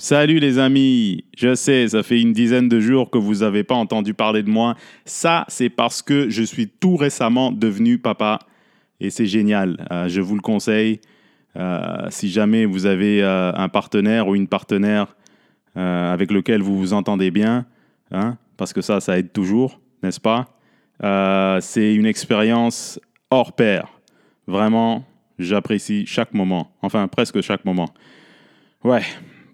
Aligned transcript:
Salut 0.00 0.38
les 0.38 0.60
amis, 0.60 1.24
je 1.36 1.56
sais, 1.56 1.88
ça 1.88 2.04
fait 2.04 2.20
une 2.20 2.32
dizaine 2.32 2.68
de 2.68 2.78
jours 2.78 3.10
que 3.10 3.18
vous 3.18 3.38
n'avez 3.40 3.64
pas 3.64 3.74
entendu 3.74 4.14
parler 4.14 4.44
de 4.44 4.48
moi. 4.48 4.76
Ça, 5.04 5.44
c'est 5.48 5.70
parce 5.70 6.02
que 6.02 6.30
je 6.30 6.44
suis 6.44 6.68
tout 6.68 6.94
récemment 6.94 7.50
devenu 7.50 7.98
papa 7.98 8.38
et 9.00 9.10
c'est 9.10 9.26
génial. 9.26 9.84
Euh, 9.90 10.06
je 10.06 10.20
vous 10.20 10.36
le 10.36 10.40
conseille. 10.40 11.00
Euh, 11.56 12.06
si 12.10 12.30
jamais 12.30 12.64
vous 12.64 12.86
avez 12.86 13.24
euh, 13.24 13.52
un 13.56 13.68
partenaire 13.68 14.28
ou 14.28 14.36
une 14.36 14.46
partenaire 14.46 15.16
avec 15.74 16.32
lequel 16.32 16.60
vous 16.60 16.78
vous 16.78 16.92
entendez 16.92 17.30
bien, 17.32 17.64
hein, 18.10 18.36
parce 18.56 18.72
que 18.72 18.80
ça, 18.80 19.00
ça 19.00 19.18
aide 19.18 19.32
toujours, 19.32 19.80
n'est-ce 20.02 20.20
pas? 20.20 20.46
C'est 21.60 21.94
une 21.94 22.06
expérience 22.06 23.00
hors 23.30 23.52
pair. 23.52 23.86
Vraiment, 24.48 25.04
j'apprécie 25.38 26.04
chaque 26.06 26.34
moment, 26.34 26.72
enfin 26.82 27.06
presque 27.06 27.40
chaque 27.42 27.64
moment. 27.64 27.94
Ouais, 28.82 29.02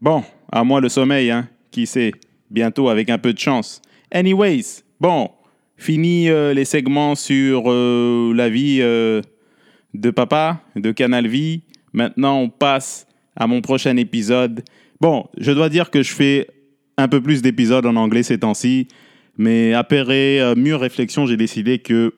Bon, 0.04 0.22
à 0.50 0.64
moi 0.64 0.80
le 0.80 0.88
sommeil, 0.88 1.30
hein. 1.30 1.48
Qui 1.70 1.86
sait 1.86 2.12
Bientôt 2.50 2.88
avec 2.88 3.10
un 3.10 3.18
peu 3.18 3.32
de 3.32 3.38
chance. 3.38 3.82
Anyways, 4.12 4.82
bon, 5.00 5.30
fini 5.76 6.28
euh, 6.28 6.54
les 6.54 6.64
segments 6.64 7.14
sur 7.14 7.64
euh, 7.66 8.32
la 8.34 8.48
vie 8.48 8.78
euh, 8.80 9.22
de 9.92 10.10
papa, 10.10 10.62
de 10.76 10.92
Canal 10.92 11.26
Vie. 11.26 11.62
Maintenant, 11.92 12.38
on 12.38 12.48
passe 12.48 13.06
à 13.36 13.46
mon 13.46 13.60
prochain 13.60 13.96
épisode. 13.96 14.62
Bon, 15.00 15.26
je 15.36 15.52
dois 15.52 15.68
dire 15.68 15.90
que 15.90 16.02
je 16.02 16.12
fais 16.12 16.48
un 16.96 17.08
peu 17.08 17.20
plus 17.20 17.42
d'épisodes 17.42 17.86
en 17.86 17.96
anglais 17.96 18.22
ces 18.22 18.38
temps-ci, 18.38 18.86
mais 19.36 19.74
après 19.74 20.54
mûre 20.54 20.80
réflexion, 20.80 21.26
j'ai 21.26 21.36
décidé 21.36 21.80
que 21.80 22.14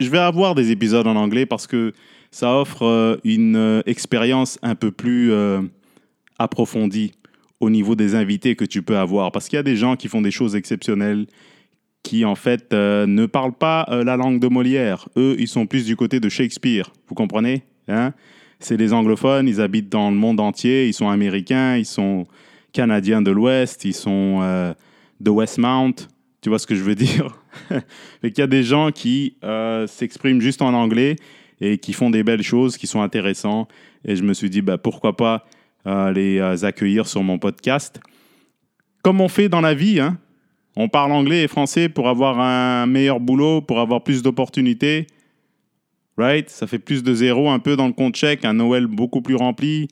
je 0.00 0.08
vais 0.08 0.18
avoir 0.18 0.54
des 0.54 0.70
épisodes 0.70 1.06
en 1.06 1.16
anglais 1.16 1.44
parce 1.44 1.66
que 1.66 1.92
ça 2.30 2.58
offre 2.58 3.20
une 3.24 3.82
expérience 3.84 4.58
un 4.62 4.74
peu 4.74 4.90
plus 4.90 5.30
approfondie 6.38 7.12
au 7.60 7.70
niveau 7.70 7.94
des 7.94 8.14
invités 8.14 8.56
que 8.56 8.64
tu 8.64 8.82
peux 8.82 8.96
avoir. 8.96 9.32
Parce 9.32 9.48
qu'il 9.48 9.56
y 9.56 9.60
a 9.60 9.62
des 9.62 9.76
gens 9.76 9.96
qui 9.96 10.08
font 10.08 10.20
des 10.20 10.30
choses 10.30 10.54
exceptionnelles, 10.56 11.26
qui 12.02 12.24
en 12.24 12.34
fait 12.34 12.72
euh, 12.72 13.06
ne 13.06 13.26
parlent 13.26 13.56
pas 13.56 13.86
euh, 13.90 14.04
la 14.04 14.16
langue 14.16 14.40
de 14.40 14.48
Molière. 14.48 15.08
Eux, 15.16 15.36
ils 15.38 15.48
sont 15.48 15.66
plus 15.66 15.84
du 15.84 15.96
côté 15.96 16.20
de 16.20 16.28
Shakespeare. 16.28 16.92
Vous 17.08 17.14
comprenez 17.14 17.64
hein? 17.88 18.12
C'est 18.60 18.76
des 18.76 18.92
anglophones, 18.92 19.48
ils 19.48 19.60
habitent 19.60 19.90
dans 19.90 20.10
le 20.10 20.16
monde 20.16 20.40
entier, 20.40 20.86
ils 20.86 20.94
sont 20.94 21.08
américains, 21.08 21.76
ils 21.76 21.84
sont 21.84 22.26
canadiens 22.72 23.20
de 23.20 23.30
l'Ouest, 23.30 23.84
ils 23.84 23.94
sont 23.94 24.38
euh, 24.42 24.72
de 25.20 25.30
Westmount. 25.30 25.94
Tu 26.40 26.48
vois 26.48 26.58
ce 26.58 26.66
que 26.66 26.74
je 26.74 26.82
veux 26.82 26.94
dire? 26.94 27.36
Il 28.22 28.32
y 28.36 28.40
a 28.40 28.46
des 28.46 28.62
gens 28.62 28.92
qui 28.92 29.36
s'expriment 29.88 30.40
juste 30.40 30.62
en 30.62 30.74
anglais 30.74 31.16
et 31.60 31.78
qui 31.78 31.92
font 31.92 32.10
des 32.10 32.22
belles 32.22 32.42
choses, 32.42 32.76
qui 32.76 32.86
sont 32.86 33.00
intéressants. 33.00 33.66
Et 34.04 34.14
je 34.14 34.22
me 34.22 34.32
suis 34.32 34.48
dit, 34.48 34.62
bah, 34.62 34.78
pourquoi 34.78 35.16
pas 35.16 35.44
les 35.86 36.38
euh, 36.38 36.64
accueillir 36.64 37.06
sur 37.06 37.22
mon 37.22 37.38
podcast. 37.38 38.00
Comme 39.02 39.20
on 39.20 39.28
fait 39.28 39.48
dans 39.48 39.60
la 39.60 39.74
vie, 39.74 40.00
hein. 40.00 40.18
on 40.74 40.88
parle 40.88 41.12
anglais 41.12 41.44
et 41.44 41.48
français 41.48 41.88
pour 41.88 42.08
avoir 42.08 42.40
un 42.40 42.86
meilleur 42.86 43.20
boulot, 43.20 43.60
pour 43.60 43.80
avoir 43.80 44.02
plus 44.02 44.22
d'opportunités. 44.22 45.06
Right? 46.18 46.50
Ça 46.50 46.66
fait 46.66 46.78
plus 46.78 47.02
de 47.02 47.14
zéro 47.14 47.50
un 47.50 47.58
peu 47.58 47.76
dans 47.76 47.86
le 47.86 47.92
compte 47.92 48.16
chèque, 48.16 48.44
un 48.44 48.54
Noël 48.54 48.86
beaucoup 48.86 49.20
plus 49.20 49.34
rempli, 49.34 49.88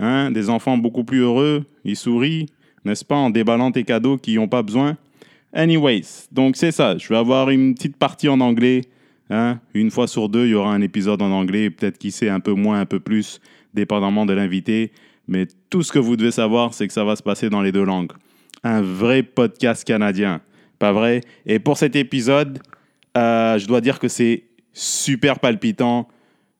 hein? 0.00 0.30
des 0.30 0.50
enfants 0.50 0.76
beaucoup 0.76 1.04
plus 1.04 1.20
heureux, 1.20 1.64
ils 1.84 1.96
sourient, 1.96 2.46
n'est-ce 2.84 3.04
pas, 3.04 3.14
en 3.14 3.30
déballant 3.30 3.70
tes 3.70 3.84
cadeaux 3.84 4.18
qui 4.18 4.34
n'ont 4.34 4.48
pas 4.48 4.62
besoin. 4.62 4.96
Anyways, 5.52 6.26
donc 6.32 6.56
c'est 6.56 6.72
ça, 6.72 6.98
je 6.98 7.08
vais 7.08 7.16
avoir 7.16 7.48
une 7.50 7.74
petite 7.74 7.96
partie 7.96 8.28
en 8.28 8.40
anglais. 8.40 8.82
Hein? 9.30 9.60
Une 9.72 9.90
fois 9.90 10.08
sur 10.08 10.28
deux, 10.28 10.46
il 10.46 10.50
y 10.50 10.54
aura 10.54 10.74
un 10.74 10.80
épisode 10.80 11.22
en 11.22 11.30
anglais, 11.30 11.70
peut-être 11.70 11.96
qui 11.96 12.10
sait 12.10 12.28
un 12.28 12.40
peu 12.40 12.52
moins, 12.52 12.80
un 12.80 12.86
peu 12.86 12.98
plus, 12.98 13.40
dépendamment 13.72 14.26
de 14.26 14.32
l'invité. 14.32 14.92
Mais 15.28 15.46
tout 15.68 15.82
ce 15.82 15.92
que 15.92 15.98
vous 15.98 16.16
devez 16.16 16.30
savoir, 16.30 16.72
c'est 16.74 16.86
que 16.86 16.92
ça 16.92 17.04
va 17.04 17.14
se 17.14 17.22
passer 17.22 17.50
dans 17.50 17.60
les 17.60 17.70
deux 17.70 17.84
langues. 17.84 18.12
Un 18.64 18.80
vrai 18.80 19.22
podcast 19.22 19.84
canadien, 19.84 20.40
pas 20.78 20.92
vrai? 20.92 21.20
Et 21.46 21.58
pour 21.58 21.76
cet 21.76 21.94
épisode, 21.94 22.58
euh, 23.16 23.58
je 23.58 23.66
dois 23.66 23.80
dire 23.80 23.98
que 23.98 24.08
c'est 24.08 24.44
super 24.72 25.38
palpitant. 25.38 26.08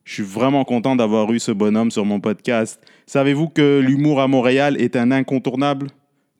Je 0.04 0.15
suis 0.15 0.22
vraiment 0.22 0.65
content 0.65 0.97
d'avoir 0.97 1.32
eu 1.32 1.38
ce 1.38 1.50
bonhomme 1.50 1.91
sur 1.91 2.04
mon 2.04 2.20
podcast. 2.20 2.81
Savez-vous 3.06 3.48
que 3.48 3.81
l'humour 3.81 4.20
à 4.20 4.28
Montréal 4.28 4.81
est 4.81 4.97
un 4.97 5.10
incontournable 5.10 5.88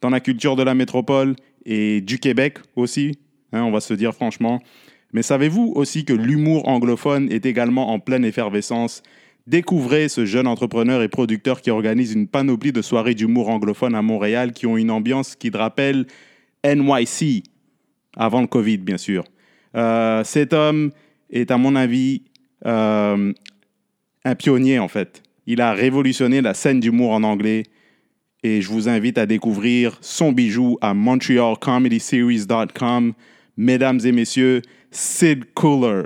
dans 0.01 0.11
la 0.11 0.21
culture 0.21 0.55
de 0.55 0.63
la 0.63 0.75
métropole 0.75 1.35
et 1.65 2.01
du 2.01 2.19
Québec 2.19 2.59
aussi, 2.77 3.19
hein, 3.53 3.63
on 3.63 3.71
va 3.71 3.81
se 3.81 3.95
dire 3.95 4.15
franchement? 4.15 4.61
Mais 5.13 5.23
savez-vous 5.23 5.73
aussi 5.75 6.05
que 6.05 6.13
l'humour 6.13 6.69
anglophone 6.69 7.31
est 7.33 7.47
également 7.47 7.91
en 7.91 7.99
pleine 7.99 8.25
effervescence 8.25 9.03
Découvrez 9.49 10.09
ce 10.11 10.27
jeune 10.27 10.47
entrepreneur 10.47 11.01
et 11.01 11.09
producteur 11.09 11.63
qui 11.63 11.71
organise 11.71 12.13
une 12.13 12.29
panoplie 12.29 12.71
de 12.71 12.83
soirées 12.83 13.15
d'humour 13.15 13.49
anglophone 13.49 13.95
à 13.95 14.03
Montréal 14.03 14.53
qui 14.53 14.67
ont 14.67 14.77
une 14.77 14.91
ambiance 14.91 15.37
qui 15.37 15.51
te 15.51 15.57
rappelle 15.57 16.05
NYC, 16.67 17.45
avant 18.15 18.43
le 18.43 18.47
Covid, 18.47 18.77
bien 18.77 18.99
sûr. 18.99 19.25
Euh, 19.75 20.23
cet 20.23 20.53
homme 20.53 20.91
est, 21.31 21.51
à 21.51 21.57
mon 21.57 21.77
avis, 21.77 22.25
euh, 22.67 23.33
un 24.23 24.35
pionnier, 24.35 24.79
en 24.79 24.89
fait. 24.89 25.23
Il 25.47 25.63
a 25.63 25.73
révolutionné 25.73 26.43
la 26.43 26.53
scène 26.53 26.81
d'humour 26.81 27.13
en 27.13 27.23
anglais 27.23 27.63
et 28.43 28.61
je 28.61 28.69
vous 28.69 28.91
invite 28.91 29.17
à 29.17 29.25
découvrir 29.25 29.97
son 30.03 30.33
bijou 30.33 30.77
à 30.83 30.93
montrealcomedyseries.com. 30.93 33.15
Mesdames 33.57 34.01
et 34.05 34.13
messieurs, 34.13 34.61
Sid 34.91 35.47
Cooler. 35.55 36.03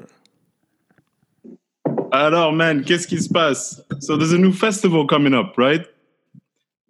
Alors, 2.13 2.53
man, 2.53 2.85
qu'est-ce 2.85 3.07
qui 3.07 3.19
se 3.19 3.29
passe? 3.33 3.81
So 4.01 4.19
there's 4.19 4.33
a 4.33 4.39
new 4.39 4.53
festival 4.53 5.07
coming 5.07 5.33
up, 5.33 5.57
right? 5.57 5.87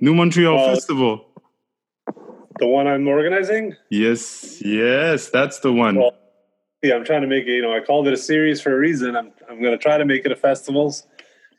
New 0.00 0.14
Montreal 0.14 0.58
uh, 0.58 0.74
Festival. 0.74 1.24
The 2.58 2.66
one 2.66 2.88
I'm 2.88 3.06
organizing? 3.06 3.76
Yes, 3.88 4.60
yes, 4.64 5.30
that's 5.30 5.60
the 5.60 5.72
one. 5.72 5.96
Well, 5.96 6.12
yeah, 6.82 6.96
I'm 6.96 7.04
trying 7.04 7.22
to 7.22 7.28
make 7.28 7.44
it, 7.44 7.52
you 7.52 7.62
know, 7.62 7.72
I 7.72 7.78
called 7.80 8.08
it 8.08 8.12
a 8.12 8.16
series 8.16 8.60
for 8.60 8.74
a 8.74 8.78
reason. 8.78 9.16
I'm 9.16 9.30
I'm 9.48 9.62
going 9.62 9.72
to 9.72 9.78
try 9.78 9.96
to 9.96 10.04
make 10.04 10.26
it 10.26 10.32
a 10.32 10.36
festivals 10.36 11.06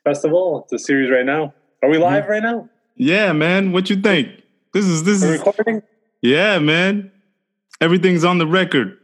festival. 0.04 0.64
It's 0.64 0.74
a 0.74 0.86
series 0.86 1.10
right 1.10 1.26
now. 1.26 1.54
Are 1.82 1.90
we 1.90 1.98
live 1.98 2.28
right 2.28 2.44
now? 2.44 2.70
Yeah, 2.96 3.32
man. 3.32 3.72
What 3.72 3.90
you 3.90 3.96
think? 3.96 4.28
This 4.74 4.86
is 4.86 5.04
this 5.06 5.22
We're 5.22 5.36
is 5.36 5.40
recording? 5.40 5.82
Yeah, 6.22 6.60
man. 6.60 7.12
Everything's 7.80 8.26
on 8.26 8.40
the 8.40 8.48
record 8.48 8.98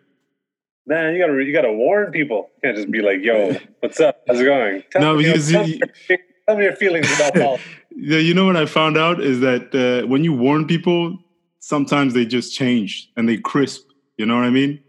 man, 0.89 1.13
you 1.13 1.19
gotta 1.19 1.43
you 1.43 1.53
gotta 1.53 1.71
warn 1.71 2.11
people. 2.11 2.49
You 2.55 2.61
can't 2.63 2.75
just 2.75 2.91
be 2.91 3.01
like, 3.01 3.23
"Yo, 3.23 3.55
what's 3.79 3.99
up? 4.01 4.21
How's 4.27 4.41
it 4.41 4.45
going?" 4.45 4.83
Tell 4.91 5.01
no, 5.01 5.15
me, 5.15 5.23
because 5.23 5.49
tell, 5.51 5.67
you, 5.67 5.79
me 6.09 6.17
tell 6.45 6.57
me 6.57 6.63
your 6.63 6.75
feelings 6.75 7.07
about 7.15 7.33
Paul. 7.35 7.59
yeah, 7.95 8.17
you 8.17 8.33
know 8.33 8.45
what 8.45 8.57
I 8.57 8.65
found 8.65 8.97
out 8.97 9.21
is 9.21 9.39
that 9.39 9.73
uh, 9.73 10.07
when 10.07 10.23
you 10.23 10.33
warn 10.33 10.67
people, 10.67 11.17
sometimes 11.59 12.13
they 12.13 12.25
just 12.25 12.53
change 12.53 13.09
and 13.15 13.29
they 13.29 13.37
crisp. 13.37 13.85
You 14.17 14.25
know 14.25 14.35
what 14.35 14.43
I 14.43 14.49
mean? 14.49 14.81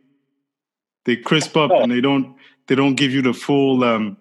They 1.05 1.17
crisp 1.17 1.57
up 1.57 1.71
oh. 1.71 1.81
and 1.81 1.93
they 1.93 2.01
don't 2.01 2.35
they 2.67 2.75
don't 2.75 2.97
give 2.97 3.13
you 3.13 3.23
the 3.23 3.35
full. 3.35 3.85
Um, 3.85 4.17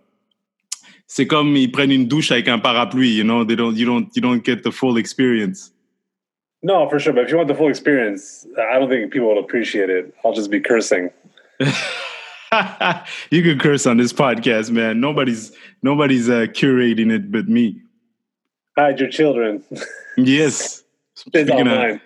c'est 1.07 1.25
comme 1.25 1.55
ils 1.55 1.71
prennent 1.71 1.91
une 1.91 2.07
douche 2.07 2.31
avec 2.31 2.47
un 2.49 2.59
parapluie. 2.59 3.15
You 3.15 3.23
know, 3.23 3.43
they 3.43 3.55
don't 3.55 3.75
you 3.75 3.85
don't 3.85 4.15
you 4.15 4.21
don't 4.21 4.43
get 4.43 4.63
the 4.63 4.71
full 4.71 4.97
experience. 4.97 5.71
No, 6.61 6.89
for 6.89 6.99
sure. 6.99 7.13
But 7.13 7.23
if 7.23 7.31
you 7.31 7.37
want 7.37 7.47
the 7.47 7.55
full 7.55 7.69
experience, 7.69 8.45
I 8.57 8.77
don't 8.79 8.89
think 8.89 9.13
people 9.13 9.29
will 9.29 9.39
appreciate 9.39 9.89
it. 9.89 10.13
I'll 10.25 10.33
just 10.33 10.51
be 10.51 10.59
cursing. 10.59 11.09
you 13.29 13.43
can 13.43 13.59
curse 13.59 13.85
on 13.85 13.97
this 13.97 14.13
podcast, 14.13 14.71
man. 14.71 14.99
Nobody's 15.01 15.51
nobody's 15.81 16.29
uh, 16.29 16.47
curating 16.47 17.11
it 17.11 17.31
but 17.31 17.47
me. 17.47 17.81
Hide 18.77 18.99
your 18.99 19.09
children. 19.09 19.63
yes. 20.17 20.83
Speaking 21.15 21.67
of, 21.67 21.99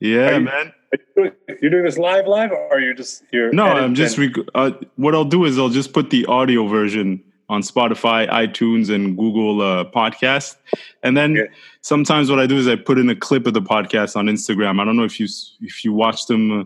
yeah, 0.00 0.36
you, 0.36 0.40
man. 0.40 0.72
You're 1.16 1.70
doing 1.70 1.84
this 1.84 1.98
live, 1.98 2.26
live, 2.26 2.52
or 2.52 2.80
you're 2.80 2.94
just 2.94 3.22
you're. 3.32 3.52
No, 3.52 3.64
I'm 3.64 3.94
just. 3.94 4.18
Rec- 4.18 4.36
uh, 4.54 4.72
what 4.96 5.14
I'll 5.14 5.24
do 5.24 5.44
is 5.46 5.58
I'll 5.58 5.68
just 5.70 5.92
put 5.92 6.10
the 6.10 6.26
audio 6.26 6.66
version 6.66 7.22
on 7.48 7.62
Spotify, 7.62 8.28
iTunes, 8.28 8.94
and 8.94 9.16
Google 9.16 9.62
uh, 9.62 9.84
Podcast, 9.84 10.56
and 11.02 11.16
then 11.16 11.48
sometimes 11.80 12.30
what 12.30 12.38
I 12.38 12.46
do 12.46 12.58
is 12.58 12.68
I 12.68 12.76
put 12.76 12.98
in 12.98 13.08
a 13.08 13.16
clip 13.16 13.46
of 13.46 13.54
the 13.54 13.62
podcast 13.62 14.16
on 14.16 14.26
Instagram. 14.26 14.80
I 14.80 14.84
don't 14.84 14.96
know 14.96 15.04
if 15.04 15.18
you 15.18 15.26
if 15.60 15.84
you 15.84 15.94
watch 15.94 16.26
them 16.26 16.60
uh, 16.60 16.64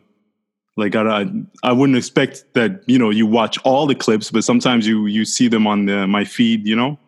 like 0.77 0.97
I, 0.97 1.27
I 1.63 1.73
wouldn't 1.73 1.99
expect 1.99 2.45
that 2.55 2.83
you 2.87 2.99
know 2.99 3.11
you 3.11 3.27
watch 3.27 3.59
all 3.65 3.87
the 3.87 3.95
clips 3.95 4.31
but 4.31 4.45
sometimes 4.45 4.87
you 4.87 5.07
you 5.07 5.25
see 5.25 5.49
them 5.49 5.67
on 5.67 5.87
the, 5.87 6.07
my 6.07 6.25
feed 6.25 6.67
you 6.67 6.77
know? 6.77 6.99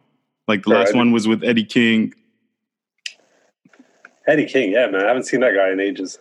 Like 0.47 0.65
the 0.65 0.71
last 0.71 0.95
one 0.95 1.11
was 1.11 1.27
with 1.27 1.43
eddie 1.43 1.65
king. 1.65 2.13
Eddie 4.27 4.47
king 4.47 4.73
yeah 4.73 4.87
man 4.87 5.05
i 5.05 5.09
haven't 5.09 5.25
seen 5.25 5.41
that 5.41 5.55
guy 5.55 5.71
in 5.71 5.81
ages. 5.81 6.19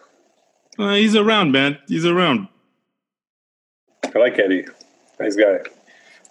Uh, 0.80 0.96
he's 0.96 1.16
around 1.16 1.52
man. 1.52 1.78
He's 1.88 2.06
around. 2.06 2.48
I 4.04 4.18
like 4.18 4.40
eddie. 4.40 4.66
Nice 5.20 5.36
guy. 5.36 5.60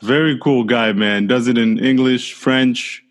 Very 0.03 0.39
cool 0.39 0.65
guy 0.65 0.93
man. 0.93 1.27
Does 1.27 1.49
it 1.49 1.59
in 1.59 1.79
english 1.79 2.33
french. 2.33 3.03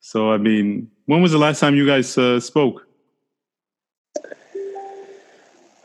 So 0.00 0.30
i 0.30 0.36
mean 0.36 0.90
when 1.06 1.22
was 1.22 1.32
the 1.32 1.38
last 1.38 1.58
time 1.58 1.74
you 1.74 1.86
guys 1.86 2.16
uh, 2.16 2.38
spoke 2.38 2.85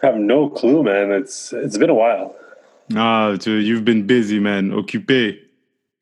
I 0.01 0.07
have 0.07 0.15
no 0.15 0.50
clue, 0.50 0.83
man. 0.83 1.12
It's 1.12 1.53
it's 1.53 1.77
been 1.77 1.89
a 1.89 1.94
while. 1.95 2.36
Ah, 2.95 3.36
so 3.39 3.51
you've 3.51 3.86
been 3.86 4.06
busy, 4.07 4.39
man. 4.39 4.71
Occupé. 4.71 5.38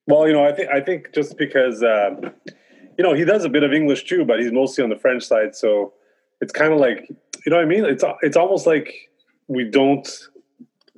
Well, 0.08 0.28
you 0.28 0.34
know, 0.34 0.46
I 0.46 0.52
think 0.54 0.70
I 0.70 0.80
think 0.82 1.14
just 1.14 1.38
because 1.38 1.84
um, 1.84 2.32
you 2.98 3.04
know 3.04 3.14
he 3.14 3.26
does 3.26 3.44
a 3.46 3.50
bit 3.50 3.64
of 3.64 3.74
English 3.74 4.06
too, 4.06 4.26
but 4.26 4.40
he's 4.40 4.52
mostly 4.52 4.84
on 4.84 4.90
the 4.90 4.96
French 4.98 5.24
side. 5.24 5.56
So 5.56 5.94
it's 6.42 6.54
kind 6.54 6.74
of 6.74 6.80
like 6.80 7.08
you 7.10 7.50
know 7.50 7.58
what 7.58 7.66
I 7.66 7.68
mean. 7.68 7.86
It's 7.86 8.04
it's 8.22 8.38
almost 8.38 8.66
like 8.66 9.10
we 9.48 9.66
don't 9.66 10.08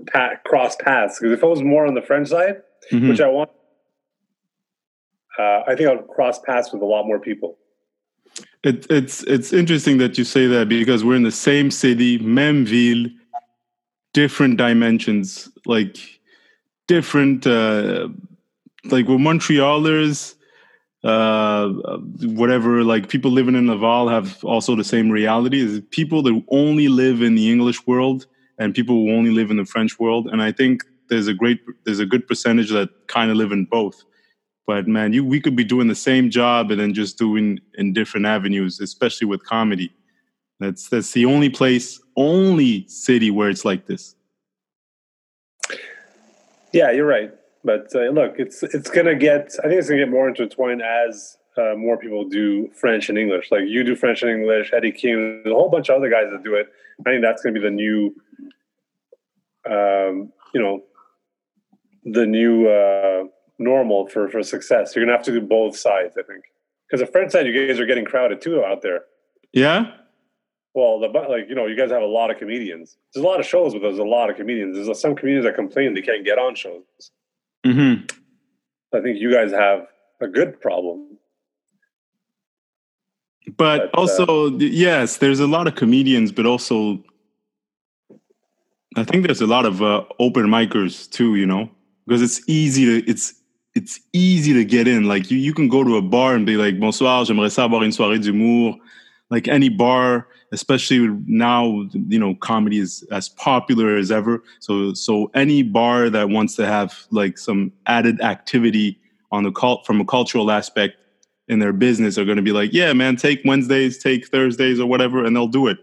pat, 0.07 0.43
cross 0.43 0.75
paths 0.75 1.19
because 1.19 1.31
if 1.31 1.43
I 1.43 1.47
was 1.47 1.61
more 1.61 1.85
on 1.85 1.93
the 1.95 2.01
French 2.01 2.29
side, 2.29 2.61
Mhm. 2.91 3.09
which 3.09 3.21
I 3.21 3.27
want, 3.27 3.49
uh, 5.39 5.61
I 5.67 5.75
think 5.75 5.89
I'll 5.89 5.99
cross 6.03 6.39
paths 6.39 6.71
with 6.71 6.81
a 6.81 6.85
lot 6.85 7.05
more 7.05 7.19
people. 7.19 7.57
It, 8.63 8.85
it's 8.91 9.23
it's 9.23 9.53
interesting 9.53 9.97
that 9.97 10.17
you 10.17 10.23
say 10.23 10.45
that 10.47 10.69
because 10.69 11.03
we're 11.03 11.15
in 11.15 11.23
the 11.23 11.31
same 11.31 11.71
city, 11.71 12.19
même 12.19 12.65
ville, 12.65 13.09
different 14.13 14.57
dimensions, 14.57 15.49
like 15.65 15.97
different, 16.87 17.47
uh, 17.47 18.09
like 18.85 19.07
we're 19.07 19.17
Montrealers, 19.17 20.35
uh, 21.03 21.69
whatever. 22.21 22.83
Like 22.83 23.09
people 23.09 23.31
living 23.31 23.55
in 23.55 23.65
Laval 23.65 24.09
have 24.09 24.43
also 24.43 24.75
the 24.75 24.83
same 24.83 25.09
reality. 25.09 25.59
Is 25.59 25.81
people 25.89 26.21
that 26.21 26.43
only 26.49 26.87
live 26.87 27.23
in 27.23 27.33
the 27.33 27.51
English 27.51 27.87
world 27.87 28.27
and 28.59 28.75
people 28.75 28.93
who 28.93 29.11
only 29.11 29.31
live 29.31 29.49
in 29.49 29.57
the 29.57 29.65
French 29.65 29.99
world, 29.99 30.27
and 30.27 30.39
I 30.39 30.51
think 30.51 30.83
there's 31.09 31.27
a 31.27 31.33
great, 31.33 31.59
there's 31.85 31.99
a 31.99 32.05
good 32.05 32.27
percentage 32.27 32.69
that 32.69 32.89
kind 33.07 33.31
of 33.31 33.37
live 33.37 33.51
in 33.51 33.65
both. 33.65 34.03
But 34.67 34.87
man, 34.87 35.13
you 35.13 35.25
we 35.25 35.39
could 35.39 35.55
be 35.55 35.63
doing 35.63 35.87
the 35.87 35.95
same 35.95 36.29
job 36.29 36.71
and 36.71 36.79
then 36.79 36.93
just 36.93 37.17
doing 37.17 37.59
in 37.75 37.93
different 37.93 38.25
avenues, 38.25 38.79
especially 38.79 39.27
with 39.27 39.43
comedy. 39.43 39.91
That's 40.59 40.89
that's 40.89 41.11
the 41.11 41.25
only 41.25 41.49
place, 41.49 41.99
only 42.15 42.87
city 42.87 43.31
where 43.31 43.49
it's 43.49 43.65
like 43.65 43.87
this. 43.87 44.15
Yeah, 46.71 46.91
you're 46.91 47.07
right. 47.07 47.33
But 47.63 47.87
uh, 47.95 48.09
look, 48.09 48.35
it's 48.37 48.63
it's 48.63 48.89
gonna 48.89 49.15
get. 49.15 49.55
I 49.63 49.67
think 49.67 49.79
it's 49.79 49.89
gonna 49.89 50.01
get 50.01 50.09
more 50.09 50.27
intertwined 50.27 50.81
as 50.81 51.37
uh, 51.57 51.75
more 51.75 51.97
people 51.97 52.27
do 52.27 52.69
French 52.73 53.09
and 53.09 53.17
English. 53.17 53.51
Like 53.51 53.63
you 53.67 53.83
do 53.83 53.95
French 53.95 54.21
and 54.21 54.31
English, 54.31 54.71
Eddie 54.73 54.91
King, 54.91 55.43
a 55.45 55.49
whole 55.49 55.69
bunch 55.69 55.89
of 55.89 55.97
other 55.97 56.09
guys 56.09 56.25
that 56.31 56.43
do 56.43 56.55
it. 56.55 56.67
I 56.99 57.09
think 57.09 57.21
that's 57.21 57.41
gonna 57.41 57.53
be 57.53 57.59
the 57.59 57.69
new, 57.69 58.15
um, 59.69 60.31
you 60.53 60.61
know, 60.61 60.83
the 62.05 62.25
new 62.25 62.67
uh, 62.67 63.23
normal 63.61 64.07
for 64.07 64.29
for 64.29 64.43
success. 64.43 64.95
You're 64.95 65.05
gonna 65.05 65.17
have 65.17 65.25
to 65.25 65.31
do 65.31 65.41
both 65.41 65.77
sides. 65.77 66.17
I 66.17 66.23
think 66.23 66.43
because 66.87 66.99
the 67.05 67.11
French 67.11 67.31
side, 67.31 67.45
you 67.47 67.67
guys 67.67 67.79
are 67.79 67.85
getting 67.85 68.05
crowded 68.05 68.41
too 68.41 68.63
out 68.63 68.81
there. 68.81 69.01
Yeah, 69.53 69.91
Well, 70.73 70.99
the 70.99 71.07
but 71.09 71.29
like 71.29 71.47
you 71.49 71.55
know, 71.55 71.67
you 71.67 71.75
guys 71.77 71.91
have 71.91 72.01
a 72.01 72.05
lot 72.05 72.31
of 72.31 72.37
comedians. 72.37 72.97
There's 73.13 73.23
a 73.23 73.27
lot 73.27 73.39
of 73.39 73.45
shows, 73.45 73.73
but 73.73 73.81
there's 73.81 73.97
a 73.99 74.03
lot 74.03 74.29
of 74.29 74.35
comedians. 74.37 74.75
There's 74.75 74.99
some 74.99 75.15
comedians 75.15 75.45
that 75.45 75.55
complain 75.55 75.93
they 75.93 76.01
can't 76.01 76.25
get 76.25 76.37
on 76.39 76.55
shows. 76.55 76.83
hmm 77.65 77.93
I 78.93 78.99
think 79.01 79.19
you 79.19 79.31
guys 79.31 79.51
have 79.51 79.87
a 80.21 80.27
good 80.27 80.59
problem. 80.61 81.17
but 83.57 83.57
But, 83.57 83.85
uh, 83.85 83.89
also 83.93 84.51
yes, 84.59 85.17
there's 85.17 85.39
a 85.39 85.47
lot 85.47 85.67
of 85.67 85.75
comedians, 85.75 86.31
but 86.31 86.45
also 86.45 87.03
I 88.95 89.03
think 89.03 89.25
there's 89.25 89.41
a 89.41 89.47
lot 89.47 89.65
of 89.65 89.81
uh, 89.81 90.03
open 90.19 90.45
micers 90.47 91.09
too. 91.09 91.35
You 91.35 91.45
know, 91.45 91.69
because 92.05 92.21
it's 92.21 92.41
easy 92.47 92.85
to 92.85 93.09
it's 93.09 93.33
it's 93.75 93.99
easy 94.13 94.53
to 94.53 94.65
get 94.65 94.87
in. 94.87 95.05
Like 95.05 95.31
you, 95.31 95.37
you 95.37 95.53
can 95.53 95.67
go 95.67 95.83
to 95.83 95.97
a 95.97 96.01
bar 96.01 96.35
and 96.35 96.45
be 96.45 96.57
like, 96.57 96.79
"Bonsoir, 96.79 97.25
j'aimerais 97.25 97.51
ça 97.51 97.63
avoir 97.65 97.83
une 97.83 97.91
soirée 97.91 98.19
d'humour." 98.21 98.75
Like 99.29 99.47
any 99.47 99.69
bar, 99.69 100.27
especially 100.51 101.07
now, 101.25 101.87
you 102.09 102.19
know, 102.19 102.35
comedy 102.35 102.79
is 102.79 103.03
as 103.11 103.29
popular 103.29 103.95
as 103.95 104.11
ever. 104.11 104.43
So, 104.59 104.93
so 104.93 105.31
any 105.33 105.63
bar 105.63 106.09
that 106.09 106.29
wants 106.29 106.55
to 106.57 106.65
have 106.65 107.05
like 107.11 107.37
some 107.37 107.71
added 107.85 108.19
activity 108.19 108.99
on 109.31 109.43
the 109.43 109.51
cult 109.51 109.85
from 109.85 110.01
a 110.01 110.05
cultural 110.05 110.51
aspect 110.51 110.97
in 111.47 111.59
their 111.59 111.71
business 111.71 112.17
are 112.17 112.25
going 112.25 112.35
to 112.37 112.43
be 112.43 112.51
like, 112.51 112.73
"Yeah, 112.73 112.91
man, 112.91 113.15
take 113.15 113.41
Wednesdays, 113.45 113.97
take 113.97 114.27
Thursdays, 114.27 114.79
or 114.81 114.85
whatever," 114.87 115.23
and 115.23 115.33
they'll 115.33 115.47
do 115.47 115.67
it. 115.67 115.77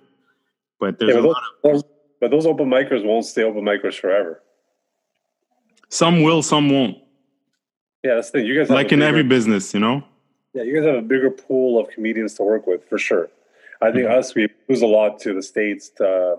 But 0.79 0.99
there's 0.99 1.14
Yeah, 1.14 1.20
a 1.20 1.23
but, 1.23 1.29
lot 1.29 1.43
of 1.64 1.73
those, 1.73 1.82
but 2.20 2.31
those 2.31 2.44
open 2.46 2.69
micers 2.69 3.02
won't 3.05 3.25
stay 3.25 3.43
open 3.44 3.62
micers 3.64 3.99
forever. 3.99 4.43
some 5.88 6.23
will, 6.23 6.43
some 6.43 6.69
won't. 6.69 6.99
Yeah, 8.05 8.15
that's 8.15 8.31
the 8.31 8.39
thing. 8.39 8.47
You 8.47 8.56
guys 8.59 8.71
Like 8.71 8.93
in 8.93 9.00
bigger, 9.00 9.09
every 9.09 9.23
business, 9.25 9.75
you 9.75 9.81
know. 9.81 10.05
yeah, 10.55 10.62
you 10.62 10.75
guys 10.77 10.85
have 10.85 10.95
a 10.97 11.03
bigger 11.03 11.31
pool 11.31 11.79
of 11.81 11.89
comedians 11.91 12.35
to 12.35 12.43
work 12.43 12.67
with 12.67 12.89
for 12.89 12.99
sure. 12.99 13.29
I 13.81 13.91
think 13.93 14.06
Mhm. 14.06 14.11
us 14.19 14.35
we 14.35 14.49
lose 14.69 14.83
a 14.83 14.87
lot 14.87 15.19
to 15.21 15.33
the 15.35 15.43
states, 15.43 15.89
to, 15.99 16.39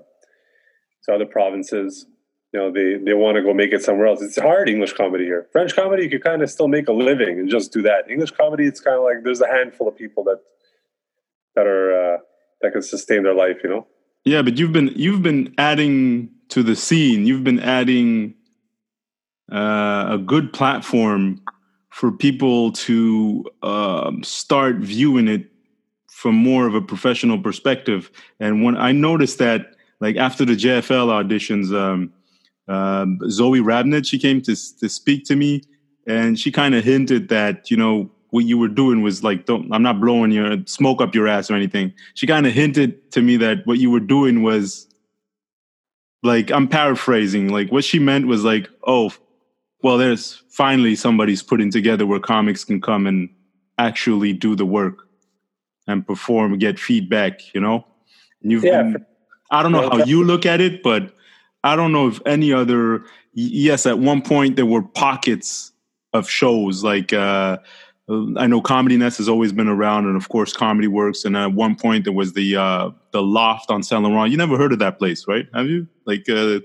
to 1.06 1.14
other 1.14 1.26
provinces. 1.26 2.06
You 2.54 2.60
know, 2.60 2.72
they 2.72 2.96
they 2.96 3.14
want 3.14 3.36
to 3.38 3.44
go 3.44 3.54
make 3.54 3.72
it 3.74 3.84
somewhere 3.84 4.08
else. 4.08 4.22
It's 4.24 4.38
hard 4.38 4.68
English 4.70 4.94
comedy 4.94 5.24
here. 5.26 5.48
French 5.52 5.76
comedy, 5.76 6.04
you 6.04 6.10
can 6.10 6.22
kind 6.22 6.42
of 6.42 6.50
still 6.50 6.68
make 6.68 6.88
a 6.88 6.92
living 6.94 7.40
and 7.40 7.48
just 7.50 7.72
do 7.72 7.82
that. 7.84 8.10
English 8.10 8.32
comedy, 8.32 8.66
it's 8.66 8.80
kind 8.82 8.98
of 8.98 9.04
like 9.04 9.24
there's 9.24 9.40
a 9.42 9.48
handful 9.48 9.88
of 9.88 9.96
people 9.96 10.24
that 10.26 10.40
that 11.56 11.68
are 11.68 12.16
uh, 12.16 12.18
that 12.62 12.72
can 12.74 12.82
sustain 12.82 13.22
their 13.24 13.36
life. 13.36 13.58
You 13.64 13.70
know. 13.70 13.88
Yeah, 14.26 14.42
but 14.42 14.58
you've 14.58 14.74
been 14.74 14.88
you've 14.96 15.22
been 15.22 15.54
adding 15.60 16.30
to 16.50 16.64
the 16.64 16.76
scene. 16.76 17.26
You've 17.28 17.44
been 17.44 17.60
adding 17.60 18.34
uh, 19.52 20.08
a 20.12 20.18
good 20.18 20.54
platform 20.54 21.42
for 21.90 22.12
people 22.12 22.72
to 22.72 23.46
um, 23.64 24.24
start 24.24 24.78
viewing 24.78 25.28
it 25.28 25.48
from 26.08 26.36
more 26.36 26.68
of 26.68 26.76
a 26.76 26.82
professional 26.82 27.42
perspective. 27.42 28.12
And 28.40 28.64
when 28.64 28.78
I 28.78 28.92
noticed 28.92 29.38
that, 29.40 29.76
like 30.00 30.18
after 30.18 30.46
the 30.46 30.54
JFL 30.54 31.08
auditions, 31.08 31.74
um, 31.74 32.14
um, 32.68 33.20
Zoe 33.30 33.60
Rabnett, 33.60 34.06
she 34.06 34.20
came 34.20 34.42
to 34.44 34.56
to 34.80 34.88
speak 34.88 35.26
to 35.26 35.36
me, 35.36 35.62
and 36.08 36.40
she 36.40 36.52
kind 36.52 36.76
of 36.76 36.84
hinted 36.84 37.30
that 37.30 37.72
you 37.72 37.78
know 37.78 38.12
what 38.32 38.46
you 38.46 38.58
were 38.58 38.68
doing 38.68 39.02
was 39.02 39.24
like, 39.24 39.46
don't 39.46 39.74
I'm 39.74 39.82
not 39.82 40.00
blowing 40.00 40.32
your 40.32 40.58
smoke 40.68 41.02
up 41.02 41.16
your 41.16 41.28
ass 41.28 41.50
or 41.50 41.56
anything. 41.56 41.94
She 42.14 42.28
kind 42.28 42.46
of 42.46 42.54
hinted 42.54 43.12
to 43.12 43.22
me 43.22 43.38
that 43.38 43.66
what 43.66 43.80
you 43.80 43.90
were 43.90 44.00
doing 44.00 44.44
was 44.44 44.88
like 46.22 46.52
I'm 46.52 46.68
paraphrasing. 46.68 47.50
Like 47.50 47.72
what 47.72 47.84
she 47.84 48.00
meant 48.00 48.28
was 48.28 48.44
like, 48.44 48.70
oh, 48.86 49.12
well, 49.82 49.98
there's 49.98 50.44
finally 50.50 50.96
somebody's 50.96 51.44
putting 51.44 51.72
together 51.72 52.06
where 52.06 52.20
comics 52.20 52.64
can 52.64 52.82
come 52.82 53.08
and 53.08 53.30
actually 53.78 54.34
do 54.34 54.56
the 54.56 54.66
work 54.66 55.08
and 55.88 56.06
perform, 56.06 56.58
get 56.58 56.80
feedback. 56.80 57.54
You 57.54 57.62
know, 57.62 57.86
and 58.44 58.52
you've 58.52 58.64
Yeah, 58.64 58.84
been, 58.84 59.06
I 59.52 59.64
don't 59.64 59.72
know 59.72 59.84
Yeah, 59.84 59.90
how 60.00 60.06
you 60.06 60.24
look 60.24 60.46
at 60.46 60.62
it, 60.62 60.84
but 60.84 61.14
I 61.64 61.76
don't 61.76 61.92
know 61.92 62.08
if 62.08 62.20
any 62.26 62.54
other. 62.54 63.04
Yes, 63.34 63.86
at 63.86 64.00
one 64.00 64.22
point 64.22 64.56
there 64.56 64.66
were 64.66 64.82
pockets 64.84 65.72
of 66.14 66.30
shows 66.30 66.84
like. 66.84 67.14
uh 67.14 67.58
I 68.38 68.48
know 68.48 68.60
Comedy 68.60 68.98
Nest 68.98 69.20
has 69.20 69.30
always 69.30 69.52
been 69.52 69.68
around, 69.68 70.08
and 70.08 70.16
of 70.16 70.30
course, 70.30 70.52
Comedy 70.52 70.88
Works. 70.88 71.26
And 71.26 71.38
at 71.38 71.54
one 71.54 71.76
point, 71.76 72.06
there 72.06 72.14
was 72.14 72.34
the 72.34 72.56
uh, 72.56 72.90
the 73.12 73.22
Loft 73.22 73.70
on 73.70 73.84
Saint 73.84 74.02
Laurent. 74.02 74.32
You 74.32 74.38
never 74.38 74.58
heard 74.58 74.74
of 74.74 74.80
that 74.80 74.98
place, 74.98 75.28
right? 75.28 75.46
Have 75.54 75.68
you? 75.68 75.88
Like, 76.06 76.28
uh, 76.28 76.62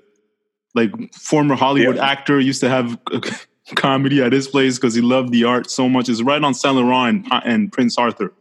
like 0.74 0.90
former 1.14 1.54
Hollywood 1.54 1.96
Yeah. 1.96 2.06
actor 2.10 2.40
used 2.40 2.60
to 2.60 2.68
have 2.68 2.98
comedy 3.76 4.22
at 4.22 4.32
his 4.32 4.48
place 4.48 4.76
because 4.78 4.94
he 4.94 5.00
loved 5.00 5.32
the 5.32 5.44
art 5.44 5.70
so 5.70 5.88
much. 5.88 6.08
It's 6.08 6.22
right 6.22 6.42
on 6.42 6.54
Saint 6.54 6.76
Laurent 6.76 7.26
and, 7.30 7.42
and 7.44 7.72
Prince 7.72 7.96
Arthur. 7.98 8.32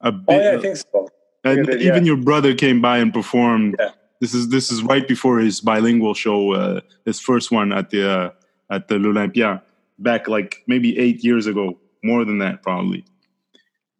A 0.00 0.12
Oh 0.28 0.40
yeah, 0.40 0.56
I 0.56 0.60
think 0.60 0.76
so. 0.76 1.08
and 1.44 1.66
Yeah, 1.68 1.74
even 1.88 2.04
your 2.04 2.16
brother 2.16 2.54
came 2.54 2.80
by 2.80 2.98
and 2.98 3.12
performed. 3.12 3.76
Yeah. 3.78 3.90
This 4.20 4.34
is 4.34 4.48
this 4.48 4.72
is 4.72 4.82
right 4.82 5.06
before 5.06 5.38
his 5.38 5.60
bilingual 5.60 6.14
show, 6.14 6.52
uh, 6.52 6.80
his 7.04 7.20
first 7.20 7.50
one 7.52 7.72
at 7.72 7.90
the 7.90 8.10
uh, 8.10 8.30
at 8.70 8.88
the 8.88 8.98
l'Olympia, 8.98 9.62
back 10.00 10.26
like 10.28 10.62
maybe 10.66 10.98
eight 10.98 11.22
years 11.24 11.46
ago, 11.46 11.78
more 12.02 12.24
than 12.24 12.38
that 12.38 12.62
probably. 12.62 13.04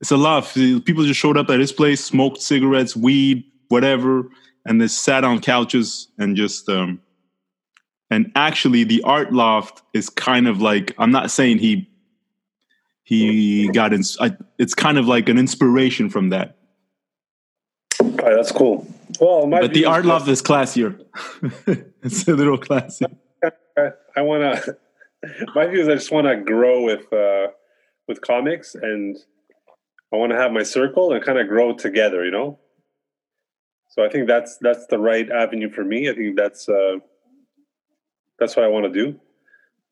It's 0.01 0.11
a 0.11 0.17
lot. 0.17 0.57
Of, 0.57 0.85
people 0.85 1.05
just 1.05 1.19
showed 1.21 1.37
up 1.37 1.51
at 1.51 1.59
his 1.61 1.73
place, 1.73 2.05
smoked 2.05 2.41
cigarettes, 2.43 2.95
weed, 2.97 3.45
whatever, 3.69 4.29
and 4.69 4.81
they 4.81 4.87
sat 4.87 5.25
on 5.25 5.41
couches 5.41 6.09
and 6.19 6.37
just. 6.37 6.69
Um, 6.69 7.01
and 8.11 8.31
actually, 8.37 8.85
the 8.85 9.03
art 9.03 9.33
loft 9.33 9.83
is 9.93 10.09
kind 10.09 10.47
of 10.47 10.61
like 10.61 10.95
I'm 10.99 11.11
not 11.11 11.31
saying 11.31 11.59
he 11.59 11.91
he 13.03 13.69
got 13.69 13.93
in. 13.93 14.03
I, 14.21 14.37
it's 14.59 14.75
kind 14.75 14.99
of 14.99 15.07
like 15.07 15.29
an 15.29 15.39
inspiration 15.39 16.09
from 16.11 16.29
that. 16.31 16.57
All 18.01 18.09
right, 18.09 18.35
that's 18.35 18.53
cool. 18.53 18.87
Well, 19.21 19.47
my 19.47 19.61
But 19.61 19.75
the 19.75 19.87
art 19.87 20.05
loft 20.05 20.29
is 20.29 20.43
classier. 20.43 21.05
it's 22.03 22.29
a 22.29 22.35
little 22.35 22.59
classy. 22.59 23.07
I 24.17 24.23
want 24.23 24.65
to. 24.65 24.77
My 25.55 25.67
view 25.67 25.81
is 25.81 25.89
I 25.89 25.95
just 25.95 26.13
want 26.13 26.27
to 26.27 26.37
grow 26.37 26.83
with 26.83 27.13
uh, 27.13 27.49
with 28.07 28.21
comics, 28.21 28.75
and 28.75 29.17
I 30.13 30.17
want 30.17 30.33
to 30.33 30.39
have 30.39 30.53
my 30.53 30.63
circle 30.63 31.13
and 31.13 31.23
kind 31.23 31.39
of 31.39 31.49
grow 31.49 31.75
together. 31.75 32.25
You 32.25 32.31
know. 32.31 32.59
So 33.89 34.05
I 34.05 34.09
think 34.09 34.29
that's 34.29 34.59
that's 34.61 34.87
the 34.87 34.99
right 34.99 35.29
avenue 35.31 35.71
for 35.71 35.85
me. 35.85 36.11
I 36.11 36.15
think 36.15 36.37
that's 36.37 36.69
uh, 36.69 36.99
that's 38.39 38.57
what 38.57 38.65
I 38.65 38.69
want 38.69 38.93
to 38.93 38.93
do. 38.93 39.19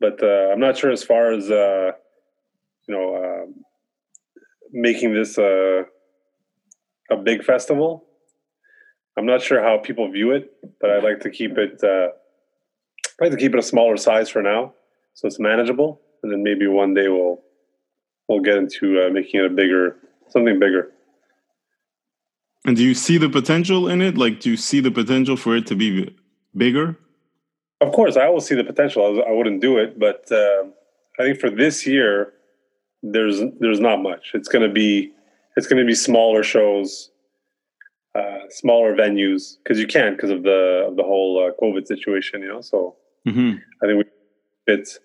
But 0.00 0.22
uh, 0.22 0.52
I'm 0.52 0.60
not 0.60 0.76
sure 0.76 0.90
as 0.90 1.02
far 1.02 1.32
as 1.32 1.50
uh, 1.50 1.92
you 2.86 2.94
know 2.94 3.14
uh, 3.16 3.46
making 4.72 5.14
this 5.14 5.38
a 5.38 5.84
a 7.10 7.16
big 7.16 7.42
festival. 7.42 8.04
I'm 9.18 9.26
not 9.26 9.40
sure 9.40 9.62
how 9.62 9.78
people 9.78 10.10
view 10.10 10.32
it, 10.32 10.52
but 10.80 10.90
I'd 10.90 11.02
like 11.02 11.20
to 11.20 11.30
keep 11.30 11.56
it. 11.56 11.80
Uh, 11.82 12.08
I'd 13.18 13.30
like 13.30 13.30
to 13.30 13.38
keep 13.38 13.54
it 13.54 13.58
a 13.58 13.62
smaller 13.62 13.96
size 13.96 14.28
for 14.28 14.42
now, 14.42 14.74
so 15.14 15.26
it's 15.26 15.38
manageable, 15.38 16.02
and 16.22 16.30
then 16.30 16.42
maybe 16.42 16.66
one 16.66 16.92
day 16.92 17.08
we'll 17.08 17.40
we'll 18.28 18.40
get 18.40 18.56
into 18.56 19.00
uh, 19.00 19.10
making 19.10 19.40
it 19.40 19.46
a 19.46 19.54
bigger, 19.54 19.96
something 20.28 20.58
bigger. 20.58 20.92
And 22.66 22.76
do 22.76 22.82
you 22.82 22.94
see 22.94 23.16
the 23.16 23.28
potential 23.28 23.88
in 23.88 24.02
it? 24.02 24.18
Like, 24.18 24.40
do 24.40 24.50
you 24.50 24.56
see 24.56 24.80
the 24.80 24.90
potential 24.90 25.36
for 25.36 25.56
it 25.56 25.66
to 25.68 25.76
be 25.76 26.14
bigger? 26.56 26.98
Of 27.80 27.92
course, 27.92 28.16
I 28.16 28.26
always 28.26 28.44
see 28.44 28.56
the 28.56 28.64
potential. 28.64 29.22
I 29.26 29.30
wouldn't 29.30 29.60
do 29.60 29.78
it, 29.78 29.98
but 29.98 30.30
uh, 30.32 30.64
I 31.18 31.22
think 31.22 31.38
for 31.38 31.48
this 31.48 31.86
year, 31.86 32.32
there's 33.02 33.40
there's 33.60 33.78
not 33.78 34.02
much. 34.02 34.32
It's 34.34 34.48
going 34.48 34.66
to 34.66 34.72
be 34.72 35.12
it's 35.56 35.66
going 35.68 35.78
to 35.78 35.86
be 35.86 35.94
smaller 35.94 36.42
shows, 36.42 37.10
uh, 38.14 38.48
smaller 38.48 38.96
venues 38.96 39.58
because 39.62 39.78
you 39.78 39.86
can't 39.86 40.16
because 40.16 40.30
of 40.30 40.42
the 40.42 40.86
of 40.88 40.96
the 40.96 41.04
whole 41.04 41.46
uh, 41.46 41.52
COVID 41.62 41.86
situation. 41.86 42.42
You 42.42 42.48
know, 42.48 42.60
so 42.62 42.96
mm-hmm. 43.28 43.58
I 43.82 43.86
think 43.86 43.98
we, 43.98 44.04
it's 44.66 44.98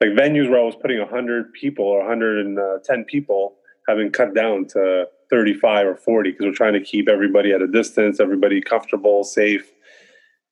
like 0.00 0.10
venues 0.10 0.50
where 0.50 0.60
I 0.60 0.64
was 0.64 0.76
putting 0.76 1.06
hundred 1.06 1.52
people 1.52 1.84
or 1.84 1.98
110 1.98 3.04
people 3.04 3.56
have 3.86 3.98
been 3.98 4.10
cut 4.10 4.34
down 4.34 4.66
to 4.68 5.08
35 5.30 5.86
or 5.86 5.96
40 5.96 6.30
because 6.30 6.46
we're 6.46 6.52
trying 6.52 6.72
to 6.74 6.80
keep 6.80 7.08
everybody 7.08 7.52
at 7.52 7.62
a 7.62 7.66
distance, 7.66 8.20
everybody 8.20 8.60
comfortable, 8.60 9.24
safe, 9.24 9.72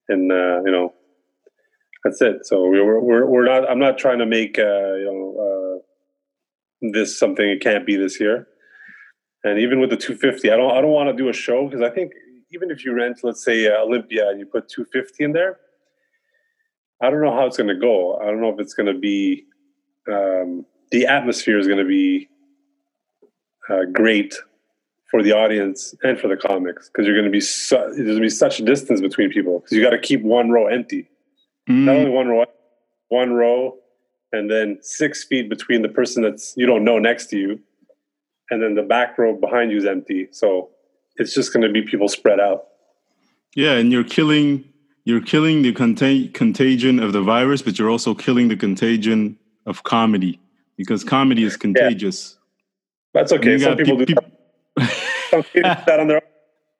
and 0.09 0.30
uh, 0.30 0.62
you 0.64 0.73
know 0.73 0.95
that's 2.04 2.21
it. 2.21 2.47
So 2.47 2.68
we're 2.68 3.00
we're 3.00 3.26
we're 3.26 3.45
not. 3.45 3.68
I'm 3.68 3.78
not 3.78 3.99
trying 3.99 4.18
to 4.18 4.26
make 4.26 4.59
uh, 4.59 4.62
you 4.62 5.04
know 5.04 5.80
uh, 6.83 6.90
this 6.92 7.18
something 7.18 7.49
it 7.49 7.61
can't 7.61 7.87
be 7.87 7.97
this 7.97 8.21
year. 8.21 8.47
And 9.45 9.61
even 9.61 9.80
with 9.80 9.90
the 9.90 9.97
250, 9.97 10.50
I 10.50 10.56
don't 10.56 10.73
I 10.73 10.80
don't 10.80 10.90
want 10.90 11.09
to 11.09 11.16
do 11.16 11.28
a 11.28 11.33
show 11.33 11.66
because 11.66 11.83
I 11.83 11.90
think 11.90 12.12
even 12.52 12.71
if 12.71 12.85
you 12.85 12.95
rent, 12.95 13.21
let's 13.23 13.45
say 13.45 13.68
uh, 13.68 13.83
Olympia, 13.83 14.28
and 14.28 14.38
you 14.38 14.47
put 14.47 14.68
250 14.68 15.25
in 15.25 15.33
there, 15.33 15.59
I 17.02 17.11
don't 17.11 17.23
know 17.23 17.33
how 17.33 17.47
it's 17.47 17.56
going 17.56 17.68
to 17.68 17.78
go. 17.78 18.18
I 18.18 18.26
don't 18.26 18.40
know 18.40 18.50
if 18.50 18.61
it's 18.61 18.75
going 18.75 18.92
to 18.92 18.99
be 18.99 19.45
um, 20.09 20.64
the 20.90 21.06
atmosphere 21.06 21.59
is 21.59 21.66
going 21.66 21.78
to 21.78 21.85
be 21.85 22.28
uh, 23.68 23.85
great 23.92 24.35
for 25.10 25.22
the 25.22 25.32
audience 25.32 25.94
and 26.02 26.18
for 26.18 26.28
the 26.28 26.36
comics 26.36 26.88
because 26.88 27.06
you're 27.06 27.14
going 27.14 27.26
to 27.26 27.30
be 27.30 27.40
su- 27.40 27.76
there's 27.76 27.96
going 27.96 28.16
to 28.16 28.20
be 28.20 28.28
such 28.28 28.60
a 28.60 28.64
distance 28.64 29.00
between 29.00 29.30
people 29.30 29.60
because 29.60 29.72
you 29.72 29.82
got 29.82 29.90
to 29.90 29.98
keep 29.98 30.22
one 30.22 30.50
row 30.50 30.66
empty. 30.66 31.08
Mm. 31.68 31.84
Not 31.84 31.96
only 31.96 32.10
one 32.10 32.28
row, 32.28 32.44
one 33.08 33.32
row, 33.32 33.76
and 34.32 34.50
then 34.50 34.78
six 34.82 35.25
feet 35.25 35.48
between 35.48 35.82
the 35.82 35.88
person 35.88 36.22
that's 36.22 36.54
you 36.56 36.66
don't 36.66 36.84
know 36.84 36.98
next 36.98 37.26
to 37.26 37.38
you, 37.38 37.60
and 38.50 38.62
then 38.62 38.75
the 38.75 38.82
back 38.82 39.16
row 39.18 39.34
behind 39.34 39.70
you 39.70 39.78
is 39.78 39.86
empty. 39.86 40.28
So 40.32 40.70
it's 41.16 41.34
just 41.34 41.52
going 41.52 41.62
to 41.62 41.72
be 41.72 41.82
people 41.82 42.08
spread 42.08 42.40
out. 42.40 42.64
Yeah, 43.54 43.72
and 43.72 43.92
you're 43.92 44.04
killing 44.04 44.64
you're 45.04 45.20
killing 45.22 45.62
the 45.62 45.72
contag- 45.72 46.34
contagion 46.34 46.98
of 46.98 47.12
the 47.12 47.22
virus, 47.22 47.62
but 47.62 47.78
you're 47.78 47.90
also 47.90 48.14
killing 48.14 48.48
the 48.48 48.56
contagion 48.56 49.38
of 49.64 49.84
comedy 49.84 50.40
because 50.76 51.04
comedy 51.04 51.44
is 51.44 51.56
contagious. 51.56 52.34
Yeah. 52.34 53.20
That's 53.20 53.32
okay. 53.32 53.56
Some 53.58 53.76
people 53.76 53.98
pe- 53.98 54.04
do 54.06 54.14
that. 54.14 54.35
Some 55.42 55.50
do 55.54 55.62
that 55.62 56.00
on 56.00 56.06
their 56.08 56.22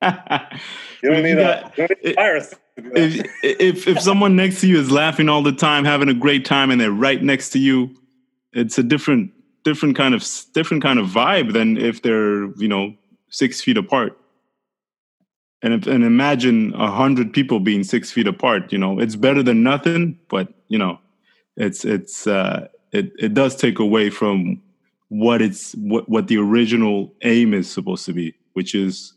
own. 0.01 0.41
You 1.03 1.11
don't 1.11 1.21
need 1.21 1.35
that. 1.35 1.77
You 1.77 1.87
don't 1.87 2.03
need 2.03 2.15
virus 2.15 2.55
if, 2.77 3.25
if 3.43 3.87
if 3.87 4.01
someone 4.01 4.35
next 4.35 4.61
to 4.61 4.67
you 4.67 4.79
is 4.79 4.91
laughing 4.91 5.29
all 5.29 5.41
the 5.41 5.51
time, 5.51 5.83
having 5.83 6.09
a 6.09 6.13
great 6.13 6.45
time, 6.45 6.69
and 6.69 6.79
they're 6.79 6.91
right 6.91 7.21
next 7.21 7.49
to 7.49 7.59
you, 7.59 7.95
it's 8.53 8.77
a 8.77 8.83
different 8.83 9.31
different 9.63 9.95
kind 9.95 10.13
of 10.13 10.25
different 10.53 10.83
kind 10.83 10.99
of 10.99 11.07
vibe 11.07 11.53
than 11.53 11.77
if 11.77 12.01
they're 12.01 12.45
you 12.55 12.67
know 12.67 12.93
six 13.29 13.61
feet 13.61 13.77
apart. 13.77 14.17
And 15.63 15.73
if, 15.73 15.87
and 15.87 16.03
imagine 16.03 16.73
a 16.75 16.91
hundred 16.91 17.33
people 17.33 17.59
being 17.59 17.83
six 17.83 18.11
feet 18.11 18.27
apart. 18.27 18.71
You 18.71 18.77
know, 18.77 18.99
it's 18.99 19.15
better 19.15 19.41
than 19.41 19.63
nothing, 19.63 20.19
but 20.29 20.53
you 20.67 20.77
know, 20.77 20.99
it's 21.55 21.83
it's 21.83 22.27
uh, 22.27 22.67
it 22.91 23.11
it 23.17 23.33
does 23.33 23.55
take 23.55 23.79
away 23.79 24.11
from 24.11 24.61
what 25.09 25.41
it's 25.41 25.73
what 25.73 26.07
what 26.07 26.27
the 26.27 26.37
original 26.37 27.11
aim 27.23 27.55
is 27.55 27.71
supposed 27.71 28.05
to 28.05 28.13
be, 28.13 28.35
which 28.57 28.75
is 28.75 29.13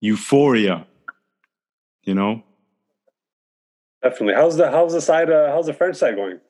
euphoria. 0.00 0.86
You 2.02 2.14
know, 2.14 2.42
Definitely. 4.02 4.34
How's 4.34 4.56
the 4.56 4.70
how's 4.70 4.92
the 4.92 5.00
side 5.00 5.30
uh, 5.30 5.50
how's 5.52 5.66
the 5.66 5.74
French 5.74 5.96
side 5.96 6.16
going? 6.16 6.40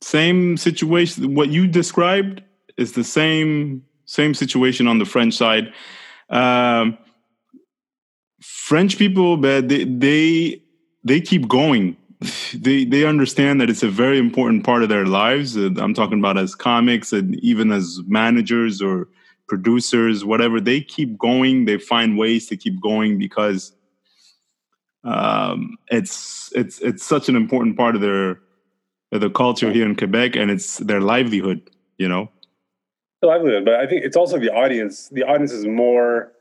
Same 0.00 0.56
situation. 0.56 1.34
What 1.34 1.50
you 1.50 1.66
described 1.66 2.42
is 2.76 2.92
the 2.92 3.04
same 3.04 3.84
same 4.06 4.34
situation 4.34 4.86
on 4.86 4.98
the 4.98 5.04
French 5.04 5.34
side. 5.34 5.72
Um, 6.30 6.96
French 8.40 8.96
people, 8.96 9.36
but 9.36 9.68
they 9.68 9.84
they 9.84 10.62
they 11.04 11.20
keep 11.20 11.48
going. 11.48 11.96
They 12.54 12.86
they 12.86 13.04
understand 13.04 13.60
that 13.60 13.68
it's 13.68 13.82
a 13.82 13.88
very 13.88 14.18
important 14.18 14.64
part 14.64 14.82
of 14.82 14.88
their 14.88 15.04
lives. 15.04 15.56
I'm 15.56 15.92
talking 15.92 16.18
about 16.18 16.38
as 16.38 16.54
comics 16.54 17.12
and 17.12 17.34
even 17.40 17.70
as 17.70 18.00
managers 18.06 18.80
or 18.80 19.08
producers, 19.48 20.24
whatever. 20.24 20.60
They 20.60 20.80
keep 20.80 21.18
going. 21.18 21.64
They 21.64 21.78
find 21.78 22.18
ways 22.18 22.46
to 22.48 22.56
keep 22.56 22.80
going 22.80 23.18
because 23.18 23.72
um, 25.04 25.76
it's 25.88 26.52
it's 26.54 26.80
it's 26.80 27.04
such 27.04 27.28
an 27.28 27.36
important 27.36 27.76
part 27.76 27.94
of 27.94 28.00
their 28.00 28.40
of 29.12 29.20
the 29.20 29.30
culture 29.30 29.70
here 29.70 29.86
in 29.86 29.96
Quebec, 29.96 30.36
and 30.36 30.50
it's 30.50 30.78
their 30.78 31.00
livelihood. 31.00 31.70
You 31.98 32.08
know, 32.08 32.30
the 33.20 33.28
livelihood. 33.28 33.64
But 33.64 33.74
I 33.74 33.86
think 33.86 34.04
it's 34.04 34.16
also 34.16 34.38
the 34.38 34.52
audience. 34.52 35.08
The 35.10 35.22
audience 35.22 35.52
is 35.52 35.66
more 35.66 36.32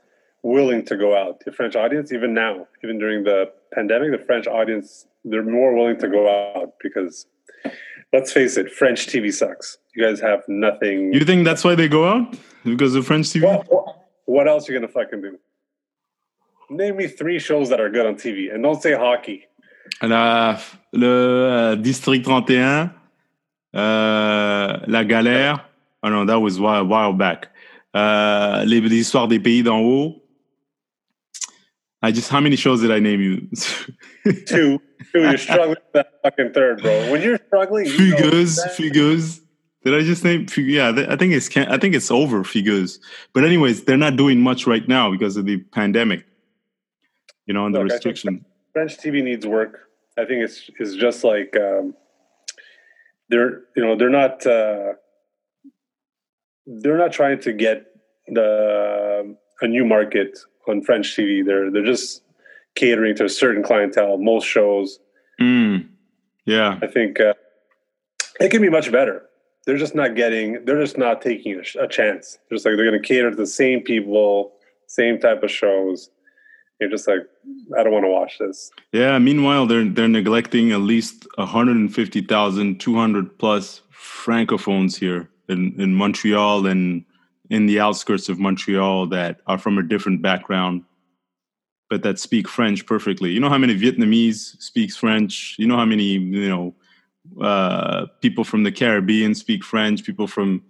willing 0.41 0.85
to 0.85 0.97
go 0.97 1.15
out. 1.15 1.41
The 1.45 1.51
French 1.51 1.75
audience, 1.75 2.11
even 2.11 2.33
now, 2.33 2.67
even 2.83 2.99
during 2.99 3.23
the 3.23 3.51
pandemic, 3.73 4.11
the 4.11 4.25
French 4.25 4.47
audience 4.47 5.07
they're 5.25 5.43
more 5.43 5.73
willing 5.73 5.97
to 5.99 6.07
go 6.07 6.29
out 6.29 6.73
because 6.81 7.25
let's 8.11 8.31
face 8.31 8.57
it, 8.57 8.71
French 8.71 9.07
TV 9.07 9.33
sucks. 9.33 9.77
You 9.95 10.03
guys 10.03 10.19
have 10.21 10.43
nothing. 10.47 11.13
You 11.13 11.23
think 11.23 11.45
that's 11.45 11.63
why 11.63 11.75
they 11.75 11.87
go 11.87 12.07
out 12.07 12.35
because 12.63 12.95
of 12.95 13.05
French 13.05 13.27
TV? 13.27 13.43
Well, 13.43 14.07
what 14.25 14.47
else 14.47 14.67
are 14.67 14.73
you 14.73 14.79
gonna 14.79 14.91
fucking 14.91 15.21
do? 15.21 15.39
Name 16.69 16.97
me 16.97 17.07
three 17.07 17.37
shows 17.37 17.69
that 17.69 17.79
are 17.79 17.89
good 17.89 18.05
on 18.05 18.15
TV, 18.15 18.53
and 18.53 18.63
don't 18.63 18.81
say 18.81 18.93
hockey. 18.93 19.45
La, 20.01 20.59
le 20.93 21.73
uh, 21.73 21.75
District 21.75 22.25
31, 22.25 22.91
uh, 23.73 24.79
La 24.87 25.03
Galère. 25.03 25.61
Oh 26.01 26.09
no, 26.09 26.25
that 26.25 26.39
was 26.39 26.57
a 26.57 26.61
while, 26.61 26.85
while 26.85 27.13
back. 27.13 27.49
Uh, 27.93 28.63
les, 28.65 28.81
histoires 28.81 29.27
des 29.27 29.39
pays 29.39 29.61
d'en 29.61 29.79
haut. 29.79 30.21
I 32.01 32.11
just 32.11 32.29
how 32.29 32.39
many 32.41 32.55
shows 32.55 32.81
did 32.81 32.91
I 32.91 32.99
name 32.99 33.21
you? 33.21 33.47
Two. 34.47 34.79
Two. 35.11 35.21
You're 35.21 35.37
struggling 35.37 35.69
with 35.69 35.93
that 35.93 36.13
fucking 36.23 36.53
third, 36.53 36.81
bro. 36.81 37.11
When 37.11 37.21
you're 37.21 37.39
struggling, 37.47 37.85
you 37.85 37.91
Fugueuse, 37.91 38.59
Fugueuse. 38.75 39.42
Did 39.83 39.95
I 39.95 40.01
just 40.01 40.23
name? 40.23 40.47
Yeah, 40.55 40.93
I 41.09 41.15
think 41.15 41.33
it's 41.33 41.55
I 41.57 41.77
think 41.77 41.93
it's 41.93 42.09
over, 42.09 42.43
Fugueuse. 42.43 42.99
But 43.33 43.43
anyways, 43.43 43.83
they're 43.83 43.97
not 43.97 44.15
doing 44.15 44.41
much 44.41 44.65
right 44.65 44.87
now 44.87 45.11
because 45.11 45.35
of 45.35 45.45
the 45.45 45.57
pandemic 45.57 46.25
you 47.45 47.53
know, 47.53 47.65
and 47.65 47.73
Look, 47.73 47.81
the 47.81 47.93
restriction. 47.93 48.45
French 48.73 48.97
TV 48.97 49.23
needs 49.23 49.45
work. 49.45 49.89
I 50.17 50.25
think 50.25 50.43
it's 50.43 50.69
it's 50.79 50.95
just 50.95 51.23
like 51.23 51.55
um, 51.57 51.95
they're 53.29 53.61
you 53.75 53.83
know 53.83 53.95
they're 53.95 54.09
not 54.09 54.45
uh, 54.45 54.93
they're 56.65 56.97
not 56.97 57.11
trying 57.11 57.39
to 57.41 57.53
get 57.53 57.85
the 58.27 59.35
a 59.61 59.67
new 59.67 59.85
market 59.85 60.37
on 60.67 60.81
French 60.81 61.15
TV. 61.15 61.45
They're 61.45 61.71
they're 61.71 61.85
just 61.85 62.21
catering 62.75 63.15
to 63.17 63.25
a 63.25 63.29
certain 63.29 63.63
clientele. 63.63 64.17
Most 64.17 64.45
shows. 64.45 64.99
Mm. 65.41 65.89
Yeah, 66.45 66.77
I 66.81 66.87
think 66.87 67.19
uh, 67.19 67.33
it 68.39 68.49
can 68.49 68.61
be 68.61 68.69
much 68.69 68.91
better. 68.91 69.23
They're 69.65 69.77
just 69.77 69.95
not 69.95 70.15
getting. 70.15 70.65
They're 70.65 70.81
just 70.81 70.97
not 70.97 71.21
taking 71.21 71.55
a, 71.55 71.83
a 71.83 71.87
chance. 71.87 72.37
They're 72.49 72.57
just 72.57 72.65
like 72.65 72.75
they're 72.75 72.89
going 72.89 73.01
to 73.01 73.07
cater 73.07 73.29
to 73.29 73.35
the 73.35 73.47
same 73.47 73.81
people, 73.81 74.53
same 74.87 75.19
type 75.19 75.43
of 75.43 75.51
shows 75.51 76.09
you're 76.83 76.89
just 76.89 77.07
like, 77.07 77.21
I 77.77 77.83
don't 77.83 77.93
want 77.93 78.05
to 78.05 78.09
watch 78.09 78.37
this. 78.39 78.71
Yeah. 78.91 79.17
Meanwhile, 79.19 79.67
they're 79.67 79.85
they're 79.85 80.07
neglecting 80.07 80.71
at 80.71 80.81
least 80.81 81.27
150,000, 81.35 82.79
200 82.79 83.39
plus 83.39 83.81
francophones 83.93 84.97
here 84.97 85.29
in 85.47 85.79
in 85.79 85.95
Montreal 85.95 86.67
and 86.67 87.05
in 87.49 87.65
the 87.65 87.79
outskirts 87.79 88.29
of 88.29 88.39
Montreal 88.39 89.07
that 89.07 89.41
are 89.47 89.57
from 89.57 89.77
a 89.77 89.83
different 89.83 90.21
background, 90.21 90.83
but 91.89 92.03
that 92.03 92.19
speak 92.19 92.47
French 92.47 92.85
perfectly. 92.85 93.31
You 93.31 93.39
know 93.39 93.49
how 93.49 93.57
many 93.57 93.79
Vietnamese 93.79 94.61
speaks 94.61 94.97
French? 94.97 95.55
You 95.57 95.67
know 95.67 95.77
how 95.77 95.85
many 95.85 96.03
you 96.03 96.49
know 96.49 96.75
uh, 97.41 98.07
people 98.21 98.43
from 98.43 98.63
the 98.63 98.71
Caribbean 98.71 99.35
speak 99.35 99.63
French? 99.63 100.03
People 100.03 100.27
from 100.27 100.63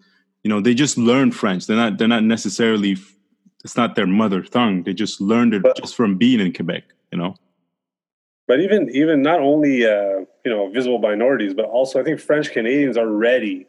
you 0.43 0.49
know 0.49 0.61
they 0.61 0.73
just 0.73 0.97
learn 0.97 1.31
French. 1.31 1.67
They're 1.67 1.77
not 1.77 1.97
they're 1.97 2.07
not 2.07 2.23
necessarily 2.23 2.97
it's 3.63 3.77
not 3.77 3.95
their 3.95 4.07
mother 4.07 4.41
tongue. 4.41 4.83
They 4.83 4.93
just 4.93 5.21
learned 5.21 5.53
it 5.53 5.63
but, 5.63 5.77
just 5.77 5.95
from 5.95 6.17
being 6.17 6.39
in 6.39 6.53
Quebec, 6.53 6.83
you 7.11 7.17
know. 7.17 7.35
But 8.47 8.59
even 8.59 8.89
even 8.89 9.21
not 9.21 9.39
only 9.39 9.85
uh, 9.85 10.25
you 10.43 10.51
know 10.51 10.69
visible 10.69 10.99
minorities, 10.99 11.53
but 11.53 11.65
also 11.65 11.99
I 11.99 12.03
think 12.03 12.19
French 12.19 12.51
Canadians 12.51 12.97
are 12.97 13.07
ready 13.07 13.67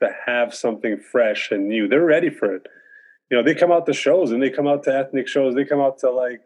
to 0.00 0.14
have 0.26 0.54
something 0.54 0.98
fresh 0.98 1.50
and 1.50 1.68
new. 1.68 1.88
They're 1.88 2.04
ready 2.04 2.30
for 2.30 2.54
it. 2.54 2.66
You 3.30 3.36
know, 3.36 3.42
they 3.42 3.54
come 3.54 3.72
out 3.72 3.86
to 3.86 3.92
shows 3.92 4.30
and 4.30 4.42
they 4.42 4.50
come 4.50 4.66
out 4.66 4.84
to 4.84 4.94
ethnic 4.94 5.28
shows. 5.28 5.54
They 5.54 5.64
come 5.64 5.80
out 5.80 5.98
to 6.00 6.10
like, 6.10 6.40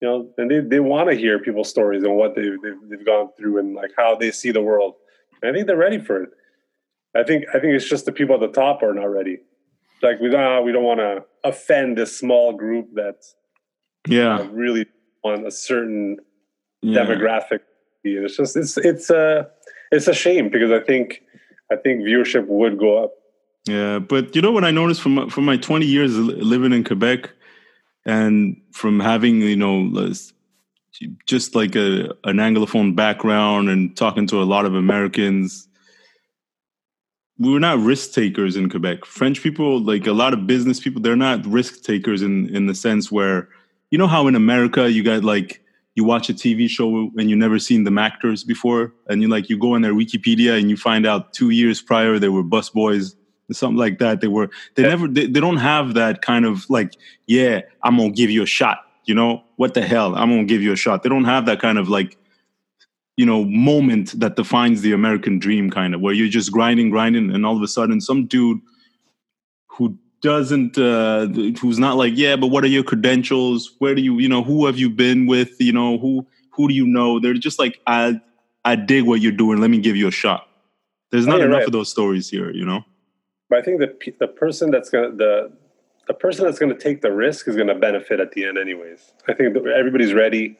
you 0.00 0.08
know, 0.08 0.28
and 0.36 0.50
they, 0.50 0.60
they 0.60 0.80
want 0.80 1.08
to 1.10 1.16
hear 1.16 1.38
people's 1.38 1.70
stories 1.70 2.02
and 2.02 2.16
what 2.16 2.34
they've, 2.34 2.60
they've, 2.62 2.88
they've 2.88 3.06
gone 3.06 3.30
through 3.38 3.58
and 3.58 3.74
like 3.74 3.92
how 3.96 4.16
they 4.16 4.30
see 4.30 4.50
the 4.50 4.60
world. 4.60 4.94
I 5.42 5.52
think 5.52 5.66
they're 5.66 5.76
ready 5.76 5.98
for 5.98 6.22
it. 6.22 6.30
I 7.16 7.22
think 7.22 7.44
I 7.54 7.58
think 7.60 7.74
it's 7.74 7.88
just 7.88 8.06
the 8.06 8.12
people 8.12 8.34
at 8.34 8.40
the 8.40 8.48
top 8.48 8.82
are 8.82 8.92
not 8.92 9.04
ready 9.04 9.38
like 10.04 10.20
we 10.20 10.28
don't 10.28 10.64
we 10.64 10.70
don't 10.72 10.84
want 10.84 11.00
to 11.00 11.24
offend 11.42 11.96
this 11.98 12.16
small 12.16 12.52
group 12.52 12.88
that's 12.94 13.34
Yeah. 14.06 14.36
uh, 14.36 14.44
really 14.44 14.86
on 15.24 15.46
a 15.46 15.50
certain 15.50 16.18
yeah. 16.82 17.00
demographic. 17.00 17.60
It's 18.04 18.36
just 18.36 18.56
it's 18.56 18.76
it's 18.76 19.10
uh 19.10 19.44
it's 19.90 20.06
a 20.06 20.14
shame 20.14 20.50
because 20.50 20.70
I 20.70 20.80
think 20.80 21.22
I 21.72 21.76
think 21.76 22.02
viewership 22.02 22.46
would 22.46 22.78
go 22.78 23.02
up. 23.02 23.12
Yeah, 23.66 23.98
but 23.98 24.36
you 24.36 24.42
know 24.42 24.52
what 24.52 24.64
I 24.64 24.70
noticed 24.70 25.00
from 25.00 25.30
from 25.30 25.44
my 25.46 25.56
20 25.56 25.86
years 25.86 26.14
living 26.16 26.72
in 26.74 26.84
Quebec 26.84 27.30
and 28.04 28.60
from 28.72 29.00
having, 29.00 29.40
you 29.40 29.56
know, 29.56 29.80
just 31.26 31.54
like 31.54 31.74
a 31.76 32.10
an 32.24 32.36
anglophone 32.36 32.94
background 32.94 33.68
and 33.68 33.96
talking 33.96 34.26
to 34.28 34.42
a 34.42 34.44
lot 34.44 34.64
of 34.64 34.74
Americans 34.74 35.68
we 37.38 37.52
were 37.52 37.60
not 37.60 37.78
risk 37.80 38.12
takers 38.12 38.56
in 38.56 38.70
Quebec. 38.70 39.04
French 39.04 39.42
people, 39.42 39.80
like 39.80 40.06
a 40.06 40.12
lot 40.12 40.32
of 40.32 40.46
business 40.46 40.78
people, 40.78 41.02
they're 41.02 41.16
not 41.16 41.44
risk 41.46 41.82
takers 41.82 42.22
in 42.22 42.54
in 42.54 42.66
the 42.66 42.74
sense 42.74 43.10
where 43.10 43.48
you 43.90 43.98
know 43.98 44.06
how 44.06 44.26
in 44.26 44.34
America 44.34 44.90
you 44.90 45.02
got 45.02 45.24
like 45.24 45.60
you 45.96 46.04
watch 46.04 46.28
a 46.28 46.34
TV 46.34 46.68
show 46.68 47.10
and 47.16 47.30
you 47.30 47.36
never 47.36 47.58
seen 47.58 47.84
them 47.84 47.98
actors 47.98 48.44
before, 48.44 48.92
and 49.08 49.20
you 49.22 49.28
like 49.28 49.48
you 49.48 49.58
go 49.58 49.74
on 49.74 49.82
their 49.82 49.94
Wikipedia 49.94 50.58
and 50.58 50.70
you 50.70 50.76
find 50.76 51.06
out 51.06 51.32
two 51.32 51.50
years 51.50 51.82
prior 51.82 52.18
they 52.18 52.28
were 52.28 52.42
bus 52.42 52.70
boys, 52.70 53.16
something 53.50 53.78
like 53.78 53.98
that. 53.98 54.20
They 54.20 54.28
were 54.28 54.50
they 54.76 54.82
never 54.82 55.08
they, 55.08 55.26
they 55.26 55.40
don't 55.40 55.56
have 55.56 55.94
that 55.94 56.22
kind 56.22 56.44
of 56.44 56.68
like 56.70 56.94
yeah 57.26 57.62
I'm 57.82 57.96
gonna 57.96 58.10
give 58.10 58.30
you 58.30 58.44
a 58.44 58.46
shot. 58.46 58.83
You 59.04 59.14
know 59.14 59.42
what 59.56 59.74
the 59.74 59.82
hell 59.82 60.14
I'm 60.16 60.30
gonna 60.30 60.44
give 60.44 60.62
you 60.62 60.72
a 60.72 60.76
shot. 60.76 61.02
They 61.02 61.08
don't 61.08 61.24
have 61.24 61.46
that 61.46 61.60
kind 61.60 61.78
of 61.78 61.88
like 61.88 62.16
you 63.16 63.26
know 63.26 63.44
moment 63.44 64.18
that 64.18 64.36
defines 64.36 64.82
the 64.82 64.92
American 64.92 65.38
dream, 65.38 65.70
kind 65.70 65.94
of 65.94 66.00
where 66.00 66.14
you're 66.14 66.28
just 66.28 66.50
grinding, 66.52 66.90
grinding, 66.90 67.30
and 67.30 67.44
all 67.46 67.56
of 67.56 67.62
a 67.62 67.68
sudden 67.68 68.00
some 68.00 68.26
dude 68.26 68.60
who 69.68 69.98
doesn't 70.22 70.78
uh 70.78 71.26
who's 71.60 71.78
not 71.78 71.96
like 71.98 72.14
yeah 72.16 72.34
but 72.34 72.46
what 72.46 72.64
are 72.64 72.68
your 72.68 72.82
credentials? 72.82 73.74
Where 73.78 73.94
do 73.94 74.00
you 74.02 74.18
you 74.18 74.28
know 74.28 74.42
who 74.42 74.66
have 74.66 74.78
you 74.78 74.88
been 74.88 75.26
with? 75.26 75.60
You 75.60 75.72
know 75.72 75.98
who 75.98 76.26
who 76.50 76.68
do 76.68 76.74
you 76.74 76.86
know? 76.86 77.20
They're 77.20 77.34
just 77.34 77.58
like 77.58 77.80
i 77.86 78.18
i 78.64 78.74
dig 78.76 79.04
what 79.04 79.20
you're 79.20 79.32
doing 79.32 79.60
let 79.60 79.68
me 79.70 79.78
give 79.78 79.96
you 79.96 80.08
a 80.08 80.12
shot. 80.12 80.48
There's 81.10 81.26
not 81.26 81.40
Oh, 81.40 81.44
enough 81.44 81.58
right. 81.58 81.66
of 81.66 81.72
those 81.72 81.90
stories 81.90 82.30
here 82.30 82.50
you 82.50 82.64
know? 82.64 82.84
But 83.50 83.58
I 83.58 83.62
think 83.62 83.80
the 83.80 84.12
the 84.18 84.28
person 84.28 84.70
that's 84.70 84.88
gonna 84.88 85.10
the 85.14 85.52
the 86.06 86.14
person 86.14 86.44
that's 86.44 86.58
gonna 86.58 86.78
take 86.78 87.00
the 87.02 87.12
risk 87.12 87.48
is 87.48 87.56
gonna 87.56 87.74
benefit 87.74 88.20
at 88.20 88.32
the 88.32 88.44
end, 88.44 88.58
anyways. 88.58 89.12
I 89.28 89.34
think 89.34 89.54
that 89.54 89.66
everybody's 89.66 90.12
ready, 90.12 90.58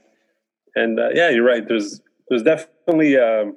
and 0.74 0.98
uh, 0.98 1.10
yeah, 1.14 1.30
you're 1.30 1.44
right. 1.44 1.66
There's 1.66 2.00
there's 2.28 2.42
definitely 2.42 3.16
um, 3.18 3.56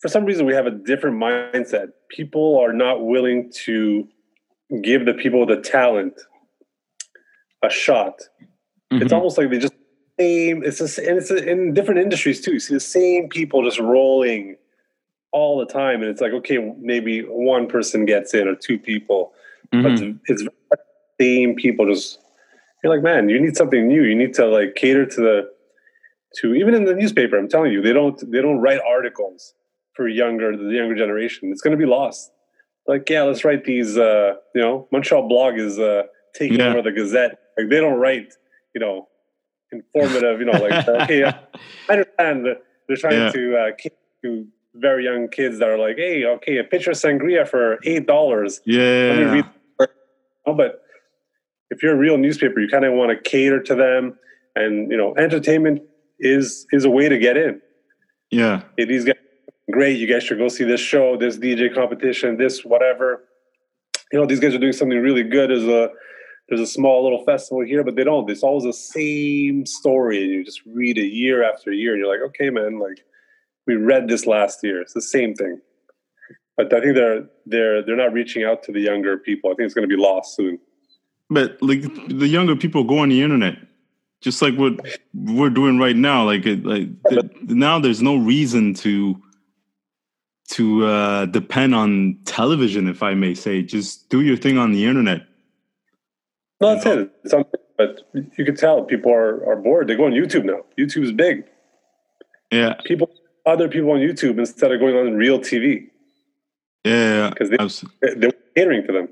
for 0.00 0.08
some 0.08 0.24
reason 0.24 0.46
we 0.46 0.54
have 0.54 0.66
a 0.66 0.70
different 0.70 1.16
mindset. 1.20 1.88
People 2.08 2.58
are 2.58 2.72
not 2.72 3.04
willing 3.04 3.50
to 3.64 4.08
give 4.82 5.04
the 5.06 5.14
people 5.14 5.40
with 5.40 5.50
the 5.50 5.60
talent 5.60 6.14
a 7.62 7.70
shot. 7.70 8.20
It's 8.90 9.12
Mhm. 9.12 9.16
almost 9.16 9.38
like 9.38 9.50
they 9.50 9.58
just 9.58 9.74
same. 10.18 10.62
It's 10.62 10.78
just, 10.78 10.98
and 10.98 11.16
it's 11.18 11.30
in 11.30 11.72
different 11.74 12.00
industries 12.00 12.40
too. 12.40 12.52
You 12.52 12.60
see 12.60 12.74
the 12.74 12.80
same 12.80 13.28
people 13.28 13.64
just 13.64 13.78
rolling 13.78 14.56
all 15.32 15.58
the 15.58 15.66
time, 15.66 16.02
and 16.02 16.10
it's 16.10 16.20
like 16.20 16.32
okay, 16.32 16.58
maybe 16.78 17.20
one 17.22 17.66
person 17.66 18.04
gets 18.04 18.34
in 18.34 18.46
or 18.48 18.54
two 18.54 18.78
people, 18.78 19.32
Mhm. 19.72 19.82
but 19.82 20.20
it's 20.26 20.42
the 20.44 20.76
same 21.20 21.54
people. 21.54 21.86
Just 21.92 22.18
you're 22.82 22.92
like, 22.94 23.02
man, 23.02 23.28
you 23.28 23.40
need 23.40 23.56
something 23.56 23.86
new. 23.86 24.02
You 24.02 24.14
need 24.14 24.34
to 24.34 24.46
like 24.46 24.74
cater 24.74 25.06
to 25.06 25.20
the 25.20 25.48
to 26.40 26.54
even 26.54 26.74
in 26.74 26.84
the 26.84 26.94
newspaper. 26.94 27.36
I'm 27.38 27.48
telling 27.48 27.72
you, 27.72 27.80
they 27.82 27.92
don't 27.92 28.18
they 28.30 28.40
don't 28.40 28.58
write 28.60 28.80
articles 28.86 29.54
for 29.94 30.08
younger 30.08 30.56
the 30.56 30.74
younger 30.74 30.94
generation. 30.96 31.50
It's 31.52 31.60
going 31.62 31.76
to 31.78 31.82
be 31.86 31.90
lost. 31.90 32.30
Like, 32.88 33.08
yeah, 33.08 33.22
let's 33.22 33.44
write 33.44 33.64
these. 33.64 33.96
Uh, 33.96 34.34
you 34.54 34.60
know, 34.62 34.88
Montreal 34.90 35.28
blog 35.28 35.58
is 35.58 35.78
uh, 35.78 36.02
taking 36.34 36.58
Yeah. 36.58 36.70
over 36.70 36.82
the 36.82 36.90
Gazette. 36.92 37.38
Like 37.56 37.68
they 37.68 37.78
don't 37.80 37.98
write, 38.00 38.32
you 38.74 38.80
know, 38.80 39.08
informative. 39.70 40.40
You 40.40 40.46
know, 40.46 40.58
like 40.58 40.88
okay, 41.02 41.24
I 41.24 41.34
understand 41.92 42.46
that 42.46 42.62
they're 42.88 42.96
trying 42.96 43.20
Yeah. 43.20 43.30
to 43.32 43.56
uh, 43.56 43.70
cater 43.78 43.94
to 44.24 44.46
very 44.74 45.04
young 45.04 45.28
kids 45.28 45.58
that 45.58 45.68
are 45.68 45.78
like, 45.78 45.96
hey, 45.96 46.24
okay, 46.24 46.56
a 46.56 46.64
pitcher 46.64 46.92
of 46.92 46.96
sangria 46.96 47.46
for 47.46 47.78
eight 47.84 48.06
dollars. 48.06 48.60
Let 48.66 48.74
me 49.32 49.38
yeah 49.38 49.42
Oh, 50.46 50.54
but 50.54 50.82
if 51.70 51.82
you're 51.82 51.94
a 51.94 51.98
real 51.98 52.18
newspaper, 52.18 52.60
you 52.60 52.68
kind 52.68 52.84
of 52.84 52.92
want 52.94 53.10
to 53.10 53.30
cater 53.30 53.62
to 53.62 53.74
them, 53.74 54.18
and 54.54 54.90
you 54.90 54.96
know, 54.96 55.14
entertainment 55.16 55.82
is 56.18 56.66
is 56.72 56.84
a 56.84 56.90
way 56.90 57.08
to 57.08 57.18
get 57.18 57.36
in. 57.36 57.60
yeah 58.30 58.62
Hey, 58.76 58.84
these 58.84 59.04
guys, 59.04 59.16
great. 59.70 59.98
You 59.98 60.06
guys 60.06 60.22
should 60.22 60.38
go 60.38 60.48
see 60.48 60.64
this 60.64 60.80
show, 60.80 61.16
this 61.16 61.38
DJ 61.38 61.74
competition, 61.74 62.36
this 62.36 62.64
whatever. 62.64 63.24
You 64.12 64.20
know, 64.20 64.26
these 64.26 64.40
guys 64.40 64.54
are 64.54 64.58
doing 64.58 64.72
something 64.72 64.98
really 64.98 65.22
good. 65.22 65.50
There's 65.50 65.64
a 65.64 65.90
there's 66.48 66.60
a 66.60 66.66
small 66.66 67.02
little 67.02 67.24
festival 67.24 67.64
here, 67.64 67.82
but 67.82 67.96
they 67.96 68.04
don't. 68.04 68.28
It's 68.28 68.42
always 68.42 68.64
the 68.64 68.72
same 68.72 69.64
story, 69.64 70.22
and 70.22 70.32
you 70.32 70.44
just 70.44 70.60
read 70.66 70.98
it 70.98 71.12
year 71.12 71.42
after 71.42 71.72
year, 71.72 71.92
and 71.92 72.00
you're 72.00 72.12
like, 72.12 72.28
okay, 72.28 72.50
man, 72.50 72.78
like 72.78 73.00
we 73.66 73.76
read 73.76 74.08
this 74.08 74.26
last 74.26 74.58
year. 74.62 74.80
It's 74.82 74.92
the 74.92 75.02
same 75.02 75.34
thing. 75.34 75.60
But 76.56 76.72
I 76.72 76.80
think 76.80 76.94
they're 76.94 77.24
they're 77.46 77.82
they're 77.84 77.96
not 77.96 78.12
reaching 78.12 78.44
out 78.44 78.62
to 78.64 78.72
the 78.72 78.80
younger 78.80 79.16
people. 79.18 79.50
I 79.50 79.54
think 79.54 79.66
it's 79.66 79.74
going 79.74 79.88
to 79.88 79.96
be 79.96 80.00
lost 80.00 80.36
soon. 80.36 80.58
but 81.30 81.56
like 81.62 81.82
the 82.08 82.28
younger 82.28 82.54
people 82.56 82.84
go 82.84 82.98
on 82.98 83.08
the 83.08 83.22
internet 83.22 83.56
just 84.20 84.42
like 84.42 84.54
what 84.56 84.74
we're 85.14 85.50
doing 85.60 85.78
right 85.78 85.96
now 85.96 86.24
like 86.24 86.44
like 86.72 86.88
th- 87.08 87.30
now 87.48 87.78
there's 87.80 88.02
no 88.02 88.16
reason 88.16 88.74
to 88.74 89.16
to 90.48 90.84
uh 90.84 91.24
depend 91.26 91.74
on 91.74 92.18
television 92.26 92.86
if 92.86 93.02
i 93.02 93.14
may 93.14 93.32
say 93.34 93.62
just 93.62 94.08
do 94.10 94.20
your 94.20 94.36
thing 94.36 94.58
on 94.58 94.72
the 94.72 94.84
internet 94.84 95.22
No, 96.60 96.74
that's 96.74 96.86
it. 96.86 97.10
It's 97.24 97.34
on, 97.34 97.44
but 97.78 98.02
you 98.38 98.44
can 98.44 98.54
tell 98.54 98.84
people 98.84 99.10
are, 99.12 99.34
are 99.50 99.56
bored. 99.56 99.88
They 99.88 99.96
go 99.96 100.04
on 100.04 100.12
YouTube 100.12 100.44
now. 100.44 100.60
YouTube's 100.78 101.10
big. 101.12 101.34
yeah 102.52 102.74
People, 102.84 103.08
other 103.46 103.68
people 103.68 103.90
on 103.96 103.98
YouTube 104.08 104.38
instead 104.38 104.70
of 104.72 104.78
going 104.78 104.94
on 105.00 105.14
real 105.24 105.38
TV 105.40 105.88
yeah 106.84 107.30
because 107.30 107.50
they, 107.50 107.56
abs- 107.58 107.84
they're 108.00 108.32
catering 108.56 108.86
to 108.86 108.92
them. 108.92 109.08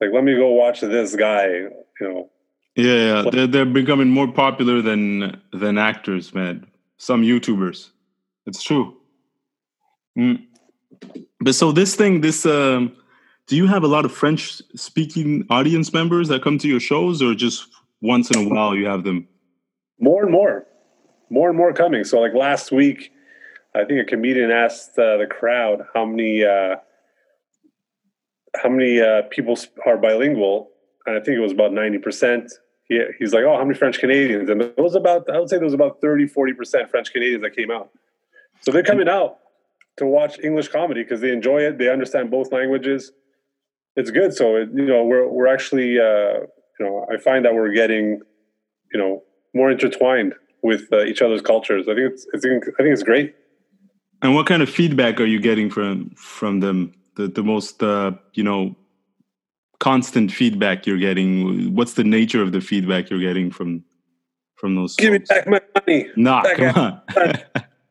Like, 0.00 0.10
let 0.12 0.24
me 0.24 0.34
go 0.34 0.52
watch 0.52 0.80
this 0.80 1.14
guy. 1.14 1.46
You 1.46 1.70
know, 2.00 2.30
yeah, 2.74 3.22
yeah. 3.22 3.30
They're, 3.30 3.46
they're 3.46 3.66
becoming 3.66 4.08
more 4.08 4.28
popular 4.28 4.80
than 4.82 5.40
than 5.52 5.78
actors 5.78 6.32
man 6.34 6.66
some 6.96 7.22
youtubers 7.22 7.90
it's 8.46 8.62
true 8.62 8.96
Mm. 10.18 10.44
but 11.40 11.54
so 11.54 11.70
this 11.70 11.94
thing 11.94 12.20
this 12.20 12.44
um 12.44 12.92
do 13.46 13.54
you 13.54 13.68
have 13.68 13.84
a 13.84 13.86
lot 13.86 14.04
of 14.04 14.10
french 14.12 14.60
speaking 14.74 15.46
audience 15.48 15.92
members 15.92 16.26
that 16.28 16.42
come 16.42 16.58
to 16.58 16.66
your 16.66 16.80
shows 16.80 17.22
or 17.22 17.32
just 17.32 17.68
once 18.02 18.28
in 18.30 18.44
a 18.44 18.48
while 18.48 18.74
you 18.74 18.86
have 18.86 19.04
them 19.04 19.28
more 20.00 20.22
and 20.22 20.32
more, 20.32 20.66
more 21.28 21.48
and 21.48 21.56
more 21.56 21.72
coming. 21.72 22.04
So, 22.04 22.18
like 22.18 22.34
last 22.34 22.72
week, 22.72 23.12
I 23.74 23.84
think 23.84 24.00
a 24.00 24.04
comedian 24.04 24.50
asked 24.50 24.98
uh, 24.98 25.16
the 25.16 25.26
crowd 25.26 25.86
how 25.94 26.04
many 26.04 26.44
uh, 26.44 26.76
how 28.60 28.68
many 28.68 29.00
uh, 29.00 29.22
people 29.30 29.56
are 29.86 29.96
bilingual, 29.96 30.70
and 31.06 31.16
I 31.16 31.20
think 31.20 31.36
it 31.36 31.40
was 31.40 31.52
about 31.52 31.72
ninety 31.72 31.98
percent. 31.98 32.50
He, 32.88 33.00
he's 33.18 33.32
like, 33.32 33.44
"Oh, 33.44 33.56
how 33.56 33.64
many 33.64 33.78
French 33.78 34.00
Canadians?" 34.00 34.50
And 34.50 34.60
it 34.60 34.78
was 34.78 34.96
about 34.96 35.30
I 35.30 35.38
would 35.38 35.48
say 35.48 35.56
there 35.56 35.64
was 35.64 35.74
about 35.74 36.00
30 36.00 36.26
40 36.26 36.52
percent 36.54 36.90
French 36.90 37.12
Canadians 37.12 37.42
that 37.42 37.54
came 37.54 37.70
out. 37.70 37.90
So 38.62 38.72
they're 38.72 38.82
coming 38.82 39.08
out 39.08 39.38
to 39.98 40.06
watch 40.06 40.38
English 40.42 40.68
comedy 40.68 41.02
because 41.02 41.20
they 41.20 41.30
enjoy 41.30 41.58
it. 41.58 41.78
They 41.78 41.88
understand 41.88 42.30
both 42.30 42.52
languages. 42.52 43.12
It's 43.96 44.10
good. 44.10 44.34
So 44.34 44.56
it, 44.56 44.70
you 44.74 44.86
know, 44.86 45.04
we're 45.04 45.28
we're 45.28 45.46
actually 45.46 46.00
uh, 46.00 46.40
you 46.78 46.86
know 46.86 47.06
I 47.12 47.18
find 47.18 47.44
that 47.44 47.54
we're 47.54 47.72
getting 47.72 48.20
you 48.92 48.98
know 48.98 49.22
more 49.54 49.70
intertwined 49.70 50.34
with 50.62 50.92
uh, 50.92 51.04
each 51.04 51.22
other's 51.22 51.40
cultures. 51.42 51.86
I 51.88 51.94
think 51.94 52.12
it's 52.12 52.26
I 52.34 52.38
think 52.38 52.64
I 52.64 52.82
think 52.82 52.92
it's 52.92 53.04
great. 53.04 53.34
And 54.22 54.34
what 54.34 54.46
kind 54.46 54.62
of 54.62 54.70
feedback 54.70 55.20
are 55.20 55.26
you 55.26 55.40
getting 55.40 55.70
from 55.70 56.10
from 56.10 56.60
them 56.60 56.92
the, 57.16 57.28
the 57.28 57.42
most 57.42 57.82
uh, 57.82 58.12
you 58.34 58.42
know 58.42 58.76
constant 59.78 60.30
feedback 60.30 60.86
you're 60.86 60.98
getting 60.98 61.74
what's 61.74 61.94
the 61.94 62.04
nature 62.04 62.42
of 62.42 62.52
the 62.52 62.60
feedback 62.60 63.10
you're 63.10 63.20
getting 63.20 63.50
from 63.50 63.82
from 64.56 64.74
those 64.74 64.94
Give 64.96 65.12
me 65.12 65.18
back 65.18 65.46
my 65.46 65.60
money. 65.74 66.08
nah 66.16 66.42
back 66.42 66.56
come 66.56 66.76
on 66.76 67.02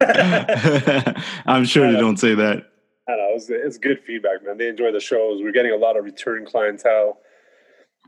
i'm 1.45 1.65
sure 1.65 1.91
they 1.91 1.99
don't 1.99 2.17
say 2.17 2.35
that 2.35 2.65
I 3.09 3.15
know. 3.15 3.29
It's, 3.33 3.49
it's 3.49 3.77
good 3.79 3.99
feedback, 4.05 4.45
man. 4.45 4.57
They 4.57 4.67
enjoy 4.67 4.91
the 4.91 4.99
shows. 4.99 5.41
We're 5.41 5.51
getting 5.51 5.71
a 5.71 5.77
lot 5.77 5.97
of 5.97 6.05
return 6.05 6.45
clientele. 6.45 7.17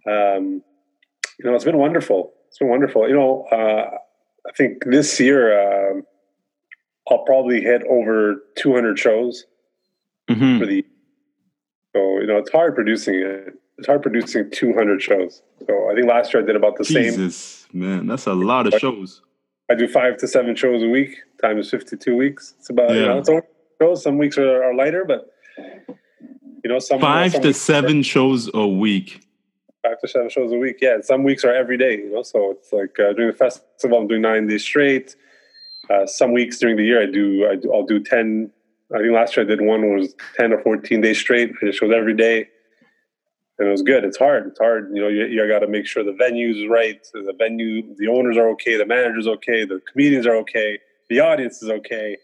Um, 0.07 0.61
you 1.39 1.45
know, 1.49 1.55
it's 1.55 1.65
been 1.65 1.77
wonderful. 1.77 2.33
It's 2.49 2.59
been 2.59 2.69
wonderful. 2.69 3.07
You 3.07 3.15
know, 3.15 3.45
uh, 3.51 3.97
I 4.47 4.51
think 4.55 4.83
this 4.85 5.19
year 5.19 5.91
um, 5.91 6.03
I'll 7.11 7.19
probably 7.25 7.61
hit 7.61 7.83
over 7.89 8.41
200 8.55 8.97
shows 8.97 9.45
Mhm. 10.29 10.59
for 10.59 10.65
the. 10.65 10.85
So 11.95 12.19
you 12.21 12.27
know, 12.27 12.37
it's 12.37 12.51
hard 12.51 12.73
producing 12.75 13.15
it. 13.15 13.53
It's 13.77 13.87
hard 13.87 14.01
producing 14.01 14.49
200 14.51 15.01
shows. 15.01 15.41
So 15.67 15.89
I 15.91 15.95
think 15.95 16.07
last 16.07 16.33
year 16.33 16.41
I 16.43 16.45
did 16.45 16.55
about 16.55 16.77
the 16.77 16.85
same. 16.85 17.03
jesus 17.03 17.67
man 17.73 18.05
that's 18.05 18.27
a 18.27 18.33
lot 18.33 18.67
of 18.67 18.73
shows 18.79 19.21
I 19.69 19.75
do 19.75 19.87
five 19.87 20.17
to 20.17 20.27
seven 20.27 20.53
shows 20.55 20.83
a 20.83 20.87
week 20.89 21.15
times 21.41 21.69
52 21.69 22.15
weeks. 22.17 22.53
It's 22.59 22.69
about, 22.69 22.89
you 22.91 22.97
Yeah. 23.01 23.07
know, 23.07 23.17
it's 23.19 23.29
over 23.29 23.45
shows. 23.81 24.03
Some 24.03 24.17
weeks 24.17 24.37
are, 24.37 24.63
are 24.65 24.73
lighter, 24.75 25.05
but, 25.05 25.31
you 26.63 26.69
know, 26.69 26.77
some 26.79 26.99
five 26.99 27.31
some 27.31 27.41
to 27.43 27.53
seven 27.53 28.03
shows 28.03 28.49
a 28.53 28.67
week 28.67 29.21
five 29.83 29.99
to 30.01 30.07
seven 30.07 30.29
shows 30.29 30.51
a 30.51 30.57
week. 30.57 30.77
Yeah, 30.81 30.97
some 31.01 31.23
weeks 31.23 31.43
are 31.43 31.55
every 31.55 31.77
day. 31.77 31.97
You 31.97 32.11
know, 32.13 32.21
so 32.23 32.51
it's 32.51 32.71
like 32.73 32.99
uh, 32.99 33.13
during 33.13 33.31
the 33.31 33.37
festival, 33.37 33.97
I'm 33.97 34.07
doing 34.07 34.21
nine 34.21 34.45
days 34.47 34.63
straight. 34.63 35.15
Uh, 35.89 36.05
some 36.05 36.31
weeks 36.31 36.59
during 36.59 36.77
the 36.77 36.83
year, 36.85 37.01
I 37.01 37.05
do, 37.05 37.47
I 37.49 37.55
do 37.55 37.73
I'll 37.73 37.85
do 37.85 37.99
ten. 37.99 38.51
I 38.93 38.99
think 38.99 39.13
last 39.13 39.35
year 39.35 39.45
I 39.45 39.49
did 39.49 39.61
one 39.61 39.95
was 39.95 40.13
ten 40.35 40.53
or 40.53 40.61
fourteen 40.61 41.01
days 41.01 41.19
straight. 41.19 41.51
I 41.61 41.65
did 41.65 41.75
shows 41.75 41.91
every 41.93 42.15
day, 42.15 42.47
and 43.57 43.67
it 43.67 43.71
was 43.71 43.81
good. 43.81 44.03
It's 44.03 44.17
hard. 44.17 44.47
It's 44.47 44.59
hard. 44.59 44.91
You 44.93 45.01
know, 45.01 45.07
you, 45.07 45.25
you 45.25 45.47
got 45.47 45.59
to 45.59 45.67
make 45.67 45.85
sure 45.85 46.03
the 46.03 46.13
venue's 46.13 46.57
is 46.57 46.67
right, 46.69 46.99
the 47.13 47.33
venue, 47.37 47.95
the 47.97 48.07
owners 48.07 48.37
are 48.37 48.49
okay, 48.51 48.77
the 48.77 48.85
manager's 48.85 49.27
okay, 49.27 49.65
the 49.65 49.81
comedians 49.91 50.27
are 50.27 50.35
okay, 50.37 50.79
the 51.09 51.19
audience 51.19 51.61
is 51.63 51.69
okay, 51.69 52.17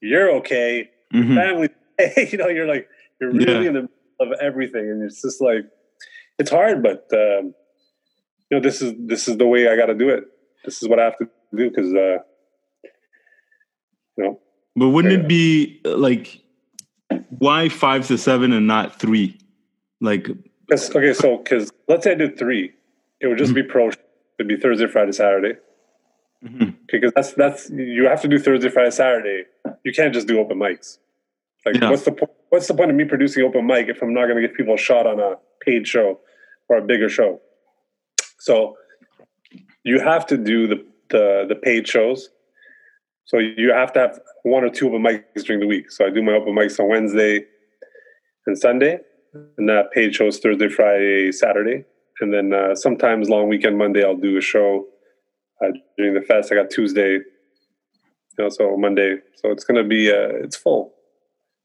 you're 0.00 0.30
okay, 0.36 0.90
Mhm. 1.14 1.34
family. 1.34 1.68
you 2.32 2.38
know, 2.38 2.48
you're 2.48 2.66
like 2.66 2.88
you're 3.20 3.30
really 3.30 3.52
Yeah. 3.64 3.68
in 3.68 3.74
the 3.74 3.80
middle 3.82 3.88
of 4.20 4.32
everything, 4.40 4.90
and 4.90 5.02
it's 5.02 5.22
just 5.22 5.40
like 5.40 5.64
it's 6.38 6.50
hard, 6.50 6.82
but 6.82 7.06
um, 7.12 7.54
you 8.50 8.56
know, 8.56 8.60
this 8.60 8.82
is 8.82 8.94
this 8.98 9.28
is 9.28 9.36
the 9.36 9.46
way 9.46 9.68
I 9.68 9.76
got 9.76 9.86
to 9.86 9.94
do 9.94 10.08
it. 10.08 10.24
This 10.64 10.82
is 10.82 10.88
what 10.88 10.98
I 10.98 11.04
have 11.04 11.16
to 11.18 11.28
do 11.54 11.68
because 11.70 11.92
uh, 11.94 12.18
But 14.76 14.88
wouldn't 14.90 15.12
Yeah. 15.14 15.20
it 15.20 15.28
be 15.28 15.80
uh, 15.84 15.96
like 15.96 16.40
why 17.38 17.68
five 17.68 18.06
to 18.08 18.16
seven 18.18 18.52
and 18.52 18.66
not 18.66 18.98
three? 19.00 19.38
Like 20.00 20.28
okay, 20.70 21.12
so 21.12 21.38
because 21.38 21.70
let's 21.88 22.04
say 22.04 22.12
I 22.12 22.14
did 22.14 22.38
three, 22.38 22.72
it 23.20 23.26
would 23.26 23.38
just 23.38 23.54
be 23.54 23.62
pro. 23.62 23.88
It'd 24.38 24.48
be 24.48 24.56
Thursday, 24.56 24.86
Friday, 24.86 25.12
Saturday. 25.12 25.54
Mhm. 26.42 26.74
because 26.90 27.12
that's 27.14 27.34
that's 27.34 27.68
you 27.70 28.06
have 28.06 28.22
to 28.22 28.28
do 28.28 28.38
Thursday, 28.38 28.70
Friday, 28.70 28.90
Saturday. 28.90 29.44
You 29.84 29.92
can't 29.92 30.14
just 30.14 30.26
do 30.26 30.38
open 30.38 30.58
mics. 30.58 30.96
Like, 31.66 31.74
Yeah. 31.76 31.90
what's 31.90 32.04
the 32.06 32.12
po- 32.12 32.34
what's 32.48 32.66
the 32.66 32.72
point 32.72 32.90
of 32.90 32.96
me 32.96 33.04
producing 33.04 33.44
open 33.44 33.66
mic 33.66 33.88
if 33.88 34.00
I'm 34.00 34.14
not 34.14 34.24
going 34.26 34.40
to 34.40 34.48
get 34.48 34.56
people 34.56 34.74
shot 34.78 35.06
on 35.06 35.20
a 35.20 35.36
paid 35.60 35.86
show 35.86 36.18
or 36.70 36.78
a 36.78 36.82
bigger 36.82 37.10
show? 37.10 37.42
So 38.38 38.78
you 39.84 40.00
have 40.00 40.24
to 40.28 40.38
do 40.38 40.66
the 40.66 40.84
the, 41.10 41.44
the 41.48 41.56
paid 41.56 41.86
shows. 41.88 42.30
So 43.30 43.38
you 43.38 43.72
have 43.72 43.92
to 43.92 44.00
have 44.00 44.20
one 44.42 44.64
or 44.64 44.70
two 44.70 44.88
open 44.88 45.04
mics 45.04 45.44
during 45.44 45.60
the 45.60 45.66
week. 45.68 45.92
So 45.92 46.04
I 46.04 46.10
do 46.10 46.20
my 46.20 46.32
open 46.32 46.52
mics 46.52 46.80
on 46.80 46.88
Wednesday 46.88 47.44
and 48.44 48.58
Sunday, 48.58 48.98
and 49.56 49.68
that 49.68 49.92
paid 49.92 50.16
shows 50.16 50.40
Thursday, 50.40 50.68
Friday, 50.68 51.30
Saturday, 51.30 51.84
and 52.20 52.34
then 52.34 52.52
uh, 52.52 52.74
sometimes 52.74 53.28
long 53.28 53.48
weekend 53.48 53.78
Monday 53.78 54.02
I'll 54.02 54.16
do 54.16 54.36
a 54.36 54.40
show 54.40 54.84
uh, 55.64 55.68
during 55.96 56.14
the 56.14 56.22
fest. 56.22 56.50
I 56.50 56.56
got 56.56 56.70
Tuesday, 56.70 57.12
you 57.12 57.24
know, 58.36 58.48
so 58.48 58.76
Monday. 58.76 59.18
So 59.36 59.52
it's 59.52 59.62
gonna 59.62 59.84
be 59.84 60.10
uh, 60.10 60.42
it's 60.42 60.56
full, 60.56 60.92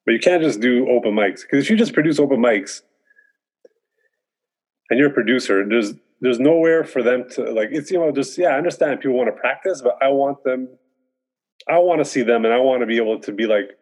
but 0.06 0.12
you 0.12 0.20
can't 0.20 0.44
just 0.44 0.60
do 0.60 0.88
open 0.88 1.14
mics 1.14 1.42
because 1.42 1.64
if 1.64 1.72
you 1.72 1.78
just 1.78 1.94
produce 1.94 2.20
open 2.20 2.42
mics 2.42 2.82
and 4.92 5.00
you're 5.00 5.10
a 5.10 5.14
producer, 5.14 5.68
there's 5.68 5.96
there's 6.22 6.40
nowhere 6.40 6.84
for 6.84 7.02
them 7.02 7.28
to 7.32 7.52
like. 7.52 7.70
It's 7.72 7.90
you 7.90 7.98
know 7.98 8.12
just 8.12 8.38
yeah, 8.38 8.50
I 8.50 8.58
understand 8.60 9.00
people 9.00 9.18
want 9.18 9.36
to 9.36 9.42
practice, 9.42 9.82
but 9.82 9.98
I 10.00 10.10
want 10.10 10.44
them. 10.44 10.70
I 11.68 11.80
want 11.80 12.00
to 12.00 12.06
see 12.06 12.22
them, 12.22 12.46
and 12.46 12.54
I 12.54 12.58
want 12.58 12.82
to 12.82 12.86
be 12.86 12.98
able 12.98 13.20
to 13.20 13.32
be 13.32 13.48
like 13.48 13.78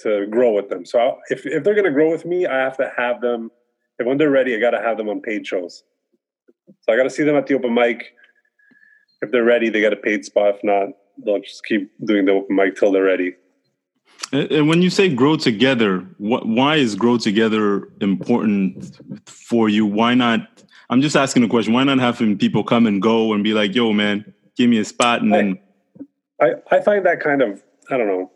to 0.00 0.26
grow 0.26 0.52
with 0.52 0.68
them. 0.68 0.84
So 0.86 0.98
I, 0.98 1.14
if 1.30 1.46
if 1.46 1.64
they're 1.64 1.74
gonna 1.74 1.90
grow 1.90 2.10
with 2.10 2.24
me, 2.24 2.46
I 2.46 2.58
have 2.58 2.76
to 2.78 2.90
have 2.96 3.20
them. 3.20 3.50
And 3.98 4.06
when 4.06 4.16
they're 4.16 4.30
ready, 4.30 4.54
I 4.54 4.60
got 4.60 4.70
to 4.70 4.80
have 4.80 4.96
them 4.96 5.08
on 5.08 5.20
paid 5.20 5.44
shows. 5.44 5.82
So 6.82 6.92
I 6.92 6.96
got 6.96 7.02
to 7.02 7.10
see 7.10 7.24
them 7.24 7.34
at 7.34 7.48
the 7.48 7.54
open 7.54 7.74
mic 7.74 8.12
if 9.22 9.30
they're 9.30 9.44
ready, 9.44 9.68
they 9.68 9.80
get 9.80 9.92
a 9.92 9.96
paid 9.96 10.24
spot. 10.24 10.56
If 10.56 10.64
not, 10.64 10.88
they'll 11.24 11.40
just 11.40 11.64
keep 11.64 11.90
doing 12.04 12.26
the 12.26 12.32
open 12.32 12.56
mic 12.56 12.76
till 12.76 12.92
they're 12.92 13.02
ready. 13.02 13.34
And 14.32 14.50
and 14.50 14.68
when 14.68 14.82
you 14.82 14.90
say 14.90 15.12
grow 15.12 15.36
together, 15.36 16.06
what, 16.18 16.46
why 16.46 16.76
is 16.76 16.94
grow 16.94 17.18
together 17.18 17.88
important 18.00 19.00
for 19.26 19.68
you? 19.68 19.86
Why 19.86 20.14
not? 20.14 20.62
I'm 20.90 21.02
just 21.02 21.16
asking 21.16 21.42
a 21.44 21.48
question. 21.48 21.72
Why 21.72 21.84
not 21.84 21.98
having 21.98 22.38
people 22.38 22.64
come 22.64 22.86
and 22.86 23.02
go 23.02 23.32
and 23.32 23.44
be 23.44 23.54
like, 23.54 23.74
"Yo, 23.74 23.92
man, 23.92 24.32
give 24.56 24.70
me 24.70 24.78
a 24.78 24.84
spot," 24.84 25.22
and 25.22 25.32
then 25.32 25.58
I, 26.40 26.52
I 26.70 26.80
find 26.80 27.04
that 27.06 27.20
kind 27.20 27.42
of 27.42 27.62
I 27.90 27.96
don't 27.96 28.06
know. 28.06 28.30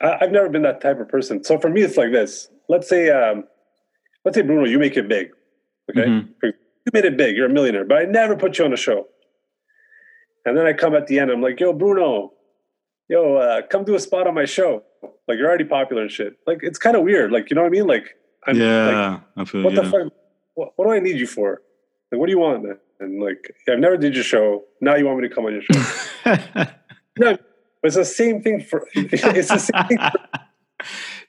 I, 0.00 0.18
I've 0.22 0.32
never 0.32 0.48
been 0.48 0.62
that 0.62 0.80
type 0.80 1.00
of 1.00 1.08
person. 1.08 1.42
So 1.44 1.58
for 1.58 1.68
me, 1.68 1.82
it's 1.82 1.96
like 1.96 2.12
this. 2.12 2.48
Let's 2.68 2.88
say, 2.88 3.10
um, 3.10 3.44
let's 4.24 4.36
say 4.36 4.42
Bruno, 4.42 4.64
you 4.68 4.78
make 4.78 4.96
it 4.96 5.08
big. 5.08 5.30
Okay, 5.90 6.08
Mhm. 6.08 6.28
you 6.42 6.52
made 6.92 7.04
it 7.04 7.16
big. 7.16 7.36
You're 7.36 7.46
a 7.46 7.52
millionaire, 7.52 7.84
but 7.84 7.98
I 7.98 8.04
never 8.04 8.36
put 8.36 8.58
you 8.58 8.64
on 8.64 8.72
a 8.72 8.76
show. 8.76 9.08
And 10.44 10.56
then 10.56 10.66
I 10.66 10.72
come 10.72 10.94
at 10.94 11.06
the 11.06 11.18
end. 11.18 11.30
I'm 11.30 11.40
like, 11.40 11.60
yo, 11.60 11.72
Bruno, 11.72 12.32
yo, 13.08 13.36
uh, 13.36 13.62
come 13.62 13.84
do 13.84 13.94
a 13.94 14.00
spot 14.00 14.26
on 14.26 14.34
my 14.34 14.44
show. 14.44 14.84
Like 15.28 15.38
you're 15.38 15.48
already 15.48 15.64
popular 15.64 16.02
and 16.02 16.10
shit. 16.10 16.34
Like 16.46 16.60
it's 16.62 16.78
kind 16.78 16.96
of 16.96 17.02
weird. 17.02 17.32
Like 17.32 17.50
you 17.50 17.54
know 17.56 17.62
what 17.62 17.68
I 17.68 17.70
mean? 17.70 17.86
Like 17.86 18.16
I'm 18.46 18.54
like, 18.54 18.62
yeah, 18.62 19.20
I 19.36 19.44
feel 19.44 19.62
what 19.62 19.74
yeah. 19.74 19.82
the 19.82 19.90
fuck? 19.90 20.12
What, 20.54 20.72
what 20.76 20.84
do 20.86 20.92
I 20.92 20.98
need 20.98 21.16
you 21.16 21.26
for? 21.26 21.62
Like, 22.10 22.20
what 22.20 22.26
do 22.26 22.32
you 22.32 22.38
want? 22.38 22.62
Man? 22.62 22.78
And 23.00 23.22
like, 23.22 23.52
I've 23.68 23.78
never 23.78 23.96
did 23.96 24.14
your 24.14 24.24
show. 24.24 24.64
Now 24.80 24.96
you 24.96 25.06
want 25.06 25.18
me 25.20 25.28
to 25.28 25.34
come 25.34 25.46
on 25.46 25.52
your 25.52 25.62
show? 25.62 26.66
no, 27.18 27.36
it's 27.82 27.96
the 27.96 28.04
same 28.04 28.42
thing 28.42 28.62
for. 28.62 28.86
It's 28.94 29.48
the 29.48 29.58
same 29.58 29.88
thing. 29.88 29.98
For, 29.98 30.20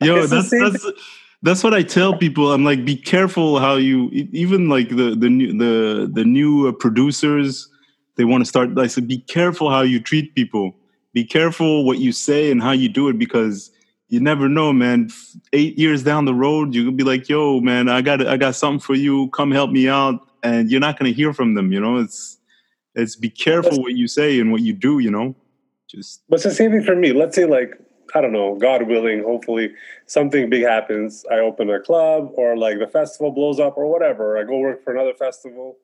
Yo, 0.05 0.17
It's 0.17 0.29
the 0.29 0.35
that's 0.35 0.49
same 0.49 0.71
that's 0.71 0.85
that's 1.41 1.63
what 1.63 1.73
I 1.73 1.83
tell 1.83 2.17
people. 2.17 2.53
I'm 2.53 2.63
like, 2.63 2.85
be 2.85 2.95
careful 2.95 3.59
how 3.59 3.75
you 3.75 4.09
even 4.11 4.69
like 4.69 4.89
the 4.89 5.15
the 5.15 5.29
new 5.29 5.57
the 5.57 6.09
the 6.11 6.23
new 6.23 6.67
uh, 6.67 6.71
producers. 6.71 7.69
They 8.15 8.25
want 8.25 8.41
to 8.41 8.45
start. 8.45 8.77
I 8.77 8.87
said, 8.87 9.07
be 9.07 9.19
careful 9.19 9.69
how 9.69 9.81
you 9.81 9.99
treat 9.99 10.35
people. 10.35 10.75
Be 11.13 11.25
careful 11.25 11.83
what 11.83 11.99
you 11.99 12.11
say 12.11 12.51
and 12.51 12.61
how 12.61 12.71
you 12.71 12.87
do 12.87 13.09
it 13.09 13.17
because 13.17 13.71
you 14.07 14.19
never 14.19 14.47
know, 14.47 14.71
man. 14.71 15.09
Eight 15.51 15.77
years 15.77 16.03
down 16.03 16.25
the 16.25 16.33
road, 16.33 16.73
you 16.73 16.85
could 16.85 16.97
be 16.97 17.03
like, 17.03 17.27
"Yo, 17.27 17.59
man, 17.59 17.89
I 17.89 18.01
got 18.01 18.25
I 18.25 18.37
got 18.37 18.55
something 18.55 18.79
for 18.79 18.95
you. 18.95 19.29
Come 19.29 19.51
help 19.51 19.71
me 19.71 19.87
out," 19.89 20.27
and 20.43 20.71
you're 20.71 20.79
not 20.79 20.97
going 20.97 21.11
to 21.11 21.15
hear 21.15 21.33
from 21.33 21.55
them. 21.55 21.71
You 21.71 21.79
know, 21.79 21.97
it's 21.97 22.37
it's 22.95 23.15
be 23.15 23.29
careful 23.29 23.81
what 23.81 23.93
you 23.93 24.07
say 24.07 24.39
and 24.39 24.51
what 24.51 24.61
you 24.61 24.73
do. 24.73 24.99
You 24.99 25.11
know, 25.11 25.35
just 25.93 26.23
but 26.29 26.35
it's 26.35 26.43
the 26.43 26.51
same 26.51 26.71
thing 26.71 26.83
for 26.83 26.95
me. 26.95 27.13
Let's 27.13 27.35
say, 27.35 27.45
like, 27.45 27.71
I 28.15 28.21
don't 28.21 28.33
know, 28.33 28.55
God 28.55 28.87
willing, 28.87 29.23
hopefully 29.23 29.73
something 30.05 30.49
big 30.49 30.63
happens. 30.63 31.25
I 31.31 31.39
open 31.39 31.69
a 31.69 31.79
club, 31.79 32.31
or 32.35 32.57
like 32.57 32.79
the 32.79 32.87
festival 32.87 33.31
blows 33.31 33.59
up, 33.59 33.77
or 33.77 33.89
whatever. 33.91 34.37
I 34.37 34.43
go 34.43 34.57
work 34.57 34.83
for 34.83 34.93
another 34.93 35.13
festival, 35.13 35.77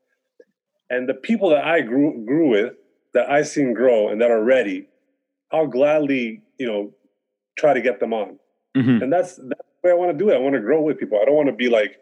and 0.90 1.08
the 1.08 1.14
people 1.14 1.50
that 1.50 1.64
I 1.66 1.82
grew 1.82 2.24
grew 2.26 2.50
with, 2.50 2.74
that 3.14 3.30
I 3.30 3.44
seen 3.44 3.74
grow 3.74 4.10
and 4.10 4.22
that 4.22 4.32
are 4.32 4.44
ready, 4.44 4.88
I'll 5.52 5.68
gladly, 5.68 6.42
you 6.58 6.68
know, 6.68 6.92
try 7.58 7.74
to 7.74 7.82
get 7.82 8.00
them 8.00 8.14
on. 8.14 8.40
Mhm. 8.78 9.02
and 9.02 9.12
that's 9.12 9.36
that's 9.36 9.68
the 9.82 9.88
way 9.88 9.92
I 9.92 9.96
want 9.96 10.12
to 10.12 10.18
do 10.18 10.30
it. 10.30 10.36
I 10.36 10.40
want 10.40 10.54
to 10.54 10.62
grow 10.62 10.82
with 10.82 11.00
people. 11.00 11.20
I 11.20 11.26
don't 11.26 11.36
want 11.36 11.48
to 11.50 11.56
be 11.56 11.70
like, 11.70 12.00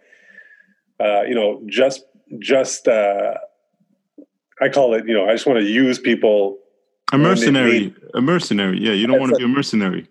uh, 1.00 1.22
you 1.24 1.36
know, 1.36 1.62
just 1.68 2.06
just. 2.40 2.88
Uh, 2.88 3.36
I 4.60 4.70
call 4.70 4.96
it, 4.96 5.08
you 5.08 5.14
know, 5.14 5.26
I 5.30 5.34
just 5.34 5.46
want 5.46 5.60
to 5.60 5.66
use 5.66 6.00
people. 6.00 6.58
A 7.14 7.18
mercenary. 7.18 7.94
A 8.14 8.22
mercenary. 8.22 8.80
Yeah, 8.80 8.92
you 8.94 9.08
don't 9.08 9.20
want 9.20 9.32
to 9.34 9.38
be 9.38 9.44
a 9.44 9.48
mercenary. 9.48 10.08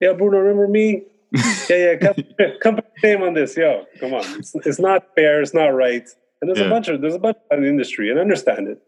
Yeah, 0.00 0.12
Bruno, 0.12 0.38
remember 0.38 0.68
me? 0.68 1.04
yeah, 1.70 1.76
yeah, 1.76 1.96
come, 1.96 2.14
come 2.62 2.80
name 3.02 3.22
on 3.22 3.34
this. 3.34 3.56
Yo, 3.56 3.84
come 4.00 4.14
on. 4.14 4.24
It's, 4.38 4.54
it's 4.64 4.78
not 4.78 5.06
fair. 5.14 5.40
It's 5.42 5.54
not 5.54 5.68
right. 5.68 6.06
And 6.40 6.48
there's 6.48 6.58
Yeah. 6.58 6.66
a 6.66 6.70
bunch 6.70 6.88
of 6.88 7.00
there's 7.00 7.14
a 7.14 7.18
bunch 7.18 7.36
in 7.50 7.62
the 7.62 7.68
industry, 7.68 8.10
and 8.10 8.18
I 8.18 8.22
understand 8.22 8.68
it, 8.68 8.78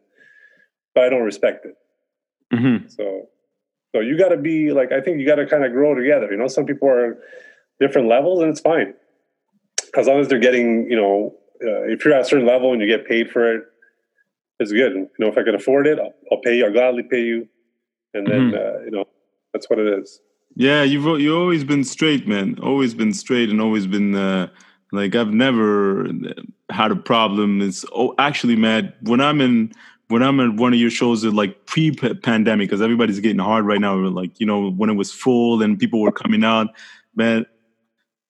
but 0.94 1.04
I 1.04 1.08
don't 1.08 1.22
respect 1.22 1.64
it. 1.66 1.74
Mhm. 2.52 2.90
So, 2.90 3.28
so 3.94 4.00
you 4.00 4.18
got 4.18 4.28
to 4.28 4.36
be 4.36 4.72
like, 4.72 4.92
I 4.92 5.00
think 5.00 5.18
you 5.18 5.26
got 5.26 5.36
to 5.36 5.46
kind 5.46 5.64
of 5.64 5.72
grow 5.72 5.94
together. 5.94 6.28
You 6.30 6.36
know, 6.36 6.46
some 6.48 6.66
people 6.66 6.88
are 6.88 7.18
different 7.80 8.08
levels, 8.08 8.40
and 8.40 8.50
it's 8.50 8.60
fine 8.60 8.94
as 9.96 10.06
long 10.06 10.20
as 10.20 10.28
they're 10.28 10.38
getting. 10.38 10.90
You 10.90 10.96
know, 10.96 11.34
uh, 11.64 11.82
if 11.84 12.04
you're 12.04 12.14
at 12.14 12.22
a 12.22 12.24
certain 12.24 12.46
level 12.46 12.72
and 12.72 12.80
you 12.80 12.86
get 12.86 13.06
paid 13.06 13.30
for 13.30 13.54
it, 13.56 13.64
it's 14.58 14.72
good. 14.72 14.92
You 14.92 15.08
know, 15.18 15.28
if 15.28 15.38
I 15.38 15.42
can 15.42 15.54
afford 15.54 15.86
it, 15.86 15.98
I'll, 15.98 16.14
I'll 16.32 16.40
pay 16.40 16.56
you. 16.56 16.66
I'll 16.66 16.72
gladly 16.72 17.04
pay 17.04 17.22
you, 17.22 17.48
and 18.14 18.26
then 18.26 18.54
uh, 18.54 18.80
you 18.84 18.90
know, 18.90 19.04
that's 19.52 19.68
what 19.70 19.78
it 19.78 19.98
is. 19.98 20.20
Yeah, 20.54 20.82
you've 20.82 21.20
you 21.20 21.36
always 21.36 21.64
been 21.64 21.84
straight, 21.84 22.26
man. 22.26 22.58
Always 22.62 22.94
been 22.94 23.12
straight, 23.12 23.50
and 23.50 23.60
always 23.60 23.86
been 23.86 24.14
uh, 24.14 24.48
like 24.92 25.14
I've 25.14 25.32
never 25.32 26.08
had 26.70 26.90
a 26.90 26.96
problem. 26.96 27.62
It's 27.62 27.84
oh, 27.94 28.14
actually, 28.18 28.56
man. 28.56 28.92
When 29.02 29.20
I'm 29.20 29.40
in 29.40 29.72
when 30.08 30.22
I'm 30.22 30.40
at 30.40 30.56
one 30.56 30.72
of 30.72 30.80
your 30.80 30.90
shows, 30.90 31.24
at 31.24 31.34
like 31.34 31.66
pre-pandemic, 31.66 32.68
because 32.68 32.82
everybody's 32.82 33.20
getting 33.20 33.38
hard 33.38 33.66
right 33.66 33.80
now. 33.80 33.94
Like 33.96 34.40
you 34.40 34.46
know, 34.46 34.70
when 34.70 34.90
it 34.90 34.94
was 34.94 35.12
full 35.12 35.62
and 35.62 35.78
people 35.78 36.00
were 36.00 36.12
coming 36.12 36.44
out, 36.44 36.68
man. 37.14 37.46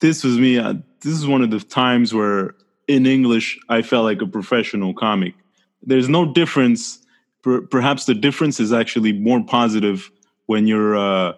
This 0.00 0.22
was 0.22 0.38
me. 0.38 0.58
Uh, 0.58 0.74
this 1.00 1.12
is 1.12 1.26
one 1.26 1.42
of 1.42 1.50
the 1.50 1.58
times 1.58 2.14
where 2.14 2.54
in 2.86 3.04
English 3.04 3.58
I 3.68 3.82
felt 3.82 4.04
like 4.04 4.22
a 4.22 4.26
professional 4.26 4.94
comic. 4.94 5.34
There's 5.82 6.08
no 6.08 6.32
difference. 6.32 6.98
Per, 7.42 7.62
perhaps 7.62 8.04
the 8.06 8.14
difference 8.14 8.60
is 8.60 8.72
actually 8.72 9.12
more 9.12 9.42
positive 9.44 10.10
when 10.46 10.66
you're. 10.66 10.96
Uh, 10.96 11.32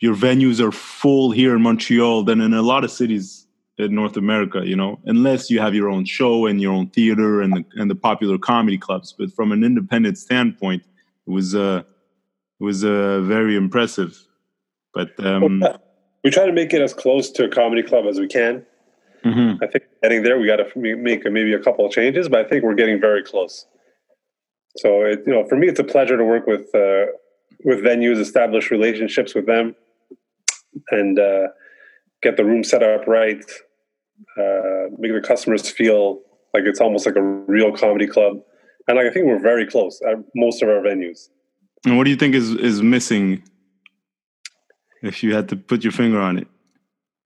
your 0.00 0.14
venues 0.14 0.60
are 0.60 0.70
full 0.70 1.32
here 1.32 1.56
in 1.56 1.62
Montreal 1.62 2.22
than 2.22 2.40
in 2.40 2.54
a 2.54 2.62
lot 2.62 2.84
of 2.84 2.90
cities 2.90 3.46
in 3.78 3.94
North 3.94 4.16
America, 4.16 4.62
you 4.64 4.76
know, 4.76 4.98
unless 5.04 5.50
you 5.50 5.60
have 5.60 5.74
your 5.74 5.88
own 5.88 6.04
show 6.04 6.46
and 6.46 6.60
your 6.60 6.72
own 6.72 6.88
theater 6.90 7.40
and 7.40 7.52
the, 7.52 7.64
and 7.76 7.90
the 7.90 7.94
popular 7.94 8.38
comedy 8.38 8.78
clubs. 8.78 9.14
But 9.16 9.32
from 9.32 9.52
an 9.52 9.64
independent 9.64 10.18
standpoint, 10.18 10.82
it 11.26 11.30
was 11.30 11.54
uh, 11.54 11.82
it 12.60 12.64
was 12.64 12.84
uh, 12.84 13.20
very 13.20 13.56
impressive. 13.56 14.18
But 14.94 15.12
um, 15.24 15.62
we 16.24 16.30
try 16.30 16.46
to 16.46 16.52
make 16.52 16.72
it 16.72 16.82
as 16.82 16.92
close 16.92 17.30
to 17.32 17.44
a 17.44 17.48
comedy 17.48 17.82
club 17.82 18.06
as 18.06 18.18
we 18.18 18.26
can. 18.26 18.66
Mm-hmm. 19.24 19.62
I 19.62 19.66
think 19.66 19.84
getting 20.02 20.22
there, 20.22 20.38
we 20.38 20.46
got 20.46 20.56
to 20.56 20.66
make 20.76 21.24
maybe 21.24 21.52
a 21.52 21.58
couple 21.58 21.84
of 21.84 21.92
changes, 21.92 22.28
but 22.28 22.44
I 22.44 22.48
think 22.48 22.62
we're 22.62 22.74
getting 22.74 23.00
very 23.00 23.22
close. 23.22 23.66
So, 24.76 25.02
it, 25.02 25.22
you 25.26 25.32
know, 25.32 25.44
for 25.48 25.56
me, 25.56 25.68
it's 25.68 25.80
a 25.80 25.84
pleasure 25.84 26.16
to 26.16 26.24
work 26.24 26.46
with 26.46 26.72
uh, 26.74 27.06
with 27.64 27.80
venues, 27.80 28.18
establish 28.20 28.70
relationships 28.70 29.34
with 29.34 29.46
them, 29.46 29.74
and 30.90 31.18
uh, 31.18 31.48
get 32.22 32.36
the 32.36 32.44
room 32.44 32.62
set 32.62 32.82
up 32.82 33.06
right, 33.06 33.44
uh, 34.38 34.94
make 34.98 35.12
the 35.12 35.20
customers 35.24 35.68
feel 35.68 36.20
like 36.54 36.64
it's 36.64 36.80
almost 36.80 37.06
like 37.06 37.16
a 37.16 37.22
real 37.22 37.72
comedy 37.72 38.06
club. 38.06 38.40
And 38.86 38.96
like 38.96 39.06
I 39.06 39.10
think 39.10 39.26
we're 39.26 39.40
very 39.40 39.66
close 39.66 40.00
at 40.08 40.16
most 40.34 40.62
of 40.62 40.68
our 40.68 40.80
venues. 40.80 41.28
And 41.84 41.96
what 41.96 42.04
do 42.04 42.10
you 42.10 42.16
think 42.16 42.34
is 42.34 42.50
is 42.50 42.82
missing? 42.82 43.42
If 45.02 45.22
you 45.22 45.32
had 45.34 45.48
to 45.50 45.56
put 45.56 45.84
your 45.84 45.92
finger 45.92 46.18
on 46.18 46.38
it, 46.38 46.48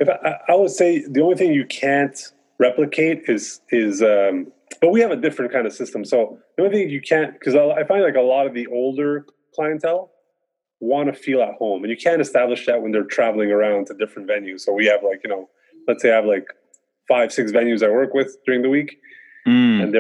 if 0.03 0.09
I, 0.09 0.53
I 0.53 0.55
would 0.57 0.71
say 0.71 1.05
the 1.09 1.23
only 1.23 1.37
thing 1.37 1.53
you 1.53 1.67
can't 1.67 2.19
replicate 2.59 3.23
is 3.29 3.61
is 3.71 4.03
um, 4.03 4.53
but 4.81 4.91
we 4.91 5.01
have 5.01 5.11
a 5.11 5.17
different 5.17 5.53
kind 5.53 5.67
of 5.67 5.73
system. 5.73 6.05
So 6.05 6.39
the 6.57 6.65
only 6.65 6.77
thing 6.77 6.91
you 6.91 7.01
can't 7.01 7.33
because 7.33 7.55
I 7.55 7.85
find 7.85 8.03
like 8.03 8.17
a 8.17 8.21
lot 8.21 8.47
of 8.47 8.55
the 8.55 8.67
older 8.67 9.27
clientele 9.55 10.11
want 10.81 11.13
to 11.13 11.13
feel 11.13 11.41
at 11.43 11.55
home, 11.55 11.85
and 11.85 11.91
you 11.91 11.97
can't 11.97 12.21
establish 12.21 12.67
that 12.67 12.83
when 12.83 12.93
they're 12.93 13.05
traveling 13.05 13.51
around 13.53 13.87
to 13.87 13.95
different 13.95 14.29
venues. 14.29 14.61
So 14.61 14.73
we 14.73 14.87
have 14.87 15.03
like 15.03 15.21
you 15.25 15.31
know, 15.31 15.49
let's 15.87 16.03
say 16.03 16.11
I 16.11 16.17
have 16.17 16.27
like 16.27 16.47
five 17.09 17.33
six 17.33 17.53
venues 17.53 17.83
I 17.83 17.91
work 17.91 18.15
with 18.15 18.37
during 18.45 18.63
the 18.63 18.71
week, 18.71 18.99
mm. 19.47 19.83
and 19.83 19.93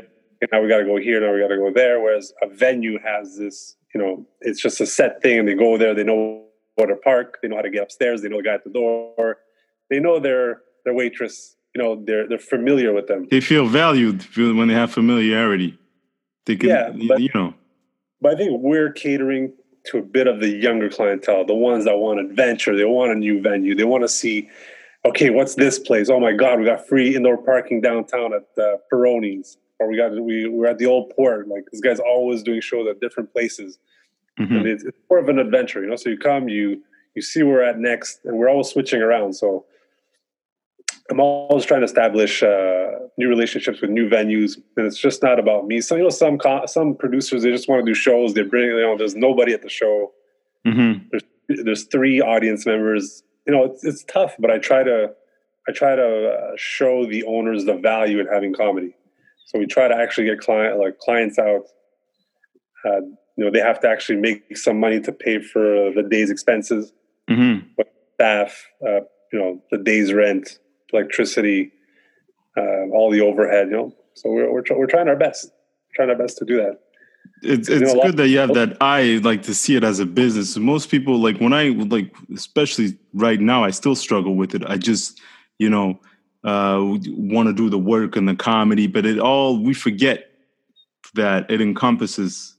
now 0.50 0.60
we 0.60 0.68
got 0.68 0.78
to 0.78 0.84
go 0.84 0.96
here, 0.96 1.20
now 1.20 1.32
we 1.32 1.40
got 1.40 1.48
to 1.48 1.56
go 1.56 1.72
there. 1.72 2.00
Whereas 2.00 2.32
a 2.42 2.48
venue 2.48 2.98
has 3.04 3.36
this, 3.38 3.76
you 3.94 4.00
know, 4.00 4.26
it's 4.40 4.60
just 4.60 4.80
a 4.80 4.86
set 4.86 5.22
thing, 5.22 5.38
and 5.38 5.48
they 5.48 5.54
go 5.54 5.78
there, 5.78 5.94
they 5.94 6.04
know 6.04 6.46
where 6.74 6.88
to 6.88 6.96
park, 6.96 7.38
they 7.42 7.48
know 7.48 7.56
how 7.56 7.62
to 7.62 7.70
get 7.70 7.82
upstairs, 7.82 8.22
they 8.22 8.28
know 8.28 8.38
the 8.38 8.42
guy 8.42 8.54
at 8.54 8.64
the 8.64 8.70
door, 8.70 9.38
they 9.92 10.00
know 10.00 10.18
their 10.18 10.62
their 10.84 10.94
waitress, 10.94 11.56
you 11.74 11.82
know, 11.82 12.02
they're 12.06 12.26
they're 12.28 12.38
familiar 12.38 12.92
with 12.92 13.06
them. 13.06 13.28
They 13.30 13.40
feel 13.40 13.66
valued 13.66 14.24
when 14.36 14.68
they 14.68 14.74
have 14.74 14.92
familiarity. 14.92 15.78
They 16.46 16.56
can, 16.56 16.68
yeah, 16.70 16.92
but, 17.08 17.20
you 17.20 17.30
know. 17.34 17.54
But 18.20 18.34
I 18.34 18.36
think 18.36 18.60
we're 18.60 18.90
catering 18.90 19.52
to 19.86 19.98
a 19.98 20.02
bit 20.02 20.26
of 20.26 20.40
the 20.40 20.48
younger 20.48 20.88
clientele, 20.88 21.44
the 21.44 21.54
ones 21.54 21.84
that 21.84 21.96
want 21.96 22.20
adventure, 22.20 22.76
they 22.76 22.84
want 22.84 23.12
a 23.12 23.14
new 23.14 23.40
venue, 23.42 23.74
they 23.74 23.84
want 23.84 24.02
to 24.02 24.08
see 24.08 24.48
okay, 25.04 25.30
what's 25.30 25.56
this 25.56 25.80
place? 25.80 26.08
Oh 26.08 26.20
my 26.20 26.32
God, 26.32 26.60
we 26.60 26.64
got 26.64 26.86
free 26.86 27.16
indoor 27.16 27.36
parking 27.36 27.80
downtown 27.80 28.32
at 28.32 28.62
uh, 28.62 28.76
Peroni's 28.90 29.58
or 29.82 29.88
we 29.88 29.96
got 29.96 30.12
we 30.12 30.48
we're 30.48 30.66
at 30.66 30.78
the 30.78 30.86
old 30.86 31.12
port. 31.14 31.48
Like 31.48 31.64
this 31.70 31.80
guy's 31.80 32.00
always 32.00 32.42
doing 32.42 32.60
shows 32.60 32.86
at 32.88 33.00
different 33.00 33.32
places, 33.32 33.78
mm-hmm. 34.38 34.66
it's, 34.66 34.84
it's, 34.84 34.96
more 35.10 35.18
of 35.18 35.28
an 35.28 35.38
adventure, 35.38 35.82
you 35.82 35.88
know. 35.88 35.96
So 35.96 36.08
you 36.08 36.18
come, 36.18 36.48
you 36.48 36.82
you 37.14 37.22
see 37.22 37.42
where 37.42 37.54
we're 37.54 37.62
at 37.62 37.78
next, 37.78 38.20
and 38.24 38.38
we're 38.38 38.48
always 38.48 38.68
switching 38.68 39.02
around. 39.02 39.34
So 39.34 39.66
I'm 41.10 41.20
always 41.20 41.64
trying 41.64 41.80
to 41.80 41.84
establish 41.84 42.42
uh, 42.42 42.90
new 43.18 43.28
relationships 43.28 43.80
with 43.80 43.90
new 43.90 44.08
venues, 44.08 44.56
and 44.76 44.86
it's 44.86 44.98
just 44.98 45.22
not 45.22 45.38
about 45.38 45.66
me. 45.66 45.80
So 45.80 45.96
you 45.96 46.02
know, 46.04 46.10
some 46.10 46.38
some 46.66 46.94
producers 46.94 47.42
they 47.42 47.50
just 47.50 47.68
want 47.68 47.84
to 47.84 47.90
do 47.90 47.94
shows. 47.94 48.34
They're 48.34 48.44
bring 48.44 48.66
you 48.66 48.80
know, 48.80 48.96
there's 48.96 49.14
nobody 49.14 49.52
at 49.52 49.62
the 49.62 49.68
show. 49.68 50.12
Mm-hmm. 50.66 51.06
There's 51.10 51.22
there's 51.64 51.84
three 51.84 52.20
audience 52.20 52.66
members. 52.66 53.22
You 53.46 53.54
know, 53.54 53.64
it's 53.64 53.84
it's 53.84 54.04
tough, 54.04 54.34
but 54.38 54.50
I 54.50 54.58
try 54.58 54.82
to 54.82 55.12
I 55.68 55.72
try 55.72 55.96
to 55.96 56.30
uh, 56.30 56.52
show 56.56 57.06
the 57.06 57.24
owners 57.24 57.64
the 57.64 57.74
value 57.74 58.20
in 58.20 58.26
having 58.26 58.54
comedy. 58.54 58.94
So 59.46 59.58
we 59.58 59.66
try 59.66 59.88
to 59.88 59.94
actually 59.94 60.26
get 60.26 60.40
client 60.40 60.78
like 60.78 60.98
clients 60.98 61.38
out. 61.38 61.62
Uh, 62.84 63.00
you 63.36 63.44
know, 63.44 63.50
they 63.50 63.60
have 63.60 63.80
to 63.80 63.88
actually 63.88 64.18
make 64.18 64.56
some 64.56 64.78
money 64.78 65.00
to 65.00 65.12
pay 65.12 65.40
for 65.40 65.90
the 65.94 66.02
day's 66.08 66.30
expenses, 66.30 66.92
mm-hmm. 67.30 67.66
staff, 68.14 68.66
uh, 68.86 69.00
you 69.32 69.38
know, 69.38 69.62
the 69.70 69.78
day's 69.78 70.12
rent, 70.12 70.58
electricity, 70.92 71.72
uh, 72.56 72.88
all 72.92 73.10
the 73.10 73.20
overhead. 73.20 73.68
You 73.68 73.76
know, 73.76 73.96
so 74.14 74.30
we're 74.30 74.50
we're, 74.50 74.64
we're 74.76 74.86
trying 74.86 75.08
our 75.08 75.16
best, 75.16 75.50
trying 75.94 76.10
our 76.10 76.16
best 76.16 76.38
to 76.38 76.44
do 76.44 76.56
that. 76.56 76.80
It's 77.42 77.68
it's 77.68 77.90
you 77.90 77.96
know, 77.96 78.02
good 78.02 78.16
that 78.18 78.28
you 78.28 78.38
have 78.38 78.54
that 78.54 78.76
eye, 78.80 79.20
like 79.22 79.42
to 79.42 79.54
see 79.54 79.76
it 79.76 79.84
as 79.84 79.98
a 79.98 80.06
business. 80.06 80.56
Most 80.56 80.90
people, 80.90 81.18
like 81.18 81.38
when 81.38 81.52
I 81.52 81.68
like, 81.68 82.14
especially 82.34 82.98
right 83.14 83.40
now, 83.40 83.64
I 83.64 83.70
still 83.70 83.94
struggle 83.94 84.36
with 84.36 84.54
it. 84.54 84.62
I 84.66 84.76
just, 84.76 85.20
you 85.58 85.68
know, 85.68 86.00
uh, 86.44 86.78
want 87.08 87.48
to 87.48 87.52
do 87.52 87.68
the 87.68 87.78
work 87.78 88.16
and 88.16 88.28
the 88.28 88.36
comedy, 88.36 88.86
but 88.86 89.06
it 89.06 89.18
all 89.18 89.62
we 89.62 89.74
forget 89.74 90.30
that 91.14 91.50
it 91.50 91.60
encompasses 91.60 92.54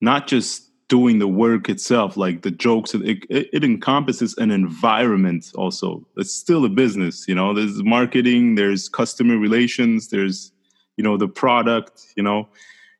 not 0.00 0.26
just 0.26 0.65
doing 0.88 1.18
the 1.18 1.28
work 1.28 1.68
itself, 1.68 2.16
like 2.16 2.42
the 2.42 2.50
jokes. 2.50 2.94
It, 2.94 3.24
it, 3.28 3.48
it 3.52 3.64
encompasses 3.64 4.36
an 4.38 4.50
environment 4.50 5.50
also. 5.54 6.06
It's 6.16 6.32
still 6.32 6.64
a 6.64 6.68
business, 6.68 7.26
you 7.26 7.34
know. 7.34 7.54
There's 7.54 7.82
marketing, 7.82 8.54
there's 8.54 8.88
customer 8.88 9.36
relations, 9.38 10.08
there's 10.08 10.52
you 10.96 11.04
know 11.04 11.16
the 11.16 11.28
product, 11.28 12.02
you 12.16 12.22
know 12.22 12.48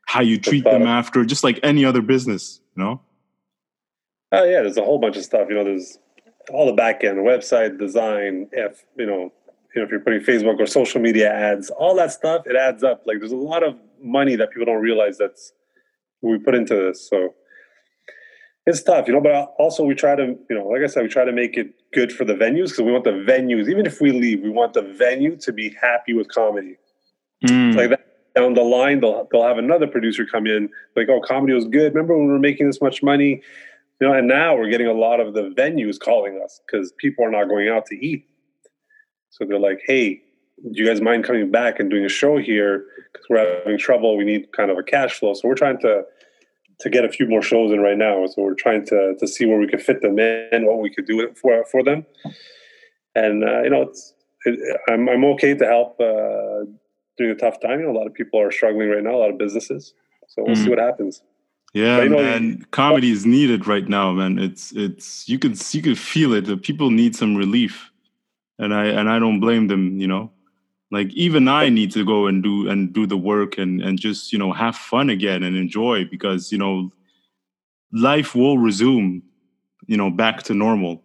how 0.06 0.20
you 0.20 0.38
treat 0.38 0.64
them 0.64 0.86
after, 0.86 1.24
just 1.24 1.42
like 1.42 1.58
any 1.62 1.84
other 1.84 2.02
business, 2.02 2.60
you 2.76 2.82
know. 2.82 3.00
Oh 4.32 4.44
yeah, 4.44 4.62
there's 4.62 4.76
a 4.76 4.84
whole 4.84 4.98
bunch 4.98 5.16
of 5.16 5.24
stuff. 5.24 5.48
You 5.48 5.56
know, 5.56 5.64
there's 5.64 5.98
all 6.50 6.66
the 6.66 6.72
back 6.72 7.04
end, 7.04 7.18
website 7.18 7.78
design, 7.78 8.48
if 8.52 8.84
you 8.96 9.06
know 9.06 9.32
you 9.76 9.82
know, 9.82 9.86
if 9.86 9.90
you're 9.90 10.00
putting 10.00 10.20
Facebook 10.20 10.58
or 10.58 10.66
social 10.66 11.02
media 11.02 11.30
ads, 11.30 11.68
all 11.68 11.94
that 11.96 12.10
stuff, 12.10 12.46
it 12.46 12.56
adds 12.56 12.82
up. 12.82 13.02
Like 13.06 13.18
there's 13.18 13.32
a 13.32 13.36
lot 13.36 13.62
of 13.62 13.76
money 14.02 14.34
that 14.34 14.50
people 14.50 14.64
don't 14.64 14.80
realize 14.80 15.18
that's 15.18 15.52
we 16.22 16.38
put 16.38 16.54
into 16.54 16.74
this. 16.74 17.08
So 17.08 17.34
it's 18.66 18.82
tough, 18.82 19.06
you 19.06 19.14
know, 19.14 19.20
but 19.20 19.54
also 19.58 19.84
we 19.84 19.94
try 19.94 20.16
to, 20.16 20.36
you 20.50 20.56
know, 20.56 20.66
like 20.66 20.82
I 20.82 20.86
said, 20.86 21.02
we 21.02 21.08
try 21.08 21.24
to 21.24 21.32
make 21.32 21.56
it 21.56 21.74
good 21.92 22.12
for 22.12 22.24
the 22.24 22.34
venues 22.34 22.70
because 22.70 22.80
we 22.80 22.92
want 22.92 23.04
the 23.04 23.10
venues, 23.10 23.68
even 23.68 23.86
if 23.86 24.00
we 24.00 24.12
leave, 24.12 24.42
we 24.42 24.50
want 24.50 24.74
the 24.74 24.82
venue 24.82 25.36
to 25.36 25.52
be 25.52 25.70
happy 25.80 26.14
with 26.14 26.28
comedy. 26.28 26.76
Mm. 27.46 27.76
Like 27.76 27.90
that 27.90 28.02
down 28.34 28.54
the 28.54 28.62
line, 28.62 29.00
they'll, 29.00 29.26
they'll 29.30 29.44
have 29.44 29.58
another 29.58 29.86
producer 29.86 30.26
come 30.26 30.46
in 30.46 30.68
like, 30.94 31.08
oh, 31.08 31.20
comedy 31.20 31.54
was 31.54 31.66
good. 31.66 31.94
Remember 31.94 32.16
when 32.16 32.26
we 32.26 32.32
were 32.32 32.38
making 32.38 32.66
this 32.66 32.82
much 32.82 33.02
money? 33.02 33.40
You 34.00 34.08
know, 34.08 34.12
and 34.12 34.28
now 34.28 34.56
we're 34.56 34.68
getting 34.68 34.88
a 34.88 34.92
lot 34.92 35.20
of 35.20 35.32
the 35.32 35.54
venues 35.56 35.98
calling 35.98 36.40
us 36.44 36.60
because 36.66 36.92
people 36.98 37.24
are 37.24 37.30
not 37.30 37.48
going 37.48 37.68
out 37.68 37.86
to 37.86 37.96
eat 38.04 38.26
so 39.36 39.44
they're 39.44 39.58
like, 39.58 39.82
hey, 39.86 40.22
do 40.62 40.82
you 40.82 40.86
guys 40.86 41.02
mind 41.02 41.24
coming 41.24 41.50
back 41.50 41.78
and 41.78 41.90
doing 41.90 42.06
a 42.06 42.08
show 42.08 42.38
here? 42.38 42.86
Because 43.12 43.26
we're 43.28 43.58
having 43.58 43.76
trouble. 43.76 44.16
We 44.16 44.24
need 44.24 44.50
kind 44.52 44.70
of 44.70 44.78
a 44.78 44.82
cash 44.82 45.18
flow. 45.18 45.34
So 45.34 45.46
we're 45.46 45.54
trying 45.54 45.78
to 45.80 46.04
to 46.80 46.90
get 46.90 47.04
a 47.04 47.08
few 47.08 47.26
more 47.26 47.42
shows 47.42 47.72
in 47.72 47.80
right 47.80 47.96
now. 47.96 48.26
So 48.26 48.42
we're 48.42 48.54
trying 48.54 48.84
to 48.86 49.16
to 49.18 49.26
see 49.26 49.46
where 49.46 49.58
we 49.58 49.68
could 49.68 49.82
fit 49.82 50.02
them 50.02 50.18
in, 50.18 50.66
what 50.66 50.80
we 50.80 50.90
could 50.90 51.06
do 51.06 51.32
for 51.34 51.64
for 51.70 51.82
them. 51.82 52.06
And 53.14 53.44
uh, 53.44 53.62
you 53.62 53.70
know, 53.70 53.82
it's 53.82 54.14
it, 54.44 54.58
I'm 54.88 55.08
I'm 55.08 55.24
okay 55.24 55.54
to 55.54 55.66
help 55.66 56.00
uh, 56.00 56.66
during 57.16 57.32
a 57.32 57.34
tough 57.34 57.60
time. 57.60 57.80
You 57.80 57.86
know, 57.86 57.92
a 57.92 57.98
lot 57.98 58.06
of 58.06 58.14
people 58.14 58.40
are 58.40 58.50
struggling 58.50 58.90
right 58.90 59.02
now. 59.02 59.14
A 59.14 59.22
lot 59.24 59.30
of 59.30 59.38
businesses. 59.38 59.94
So 60.28 60.42
we'll 60.42 60.56
mm. 60.56 60.64
see 60.64 60.70
what 60.70 60.78
happens. 60.78 61.22
Yeah, 61.72 61.98
but, 61.98 62.02
you 62.04 62.08
know, 62.10 62.22
man. 62.22 62.66
Comedy 62.70 63.10
is 63.10 63.26
needed 63.26 63.66
right 63.66 63.86
now, 63.88 64.12
man. 64.12 64.38
It's 64.38 64.72
it's 64.72 65.28
you 65.28 65.38
can 65.38 65.54
you 65.72 65.82
can 65.82 65.94
feel 65.94 66.32
it. 66.32 66.46
The 66.46 66.56
people 66.56 66.90
need 66.90 67.14
some 67.14 67.36
relief 67.36 67.90
and 68.58 68.72
I 68.74 68.86
and 68.86 69.08
I 69.10 69.18
don't 69.18 69.40
blame 69.40 69.66
them. 69.68 70.00
You 70.00 70.06
know, 70.06 70.30
like 70.90 71.12
even 71.12 71.48
I 71.48 71.68
need 71.68 71.90
to 71.92 72.04
go 72.04 72.26
and 72.26 72.42
do 72.42 72.68
and 72.68 72.92
do 72.92 73.06
the 73.06 73.16
work 73.16 73.58
and 73.58 73.80
and 73.80 73.98
just 73.98 74.32
you 74.32 74.38
know 74.38 74.52
have 74.52 74.76
fun 74.76 75.10
again 75.10 75.42
and 75.42 75.56
enjoy 75.56 76.04
because 76.04 76.52
you 76.52 76.58
know 76.58 76.90
life 77.92 78.34
will 78.34 78.58
resume, 78.58 79.22
you 79.86 79.96
know, 79.96 80.10
back 80.10 80.42
to 80.44 80.54
normal 80.54 81.02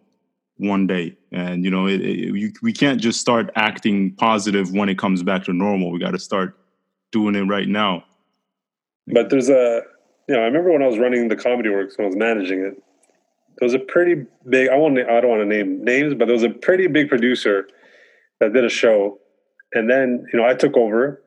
one 0.56 0.86
day 0.86 1.16
and 1.32 1.64
you 1.64 1.70
know 1.70 1.86
it, 1.86 2.00
it, 2.00 2.34
you, 2.34 2.52
we 2.62 2.72
can't 2.72 3.00
just 3.00 3.20
start 3.20 3.50
acting 3.56 4.14
positive 4.14 4.72
when 4.72 4.88
it 4.88 4.96
comes 4.96 5.22
back 5.22 5.42
to 5.42 5.52
normal 5.52 5.90
we 5.90 5.98
got 5.98 6.12
to 6.12 6.18
start 6.18 6.56
doing 7.10 7.34
it 7.34 7.42
right 7.42 7.66
now 7.66 8.04
but 9.08 9.28
there's 9.28 9.48
a 9.48 9.82
you 10.28 10.36
know 10.36 10.40
i 10.40 10.44
remember 10.44 10.70
when 10.70 10.82
i 10.82 10.86
was 10.86 10.98
running 10.98 11.26
the 11.26 11.34
comedy 11.34 11.68
works 11.68 11.98
when 11.98 12.04
i 12.04 12.06
was 12.06 12.16
managing 12.16 12.60
it 12.60 12.80
there 13.58 13.66
was 13.66 13.74
a 13.74 13.78
pretty 13.78 14.26
big. 14.48 14.68
I 14.70 14.76
want. 14.76 14.98
I 14.98 15.20
don't 15.20 15.30
want 15.30 15.42
to 15.42 15.46
name 15.46 15.84
names, 15.84 16.14
but 16.14 16.26
there 16.26 16.34
was 16.34 16.42
a 16.42 16.50
pretty 16.50 16.86
big 16.86 17.08
producer 17.08 17.68
that 18.40 18.52
did 18.52 18.64
a 18.64 18.68
show, 18.68 19.18
and 19.74 19.88
then 19.90 20.26
you 20.32 20.38
know 20.38 20.46
I 20.46 20.54
took 20.54 20.76
over, 20.76 21.22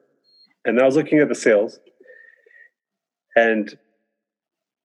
and 0.66 0.80
I 0.80 0.86
was 0.86 0.96
looking 0.96 1.20
at 1.20 1.30
the 1.30 1.36
sales, 1.36 1.80
and 3.36 3.78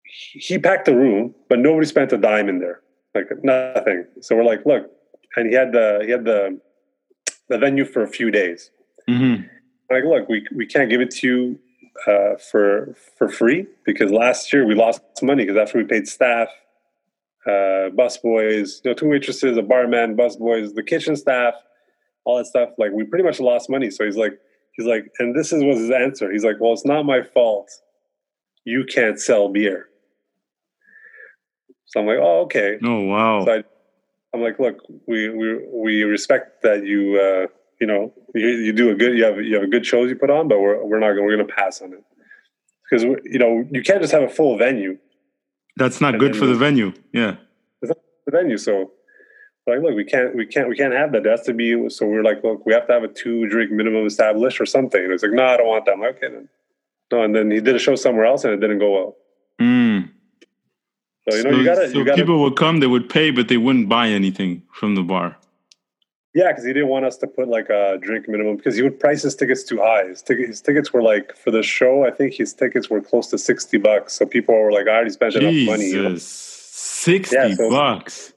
he 0.04 0.58
packed 0.58 0.86
the 0.86 0.96
room, 0.96 1.34
but 1.48 1.58
nobody 1.58 1.86
spent 1.86 2.12
a 2.12 2.18
dime 2.18 2.48
in 2.48 2.58
there, 2.58 2.80
like 3.14 3.26
nothing. 3.42 4.06
So 4.20 4.36
we're 4.36 4.44
like, 4.44 4.66
look, 4.66 4.90
and 5.36 5.48
he 5.48 5.54
had 5.54 5.72
the 5.72 6.00
he 6.04 6.10
had 6.10 6.24
the 6.24 6.60
the 7.48 7.58
venue 7.58 7.84
for 7.84 8.02
a 8.02 8.08
few 8.08 8.30
days. 8.30 8.70
Mm-hmm. 9.08 9.44
Like, 9.90 10.04
look, 10.04 10.28
we 10.28 10.46
we 10.54 10.66
can't 10.66 10.90
give 10.90 11.00
it 11.00 11.10
to 11.12 11.26
you 11.26 11.58
uh, 12.06 12.36
for 12.50 12.96
for 13.16 13.28
free 13.28 13.66
because 13.84 14.10
last 14.10 14.52
year 14.52 14.66
we 14.66 14.74
lost 14.74 15.02
money 15.22 15.44
because 15.44 15.60
after 15.60 15.78
we 15.78 15.84
paid 15.84 16.08
staff 16.08 16.48
uh, 17.46 17.88
bus 17.90 18.18
boys, 18.18 18.80
you 18.84 18.90
know, 18.90 18.94
two 18.94 19.08
waitresses, 19.08 19.56
a 19.56 19.62
barman, 19.62 20.14
bus 20.14 20.36
boys, 20.36 20.74
the 20.74 20.82
kitchen 20.82 21.16
staff, 21.16 21.54
all 22.24 22.38
that 22.38 22.46
stuff. 22.46 22.70
Like 22.78 22.92
we 22.92 23.04
pretty 23.04 23.24
much 23.24 23.40
lost 23.40 23.70
money. 23.70 23.90
So 23.90 24.04
he's 24.04 24.16
like, 24.16 24.38
he's 24.72 24.86
like, 24.86 25.10
and 25.18 25.34
this 25.34 25.52
is 25.52 25.62
was 25.64 25.78
his 25.78 25.90
answer. 25.90 26.30
He's 26.30 26.44
like, 26.44 26.56
well, 26.60 26.72
it's 26.72 26.84
not 26.84 27.04
my 27.04 27.22
fault. 27.22 27.70
You 28.64 28.84
can't 28.84 29.18
sell 29.18 29.48
beer. 29.48 29.88
So 31.86 32.00
I'm 32.00 32.06
like, 32.06 32.18
oh, 32.20 32.42
okay. 32.42 32.78
Oh, 32.84 33.00
wow. 33.02 33.44
So 33.44 33.52
I, 33.52 34.36
am 34.36 34.42
like, 34.42 34.58
look, 34.58 34.76
we 35.06 35.28
we 35.28 35.66
we 35.72 36.02
respect 36.04 36.62
that 36.62 36.84
you 36.84 37.18
uh, 37.20 37.46
you 37.80 37.86
know, 37.86 38.12
you, 38.34 38.48
you 38.48 38.72
do 38.72 38.90
a 38.90 38.94
good, 38.94 39.16
you 39.16 39.24
have 39.24 39.40
you 39.40 39.54
have 39.54 39.64
a 39.64 39.68
good 39.68 39.86
shows 39.86 40.10
you 40.10 40.16
put 40.16 40.30
on, 40.30 40.46
but 40.48 40.60
we're 40.60 40.84
we're 40.84 41.00
not 41.00 41.14
we're 41.14 41.34
going 41.34 41.46
to 41.46 41.52
pass 41.52 41.80
on 41.80 41.92
it 41.94 42.04
because 42.88 43.02
you 43.24 43.38
know 43.38 43.66
you 43.70 43.82
can't 43.82 44.00
just 44.00 44.12
have 44.12 44.22
a 44.22 44.28
full 44.28 44.56
venue. 44.56 44.98
That's 45.76 46.00
not 46.00 46.18
good 46.18 46.36
for 46.36 46.46
the 46.46 46.54
venue. 46.54 46.92
Yeah, 47.12 47.36
the 47.80 47.94
venue. 48.28 48.58
So 48.58 48.92
like, 49.66 49.80
look, 49.80 49.94
we 49.94 50.04
can't, 50.04 50.34
we 50.34 50.46
can't, 50.46 50.68
we 50.68 50.76
can't 50.76 50.94
have 50.94 51.12
that. 51.12 51.22
There 51.22 51.32
has 51.32 51.42
to 51.42 51.52
be. 51.52 51.88
So 51.90 52.06
we're 52.06 52.22
like, 52.22 52.42
look, 52.42 52.64
we 52.66 52.72
have 52.72 52.86
to 52.86 52.92
have 52.92 53.04
a 53.04 53.08
two 53.08 53.46
drink 53.46 53.70
minimum 53.70 54.06
established 54.06 54.60
or 54.60 54.66
something. 54.66 55.02
And 55.02 55.12
it's 55.12 55.22
like, 55.22 55.32
no, 55.32 55.44
I 55.44 55.56
don't 55.56 55.66
want 55.66 55.84
that. 55.86 55.92
I'm 55.92 56.00
like, 56.00 56.16
okay, 56.16 56.28
then. 56.28 56.48
No, 57.12 57.22
and 57.22 57.34
then 57.34 57.50
he 57.50 57.60
did 57.60 57.74
a 57.74 57.78
show 57.78 57.96
somewhere 57.96 58.24
else, 58.24 58.44
and 58.44 58.52
it 58.54 58.60
didn't 58.60 58.78
go 58.78 58.92
well. 58.92 59.16
Mm. 59.60 60.10
So 61.28 61.36
you 61.36 61.42
know, 61.42 61.50
so, 61.50 61.56
you 61.56 61.64
gotta. 61.64 61.90
So 61.90 61.98
you 61.98 62.04
gotta, 62.04 62.22
people 62.22 62.40
would 62.42 62.56
come, 62.56 62.80
they 62.80 62.86
would 62.86 63.08
pay, 63.08 63.30
but 63.30 63.48
they 63.48 63.56
wouldn't 63.56 63.88
buy 63.88 64.08
anything 64.08 64.62
from 64.72 64.94
the 64.94 65.02
bar. 65.02 65.36
Yeah, 66.32 66.52
because 66.52 66.64
he 66.64 66.72
didn't 66.72 66.88
want 66.88 67.04
us 67.04 67.16
to 67.18 67.26
put 67.26 67.48
like 67.48 67.68
a 67.68 67.98
drink 68.00 68.28
minimum 68.28 68.56
because 68.56 68.76
he 68.76 68.82
would 68.82 69.00
price 69.00 69.22
his 69.22 69.34
tickets 69.34 69.64
too 69.64 69.78
high. 69.78 70.06
His, 70.06 70.22
tic- 70.22 70.46
his 70.46 70.60
tickets 70.60 70.92
were 70.92 71.02
like 71.02 71.36
for 71.36 71.50
the 71.50 71.62
show. 71.64 72.06
I 72.06 72.12
think 72.12 72.34
his 72.34 72.54
tickets 72.54 72.88
were 72.88 73.00
close 73.00 73.26
to 73.28 73.38
sixty 73.38 73.78
bucks. 73.78 74.12
So 74.12 74.24
people 74.24 74.54
were 74.54 74.70
like, 74.70 74.86
"I 74.86 74.92
already 74.92 75.10
spent 75.10 75.32
Jesus. 75.32 75.42
enough 75.42 75.66
money." 75.66 75.90
You 75.90 76.08
know? 76.10 76.16
Sixty 76.16 77.34
yeah, 77.34 77.54
so, 77.54 77.68
bucks. 77.70 78.32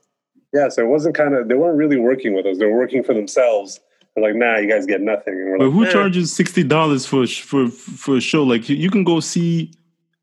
Yeah, 0.54 0.68
so 0.68 0.82
it 0.82 0.88
wasn't 0.88 1.14
kind 1.14 1.34
of 1.34 1.48
they 1.48 1.54
weren't 1.54 1.76
really 1.76 1.98
working 1.98 2.32
with 2.34 2.46
us. 2.46 2.58
They 2.58 2.66
were 2.66 2.78
working 2.78 3.02
for 3.02 3.12
themselves. 3.12 3.80
They're 4.14 4.24
like, 4.24 4.36
"Nah, 4.36 4.58
you 4.58 4.70
guys 4.70 4.86
get 4.86 5.00
nothing." 5.00 5.34
And 5.34 5.50
we're 5.50 5.58
but 5.58 5.64
like, 5.64 5.74
who 5.74 5.84
eh. 5.86 5.92
charges 5.92 6.32
sixty 6.32 6.62
dollars 6.62 7.04
for 7.04 7.26
for 7.26 7.68
for 7.68 8.16
a 8.16 8.20
show? 8.20 8.44
Like 8.44 8.68
you 8.68 8.88
can 8.88 9.04
go 9.04 9.20
see 9.20 9.72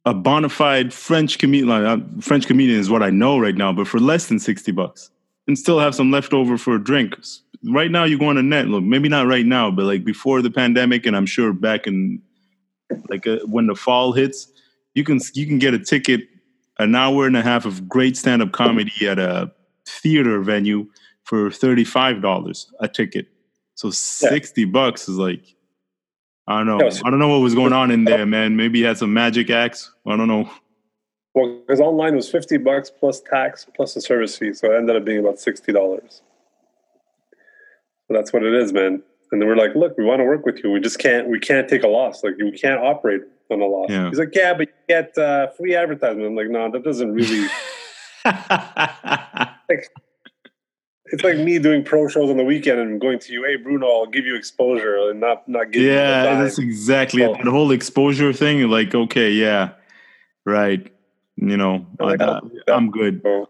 a 0.05 0.13
bona 0.13 0.49
fide 0.49 0.93
French 0.93 1.37
comedian. 1.37 1.67
Like, 1.67 1.83
uh, 1.83 2.03
French 2.21 2.47
comedian 2.47 2.79
is 2.79 2.89
what 2.89 3.03
I 3.03 3.09
know 3.09 3.37
right 3.37 3.55
now, 3.55 3.73
but 3.73 3.87
for 3.87 3.99
less 3.99 4.27
than 4.27 4.39
sixty 4.39 4.71
bucks, 4.71 5.11
and 5.47 5.57
still 5.59 5.79
have 5.79 5.93
some 5.93 6.11
left 6.11 6.33
over 6.33 6.57
for 6.57 6.75
a 6.75 6.83
drink 6.83 7.15
right 7.63 7.91
now 7.91 8.03
you 8.03 8.17
go 8.17 8.27
on 8.27 8.37
a 8.37 8.43
net 8.43 8.67
look 8.67 8.83
maybe 8.83 9.07
not 9.07 9.27
right 9.27 9.45
now 9.45 9.69
but 9.69 9.85
like 9.85 10.03
before 10.03 10.41
the 10.41 10.49
pandemic 10.49 11.05
and 11.05 11.15
i'm 11.15 11.25
sure 11.25 11.53
back 11.53 11.85
in 11.87 12.21
like 13.09 13.27
uh, 13.27 13.37
when 13.45 13.67
the 13.67 13.75
fall 13.75 14.11
hits 14.13 14.47
you 14.95 15.03
can 15.03 15.19
you 15.33 15.45
can 15.45 15.59
get 15.59 15.73
a 15.73 15.79
ticket 15.79 16.21
an 16.79 16.95
hour 16.95 17.27
and 17.27 17.37
a 17.37 17.41
half 17.41 17.65
of 17.65 17.87
great 17.87 18.17
stand-up 18.17 18.51
comedy 18.51 19.07
at 19.07 19.19
a 19.19 19.51
theater 20.01 20.39
venue 20.41 20.87
for 21.23 21.49
$35 21.49 22.65
a 22.79 22.87
ticket 22.87 23.27
so 23.75 23.89
60 23.89 24.61
yeah. 24.61 24.67
bucks 24.67 25.07
is 25.07 25.17
like 25.17 25.55
i 26.47 26.57
don't 26.57 26.67
know 26.67 26.79
i 27.05 27.09
don't 27.09 27.19
know 27.19 27.27
what 27.27 27.41
was 27.41 27.55
going 27.55 27.73
on 27.73 27.91
in 27.91 28.03
there 28.05 28.25
man 28.25 28.55
maybe 28.55 28.79
he 28.79 28.85
had 28.85 28.97
some 28.97 29.13
magic 29.13 29.49
acts 29.49 29.91
i 30.07 30.15
don't 30.15 30.27
know 30.27 30.49
well 31.35 31.59
because 31.59 31.79
online 31.79 32.15
was 32.15 32.29
50 32.29 32.57
bucks 32.57 32.89
plus 32.89 33.21
tax 33.21 33.65
plus 33.75 33.93
the 33.93 34.01
service 34.01 34.37
fee 34.37 34.53
so 34.53 34.71
it 34.71 34.77
ended 34.77 34.95
up 34.95 35.05
being 35.05 35.19
about 35.19 35.35
$60 35.35 36.21
that's 38.13 38.33
what 38.33 38.43
it 38.43 38.53
is, 38.53 38.73
man. 38.73 39.01
And 39.31 39.41
then 39.41 39.47
we're 39.47 39.55
like, 39.55 39.75
look, 39.75 39.97
we 39.97 40.03
want 40.03 40.19
to 40.19 40.25
work 40.25 40.45
with 40.45 40.61
you. 40.63 40.71
We 40.71 40.79
just 40.81 40.99
can't. 40.99 41.27
We 41.29 41.39
can't 41.39 41.67
take 41.67 41.83
a 41.83 41.87
loss. 41.87 42.23
Like 42.23 42.33
we 42.37 42.51
can't 42.51 42.81
operate 42.81 43.21
on 43.49 43.61
a 43.61 43.65
loss. 43.65 43.89
Yeah. 43.89 44.09
He's 44.09 44.19
like, 44.19 44.35
yeah, 44.35 44.53
but 44.53 44.67
you 44.67 44.73
get 44.89 45.17
uh, 45.17 45.47
free 45.51 45.75
advertisement. 45.75 46.27
I'm 46.27 46.35
like, 46.35 46.49
no, 46.49 46.69
that 46.71 46.83
doesn't 46.83 47.13
really. 47.13 47.47
like, 49.71 49.89
it's 51.05 51.23
like 51.23 51.37
me 51.37 51.59
doing 51.59 51.83
pro 51.83 52.07
shows 52.07 52.29
on 52.29 52.37
the 52.37 52.43
weekend 52.43 52.79
and 52.79 52.99
going 52.99 53.19
to 53.19 53.33
you, 53.33 53.43
hey 53.43 53.57
Bruno, 53.57 53.87
I'll 53.87 54.05
give 54.05 54.25
you 54.25 54.35
exposure 54.35 55.09
and 55.09 55.19
not 55.19 55.47
not 55.47 55.71
give 55.71 55.83
yeah, 55.83 56.41
that's 56.41 56.57
exactly 56.57 57.21
The 57.21 57.51
whole 57.51 57.71
exposure 57.71 58.31
thing. 58.33 58.69
Like, 58.69 58.95
okay, 58.95 59.31
yeah, 59.31 59.71
right. 60.45 60.91
You 61.37 61.57
know, 61.57 61.85
like, 61.99 62.21
I, 62.21 62.39
am 62.69 62.91
good. 62.91 63.21
So, 63.23 63.49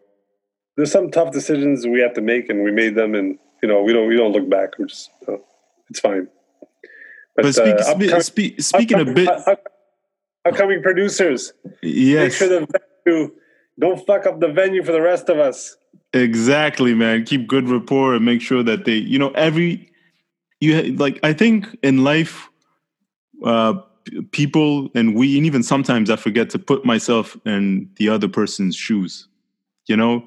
there's 0.78 0.92
some 0.92 1.12
tough 1.12 1.32
decisions 1.32 1.86
we 1.86 2.00
have 2.00 2.14
to 2.14 2.22
make, 2.22 2.50
and 2.50 2.64
we 2.64 2.72
made 2.72 2.96
them, 2.96 3.14
and 3.16 3.38
you 3.62 3.68
know, 3.68 3.84
we 3.84 3.94
don't 3.94 4.08
we 4.08 4.16
don't 4.16 4.32
look 4.32 4.50
back. 4.50 4.80
We're 4.80 4.86
just 4.86 5.12
uh, 5.28 5.34
it's 5.90 6.00
fine. 6.00 6.28
But, 7.36 7.44
but 7.44 7.54
speak, 7.54 7.76
uh, 7.76 7.92
upcoming, 7.92 8.22
spe- 8.22 8.60
speaking 8.60 9.00
a 9.00 9.06
bit, 9.06 9.30
upcoming 10.46 10.82
producers, 10.82 11.54
yes, 11.82 12.24
make 12.24 12.34
sure 12.34 12.60
the 12.60 12.82
venue 13.06 13.32
don't 13.80 14.06
fuck 14.06 14.26
up 14.26 14.40
the 14.40 14.48
venue 14.48 14.84
for 14.84 14.92
the 14.92 15.02
rest 15.02 15.30
of 15.30 15.38
us. 15.38 15.78
Exactly, 16.14 16.94
man. 16.94 17.24
Keep 17.24 17.48
good 17.48 17.70
rapport 17.70 18.14
and 18.16 18.26
make 18.26 18.42
sure 18.42 18.64
that 18.64 18.86
they, 18.86 18.96
you 18.96 19.18
know, 19.18 19.32
every 19.32 19.90
you 20.60 20.94
like. 20.94 21.20
I 21.24 21.32
think 21.32 21.68
in 21.84 22.04
life, 22.04 22.50
uh, 23.46 23.76
people 24.32 24.90
and 24.94 25.16
we, 25.16 25.38
and 25.38 25.46
even 25.46 25.64
sometimes 25.64 26.10
I 26.10 26.18
forget 26.18 26.50
to 26.52 26.60
put 26.60 26.84
myself 26.84 27.38
in 27.46 27.90
the 27.96 28.10
other 28.10 28.28
person's 28.28 28.76
shoes. 28.76 29.28
You 29.88 29.96
know, 29.96 30.26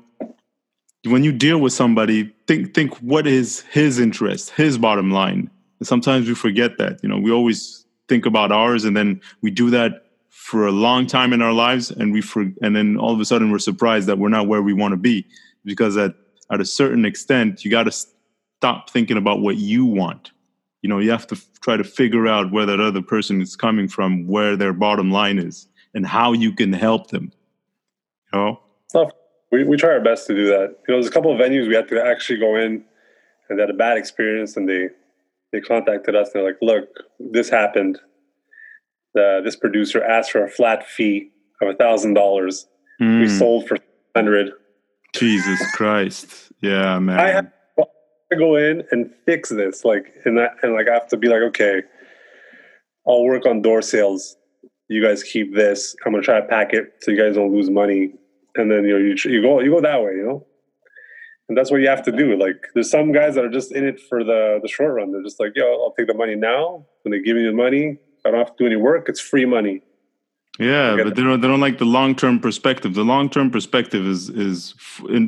when 1.05 1.23
you 1.23 1.33
deal 1.33 1.59
with 1.59 1.75
somebody, 1.75 2.35
think 2.47 2.73
think 2.75 2.97
what 2.99 3.27
is 3.27 3.61
his 3.71 3.99
interest, 3.99 4.51
his 4.51 4.79
bottom 4.79 5.11
line. 5.11 5.51
And 5.81 5.87
sometimes 5.87 6.29
we 6.29 6.35
forget 6.35 6.79
that. 6.79 7.01
You 7.03 7.11
know, 7.11 7.19
we 7.19 7.31
always 7.31 7.85
think 8.09 8.25
about 8.25 8.53
ours, 8.53 8.85
and 8.85 8.97
then 8.97 9.21
we 9.43 9.51
do 9.51 9.69
that 9.71 10.07
for 10.31 10.67
a 10.67 10.73
long 10.73 11.07
time 11.07 11.35
in 11.35 11.43
our 11.43 11.53
lives, 11.53 11.91
and 11.91 12.11
we 12.13 12.23
for, 12.23 12.47
and 12.63 12.75
then 12.75 12.97
all 12.97 13.13
of 13.13 13.21
a 13.21 13.25
sudden 13.25 13.51
we're 13.51 13.59
surprised 13.59 14.07
that 14.09 14.19
we're 14.19 14.31
not 14.31 14.47
where 14.49 14.63
we 14.63 14.73
want 14.73 14.93
to 14.93 14.97
be 14.97 15.27
because 15.65 15.97
at 15.97 16.15
at 16.51 16.61
a 16.61 16.65
certain 16.65 17.05
extent, 17.05 17.65
you 17.65 17.71
got 17.71 17.85
to 17.85 17.93
stop 17.93 18.91
thinking 18.91 19.17
about 19.17 19.41
what 19.41 19.57
you 19.57 19.85
want. 19.85 20.31
You 20.83 20.91
know, 20.91 20.99
you 20.99 21.11
have 21.11 21.27
to 21.29 21.35
f- 21.37 21.49
try 21.63 21.79
to 21.79 21.85
figure 21.85 22.29
out 22.29 22.53
where 22.53 22.67
that 22.67 22.81
other 22.81 23.01
person 23.01 23.41
is 23.41 23.57
coming 23.57 23.89
from, 23.89 24.27
where 24.27 24.55
their 24.55 24.75
bottom 24.75 25.11
line 25.11 25.39
is, 25.39 25.67
and 25.95 26.07
how 26.07 26.33
you 26.33 26.53
can 26.53 26.73
help 26.73 27.11
them. 27.11 27.33
You 28.33 28.39
know 28.39 28.61
we, 29.55 29.63
we 29.63 29.77
try 29.77 29.91
our 29.91 30.01
best 30.01 30.27
to 30.27 30.35
do 30.35 30.47
that. 30.47 30.77
You 30.89 30.95
know, 30.95 31.01
there's 31.01 31.07
a 31.07 31.11
couple 31.11 31.33
of 31.33 31.39
venues 31.39 31.69
we 31.69 31.77
had 31.77 31.89
to 31.89 32.05
actually 32.05 32.41
go 32.41 32.57
in 32.57 32.85
and 33.49 33.59
they 33.59 33.63
had 33.63 33.71
a 33.71 33.75
bad 33.75 33.97
experience 33.97 34.57
and 34.57 34.69
they 34.69 34.89
they 35.53 35.61
contacted 35.61 36.17
us 36.17 36.31
and 36.35 36.43
they're 36.43 36.51
like, 36.51 36.59
look, 36.61 36.89
this 37.21 37.49
happened. 37.49 38.01
The, 39.15 39.41
this 39.45 39.55
producer 39.55 40.03
asked 40.03 40.33
for 40.33 40.45
a 40.45 40.51
flat 40.51 40.85
fee 40.85 41.31
of 41.63 41.69
a 41.69 41.75
thousand 41.75 42.15
dollars. 42.15 42.67
We 42.99 43.07
hmm. 43.07 43.39
sold 43.39 43.69
for 43.69 43.79
hundred. 44.17 44.51
Jesus 45.15 45.61
Christ. 45.73 46.53
Yeah, 46.61 46.99
man. 46.99 47.19
I 47.19 47.29
have 47.29 47.53
to 47.77 48.37
go 48.37 48.57
in 48.57 48.83
and 48.91 49.11
fix 49.27 49.49
this. 49.49 49.85
Like 49.85 50.13
and 50.25 50.39
that 50.39 50.57
and 50.63 50.75
like 50.75 50.89
I 50.89 50.95
have 50.95 51.09
to 51.09 51.17
be 51.17 51.29
like, 51.29 51.43
okay, 51.43 51.83
I'll 53.07 53.25
work 53.25 53.47
on 53.47 53.63
door 53.63 53.83
sales. 53.83 54.37
You 54.89 55.03
guys 55.03 55.23
keep 55.23 55.55
this. 55.55 55.97
I'm 56.05 56.13
gonna 56.13 56.23
try 56.23 56.41
to 56.41 56.47
pack 56.47 56.73
it 56.73 56.95
so 57.01 57.11
you 57.11 57.21
guys 57.21 57.37
don't 57.37 57.53
lose 57.53 57.71
money 57.71 58.15
and 58.57 58.71
then 58.71 58.85
you 58.85 58.91
know 58.91 58.99
you, 58.99 59.15
you 59.31 59.43
go 59.43 59.61
you 59.61 59.71
go 59.71 59.81
that 59.81 60.03
way 60.03 60.13
you 60.13 60.25
know 60.25 60.47
and 61.49 61.59
that's 61.59 61.71
what 61.71 61.81
you 61.81 61.89
have 61.89 62.03
to 62.03 62.13
do 62.13 62.37
like 62.39 62.67
there's 62.75 62.91
some 62.91 63.13
guys 63.13 63.35
that 63.35 63.45
are 63.45 63.51
just 63.51 63.73
in 63.73 63.85
it 63.85 64.01
for 64.01 64.25
the 64.25 64.59
the 64.63 64.69
short 64.69 64.95
run 64.95 65.13
they're 65.13 65.23
just 65.23 65.41
like 65.41 65.53
yo 65.55 65.65
i'll 65.83 65.95
take 65.99 66.07
the 66.07 66.15
money 66.15 66.35
now 66.35 66.85
when 67.03 67.13
they 67.13 67.21
give 67.21 67.37
me 67.37 67.45
the 67.45 67.53
money 67.53 67.99
i 68.25 68.31
don't 68.31 68.39
have 68.39 68.57
to 68.57 68.65
do 68.65 68.67
any 68.67 68.77
work 68.77 69.09
it's 69.09 69.21
free 69.21 69.45
money 69.45 69.83
yeah 70.59 70.97
but 71.03 71.17
they 71.17 71.23
don't 71.23 71.41
they 71.41 71.49
don't 71.49 71.61
like 71.61 71.79
the 71.79 71.85
long-term 71.85 72.39
perspective 72.39 72.95
the 72.95 73.03
long-term 73.03 73.51
perspective 73.51 74.07
is 74.07 74.29
is 74.31 74.75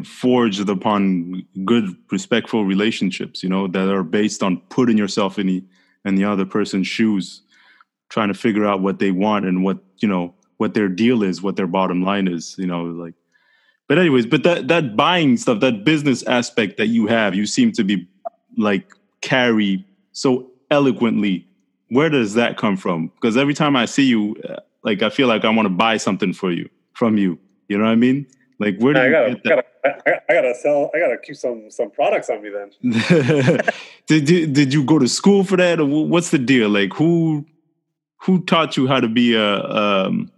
forged 0.05 0.69
upon 0.69 1.45
good 1.65 1.97
respectful 2.11 2.65
relationships 2.65 3.43
you 3.43 3.49
know 3.49 3.67
that 3.67 3.89
are 3.89 4.05
based 4.05 4.43
on 4.43 4.59
putting 4.69 4.97
yourself 4.97 5.39
in 5.39 5.47
the 5.47 5.65
in 6.05 6.15
the 6.15 6.25
other 6.25 6.45
person's 6.45 6.87
shoes 6.87 7.43
trying 8.09 8.29
to 8.29 8.35
figure 8.35 8.67
out 8.67 8.81
what 8.81 8.99
they 8.99 9.11
want 9.11 9.45
and 9.45 9.65
what 9.65 9.79
you 9.99 10.09
know 10.09 10.35
what 10.59 10.73
their 10.75 10.89
deal 10.89 11.23
is, 11.23 11.43
what 11.43 11.57
their 11.57 11.67
bottom 11.67 12.03
line 12.03 12.29
is, 12.29 12.55
you 12.59 12.67
know, 12.67 12.85
like 12.85 13.15
but 13.89 13.99
anyways, 13.99 14.27
but 14.27 14.43
that 14.43 14.69
that 14.69 14.97
buying 14.97 15.37
stuff, 15.37 15.61
that 15.61 15.85
business 15.85 16.23
aspect 16.25 16.77
that 16.79 16.89
you 16.89 17.07
have, 17.07 17.35
you 17.35 17.47
seem 17.47 17.73
to 17.73 17.85
be 17.85 18.09
like 18.57 18.93
carry 19.21 19.85
so 20.13 20.51
eloquently. 20.71 21.47
Where 21.89 22.11
does 22.11 22.35
that 22.35 22.57
come 22.57 22.77
from? 22.77 23.09
Because 23.09 23.37
every 23.37 23.55
time 23.55 23.77
I 23.77 23.85
see 23.85 24.05
you, 24.05 24.35
uh, 24.49 24.57
like 24.87 25.03
I 25.03 25.11
feel 25.11 25.29
like 25.29 25.45
I 25.45 25.51
want 25.51 25.67
to 25.67 25.71
buy 25.71 25.99
something 25.99 26.33
for 26.33 26.51
you 26.51 26.71
from 26.95 27.19
you. 27.19 27.39
You 27.69 27.77
know 27.77 27.85
what 27.85 27.91
I 27.91 27.97
mean? 27.97 28.27
Like 28.59 28.79
where 28.79 28.95
do 28.95 29.01
I 29.01 29.11
gotta, 29.11 29.35
gotta 29.45 29.65
I, 29.85 30.21
I, 30.31 30.35
gotta 30.35 30.55
sell. 30.55 30.91
I 30.95 30.99
gotta 30.99 31.19
keep 31.19 31.37
some 31.37 31.71
some 31.71 31.91
products 31.91 32.31
on 32.31 32.43
me 32.43 32.49
then. 32.49 33.61
did, 34.07 34.25
did 34.25 34.53
did 34.55 34.73
you 34.73 34.83
go 34.83 34.99
to 34.99 35.09
school 35.09 35.45
for 35.45 35.59
that, 35.59 35.79
or 35.79 35.85
what's 35.85 36.31
the 36.31 36.39
deal? 36.39 36.71
Like 36.71 36.95
who 36.95 37.45
who 38.23 38.43
taught 38.45 38.77
you 38.79 38.87
how 38.87 39.01
to 39.01 39.09
be 39.09 39.35
a 39.35 39.63
um, 39.63 40.31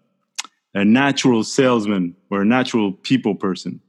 a 0.74 0.84
natural 0.84 1.44
salesman 1.44 2.16
or 2.30 2.42
a 2.42 2.44
natural 2.44 2.92
people 2.92 3.36
person? 3.36 3.80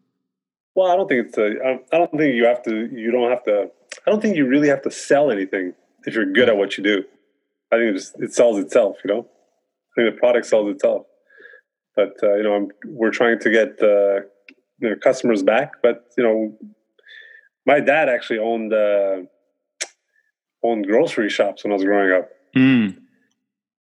Well, 0.75 0.91
I 0.91 0.95
don't 0.95 1.07
think 1.07 1.27
it's 1.27 1.37
a. 1.37 1.79
I 1.91 1.97
don't 1.97 2.11
think 2.11 2.35
you 2.35 2.45
have 2.45 2.61
to. 2.63 2.87
You 2.93 3.11
don't 3.11 3.31
have 3.31 3.43
to. 3.45 3.71
I 4.05 4.11
don't 4.11 4.21
think 4.21 4.35
you 4.35 4.45
really 4.45 4.67
have 4.67 4.83
to 4.83 4.91
sell 4.91 5.31
anything 5.31 5.73
if 6.05 6.13
you're 6.13 6.31
good 6.31 6.49
at 6.49 6.57
what 6.57 6.77
you 6.77 6.83
do. 6.83 7.03
I 7.71 7.77
think 7.77 7.89
it 7.89 7.93
just 7.93 8.19
it 8.19 8.33
sells 8.33 8.59
itself. 8.59 8.97
You 9.03 9.13
know, 9.13 9.27
I 9.91 10.01
think 10.01 10.13
the 10.13 10.19
product 10.19 10.45
sells 10.45 10.69
itself. 10.71 11.05
But 11.95 12.13
uh, 12.23 12.35
you 12.35 12.43
know, 12.43 12.55
I'm, 12.55 12.67
we're 12.85 13.11
trying 13.11 13.39
to 13.39 13.49
get 13.49 13.81
uh, 13.81 14.21
you 14.79 14.89
know, 14.89 14.95
customers 15.03 15.43
back. 15.43 15.73
But 15.81 16.05
you 16.17 16.23
know, 16.23 16.57
my 17.65 17.79
dad 17.79 18.09
actually 18.09 18.39
owned 18.39 18.73
uh, 18.73 19.17
owned 20.63 20.85
grocery 20.85 21.29
shops 21.29 21.63
when 21.63 21.71
I 21.71 21.75
was 21.75 21.83
growing 21.83 22.11
up. 22.13 22.29
Mm. 22.55 22.97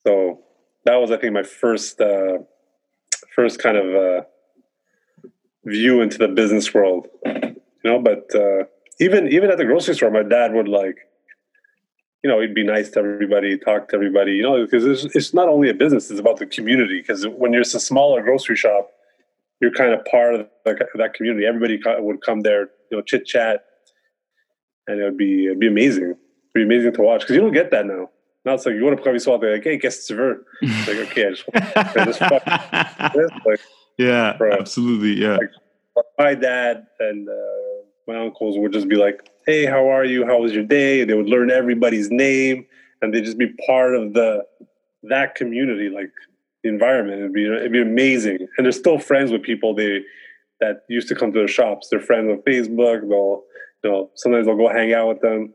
So 0.07 0.41
that 0.85 0.97
was, 0.97 1.11
I 1.11 1.17
think, 1.17 1.33
my 1.33 1.43
first 1.43 2.01
uh, 2.01 2.39
first 3.35 3.59
kind 3.59 3.77
of 3.77 3.95
uh, 3.95 4.23
view 5.65 6.01
into 6.01 6.19
the 6.19 6.29
business 6.29 6.73
world, 6.75 7.07
you 7.25 7.55
know. 7.85 8.01
But 8.01 8.35
uh, 8.35 8.65
even 9.01 9.29
even 9.29 9.51
at 9.51 9.59
the 9.59 9.65
grocery 9.65 9.95
store, 9.95 10.11
my 10.11 10.23
dad 10.23 10.53
would 10.53 10.69
like 10.69 10.97
you 12.23 12.31
know, 12.31 12.41
he'd 12.41 12.55
be 12.55 12.63
nice 12.63 12.91
to 12.91 13.01
everybody, 13.01 13.59
talk 13.59 13.89
to 13.89 13.97
everybody, 13.97 14.33
you 14.33 14.43
know, 14.43 14.65
because 14.65 14.85
it's, 14.85 15.17
it's 15.17 15.35
not 15.35 15.49
only 15.49 15.69
a 15.69 15.75
business, 15.75 16.11
it's 16.11 16.21
about 16.21 16.39
the 16.39 16.47
community. 16.47 16.99
Because 17.01 17.27
when 17.27 17.53
you're 17.53 17.63
a 17.63 17.65
smaller 17.65 18.23
grocery 18.23 18.57
shop, 18.57 18.91
you're 19.61 19.73
kind 19.73 19.93
of 19.93 20.05
part 20.05 20.35
of 20.35 20.49
the, 20.65 20.87
that 20.95 21.15
community. 21.15 21.47
Everybody 21.47 21.81
would 21.99 22.23
come 22.23 22.41
there, 22.41 22.71
you 22.91 22.97
know, 22.97 23.03
chit 23.03 23.27
chat, 23.27 23.65
and 24.87 25.01
it 25.01 25.05
would 25.05 25.17
be 25.17 25.47
it'd 25.47 25.61
be 25.61 25.69
amazing. 25.69 26.05
It'd 26.05 26.17
be 26.55 26.63
amazing 26.63 26.93
to 26.95 27.03
watch 27.03 27.23
because 27.23 27.35
you 27.35 27.43
don't 27.43 27.53
get 27.53 27.71
that 27.71 27.87
now. 27.87 28.11
Now 28.45 28.55
it's 28.55 28.67
like 28.67 28.75
you 28.75 28.85
want 28.85 28.97
to 28.97 29.03
probably 29.03 29.21
saw 29.21 29.39
the 29.39 29.53
like, 29.53 29.65
hey, 29.65 29.79
guess 29.79 29.99
it's 29.99 30.11
Like, 30.11 30.97
okay, 31.11 31.27
I 31.27 31.31
just, 31.31 31.45
I 31.55 32.05
just 32.05 32.19
fuck 32.19 33.15
this. 33.15 33.31
Like, 33.47 33.61
yeah, 33.99 34.37
bro. 34.37 34.53
absolutely, 34.53 35.23
yeah. 35.23 35.37
Like, 35.37 36.05
my 36.19 36.35
dad 36.35 36.87
and 36.99 37.29
uh, 37.29 37.62
my 38.07 38.17
uncles 38.17 38.59
would 38.59 38.73
just 38.73 38.89
be 38.89 38.97
like, 38.97 39.31
"Hey, 39.47 39.65
how 39.65 39.89
are 39.89 40.05
you? 40.05 40.27
How 40.27 40.41
was 40.41 40.53
your 40.53 40.65
day?" 40.65 41.01
And 41.01 41.11
they 41.11 41.15
would 41.15 41.29
learn 41.29 41.51
everybody's 41.51 42.11
name, 42.11 42.67
and 43.01 43.13
they'd 43.13 43.25
just 43.25 43.39
be 43.39 43.53
part 43.67 43.95
of 43.95 44.13
the 44.13 44.45
that 45.05 45.35
community, 45.35 45.89
like 45.89 46.13
the 46.63 46.69
environment. 46.69 47.21
It'd 47.21 47.33
be 47.33 47.47
it'd 47.47 47.73
be 47.73 47.83
amazing. 47.83 48.47
And 48.57 48.65
they're 48.65 48.73
still 48.73 48.99
friends 48.99 49.31
with 49.31 49.43
people 49.43 49.75
they 49.75 50.03
that 50.61 50.85
used 50.89 51.09
to 51.09 51.15
come 51.15 51.33
to 51.33 51.39
their 51.39 51.49
shops. 51.49 51.89
They're 51.89 52.01
friends 52.01 52.31
on 52.31 52.43
Facebook. 52.43 53.09
They'll 53.09 53.45
you 53.83 53.91
know 53.91 54.11
sometimes 54.15 54.47
they'll 54.47 54.57
go 54.57 54.69
hang 54.69 54.93
out 54.93 55.09
with 55.09 55.21
them. 55.21 55.55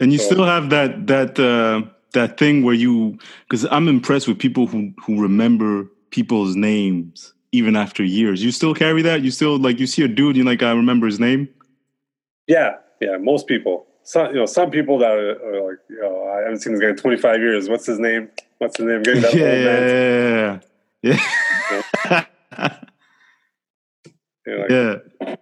And 0.00 0.12
you 0.12 0.18
so, 0.18 0.26
still 0.26 0.44
have 0.44 0.70
that 0.70 1.06
that 1.08 1.38
uh, 1.38 1.82
that 2.12 2.38
thing 2.38 2.62
where 2.62 2.74
you 2.74 3.18
because 3.48 3.66
I'm 3.70 3.88
impressed 3.88 4.28
with 4.28 4.38
people 4.38 4.66
who 4.66 4.92
who 5.04 5.20
remember 5.20 5.88
people's 6.10 6.56
names 6.56 7.34
even 7.52 7.76
after 7.76 8.04
years. 8.04 8.42
You 8.42 8.50
still 8.50 8.74
carry 8.74 9.02
that? 9.02 9.22
You 9.22 9.30
still 9.30 9.58
like 9.58 9.78
you 9.78 9.86
see 9.86 10.02
a 10.02 10.08
dude, 10.08 10.36
you 10.36 10.44
like 10.44 10.62
I 10.62 10.72
remember 10.72 11.06
his 11.06 11.20
name. 11.20 11.48
Yeah, 12.46 12.76
yeah. 13.00 13.16
Most 13.18 13.46
people. 13.46 13.86
Some 14.02 14.28
you 14.28 14.40
know 14.40 14.46
some 14.46 14.70
people 14.70 14.98
that 14.98 15.10
are, 15.10 15.30
are 15.44 15.70
like 15.70 15.78
you 15.90 16.00
know 16.00 16.28
I 16.28 16.42
haven't 16.42 16.60
seen 16.60 16.72
this 16.72 16.80
guy 16.80 16.88
in 16.88 16.96
25 16.96 17.40
years. 17.40 17.68
What's 17.68 17.86
his 17.86 17.98
name? 17.98 18.30
What's 18.58 18.78
his 18.78 18.86
name? 18.86 19.02
Getting 19.02 19.22
that 19.22 19.34
yeah, 19.34 20.60
yeah, 21.02 21.14
yeah. 21.14 21.18
yeah. 22.06 22.24
like, 24.46 24.70
yeah. 25.26 25.36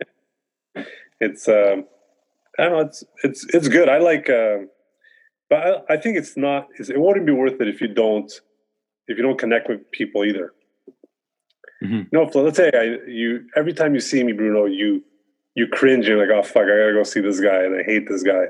It's 1.20 1.48
um, 1.48 1.86
I 2.58 2.64
don't 2.64 2.72
know. 2.72 2.80
It's 2.80 3.04
it's 3.22 3.46
it's 3.54 3.68
good. 3.68 3.88
I 3.88 3.98
like, 3.98 4.28
uh, 4.28 4.58
but 5.48 5.84
I, 5.88 5.94
I 5.94 5.96
think 5.96 6.16
it's 6.16 6.36
not. 6.36 6.68
It's, 6.78 6.88
it 6.88 7.00
wouldn't 7.00 7.26
be 7.26 7.32
worth 7.32 7.60
it 7.60 7.68
if 7.68 7.80
you 7.80 7.88
don't 7.88 8.30
if 9.08 9.16
you 9.16 9.22
don't 9.22 9.38
connect 9.38 9.68
with 9.68 9.90
people 9.92 10.24
either. 10.24 10.52
Mm-hmm. 11.82 12.02
No, 12.12 12.30
let's 12.42 12.56
say 12.56 12.70
I, 12.72 13.08
you 13.08 13.46
every 13.54 13.72
time 13.72 13.94
you 13.94 14.00
see 14.00 14.22
me, 14.24 14.32
Bruno, 14.32 14.64
you 14.64 15.02
you 15.54 15.66
cringe. 15.66 16.06
You're 16.06 16.18
like, 16.18 16.34
oh 16.34 16.42
fuck, 16.42 16.64
I 16.64 16.66
gotta 16.66 16.92
go 16.92 17.02
see 17.02 17.20
this 17.20 17.40
guy, 17.40 17.64
and 17.64 17.78
I 17.78 17.82
hate 17.82 18.08
this 18.08 18.22
guy. 18.22 18.46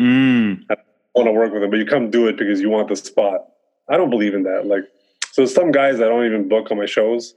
Mm. 0.00 0.64
I 0.70 0.76
want 1.14 1.28
to 1.28 1.32
work 1.32 1.52
with 1.52 1.62
him, 1.62 1.70
but 1.70 1.78
you 1.78 1.86
come 1.86 2.10
do 2.10 2.26
it 2.26 2.36
because 2.36 2.60
you 2.60 2.70
want 2.70 2.88
the 2.88 2.96
spot. 2.96 3.46
I 3.88 3.96
don't 3.96 4.10
believe 4.10 4.34
in 4.34 4.42
that. 4.44 4.66
Like, 4.66 4.84
so 5.30 5.46
some 5.46 5.70
guys 5.70 5.96
I 5.96 6.08
don't 6.08 6.26
even 6.26 6.48
book 6.48 6.70
on 6.70 6.78
my 6.78 6.86
shows 6.86 7.34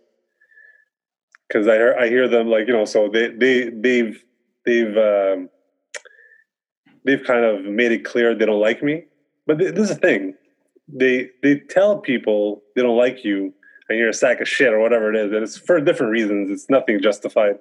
because 1.47 1.67
I 1.67 1.75
hear 1.75 1.95
I 1.99 2.07
hear 2.07 2.27
them 2.27 2.47
like 2.47 2.67
you 2.67 2.73
know, 2.73 2.85
so 2.85 3.09
they 3.09 3.29
they 3.29 3.69
they've 3.69 4.23
they've 4.65 4.97
um, 4.97 5.49
they've 7.05 7.23
kind 7.23 7.45
of 7.45 7.63
made 7.65 7.91
it 7.91 8.05
clear 8.05 8.33
they 8.33 8.45
don't 8.45 8.61
like 8.61 8.81
me. 8.81 9.05
But 9.45 9.59
this 9.59 9.77
is 9.77 9.89
the 9.89 9.95
thing: 9.95 10.35
they 10.87 11.29
they 11.43 11.59
tell 11.59 11.99
people 11.99 12.63
they 12.75 12.81
don't 12.81 12.97
like 12.97 13.23
you 13.23 13.53
and 13.89 13.97
you're 13.97 14.09
a 14.09 14.13
sack 14.13 14.41
of 14.41 14.47
shit 14.47 14.73
or 14.73 14.79
whatever 14.79 15.13
it 15.13 15.17
is, 15.17 15.31
and 15.31 15.43
it's 15.43 15.57
for 15.57 15.79
different 15.79 16.11
reasons. 16.11 16.49
It's 16.49 16.69
nothing 16.69 17.01
justified. 17.01 17.59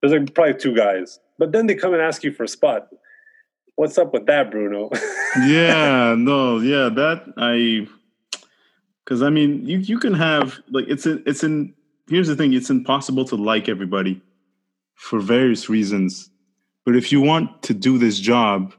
There's 0.00 0.12
like 0.12 0.34
probably 0.34 0.54
two 0.54 0.74
guys, 0.74 1.20
but 1.38 1.52
then 1.52 1.66
they 1.66 1.74
come 1.74 1.92
and 1.92 2.02
ask 2.02 2.24
you 2.24 2.32
for 2.32 2.44
a 2.44 2.48
spot. 2.48 2.88
What's 3.76 3.96
up 3.98 4.12
with 4.12 4.26
that, 4.26 4.50
Bruno? 4.50 4.90
yeah, 5.46 6.14
no, 6.16 6.58
yeah, 6.58 6.88
that 6.90 7.24
I, 7.36 7.88
because 9.04 9.22
I 9.22 9.30
mean, 9.30 9.66
you 9.66 9.78
you 9.78 9.98
can 9.98 10.14
have 10.14 10.58
like 10.70 10.86
it's 10.88 11.06
a, 11.06 11.26
it's 11.28 11.42
in. 11.42 11.74
Here's 12.08 12.28
the 12.28 12.36
thing: 12.36 12.52
it's 12.52 12.70
impossible 12.70 13.24
to 13.26 13.36
like 13.36 13.68
everybody 13.68 14.20
for 14.94 15.20
various 15.20 15.68
reasons. 15.68 16.30
But 16.84 16.96
if 16.96 17.12
you 17.12 17.20
want 17.20 17.62
to 17.62 17.74
do 17.74 17.96
this 17.96 18.18
job, 18.18 18.74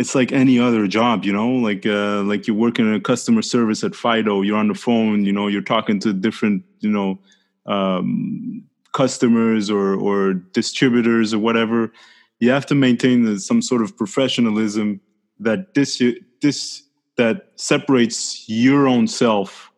it's 0.00 0.14
like 0.14 0.32
any 0.32 0.58
other 0.58 0.86
job, 0.86 1.26
you 1.26 1.32
know, 1.32 1.50
like 1.50 1.84
uh, 1.84 2.22
like 2.22 2.46
you're 2.46 2.56
working 2.56 2.86
in 2.86 2.94
a 2.94 3.00
customer 3.00 3.42
service 3.42 3.84
at 3.84 3.94
Fido. 3.94 4.40
You're 4.40 4.56
on 4.56 4.68
the 4.68 4.74
phone, 4.74 5.26
you 5.26 5.32
know, 5.32 5.46
you're 5.46 5.60
talking 5.60 6.00
to 6.00 6.14
different, 6.14 6.64
you 6.78 6.88
know, 6.88 7.18
um, 7.66 8.64
customers 8.94 9.70
or 9.70 9.94
or 9.94 10.32
distributors 10.32 11.34
or 11.34 11.38
whatever. 11.38 11.92
You 12.38 12.48
have 12.48 12.64
to 12.66 12.74
maintain 12.74 13.38
some 13.38 13.60
sort 13.60 13.82
of 13.82 13.94
professionalism 13.94 15.02
that 15.38 15.74
this 15.74 16.02
this 16.40 16.82
that 17.18 17.48
separates 17.56 18.48
your 18.48 18.88
own 18.88 19.06
self 19.06 19.70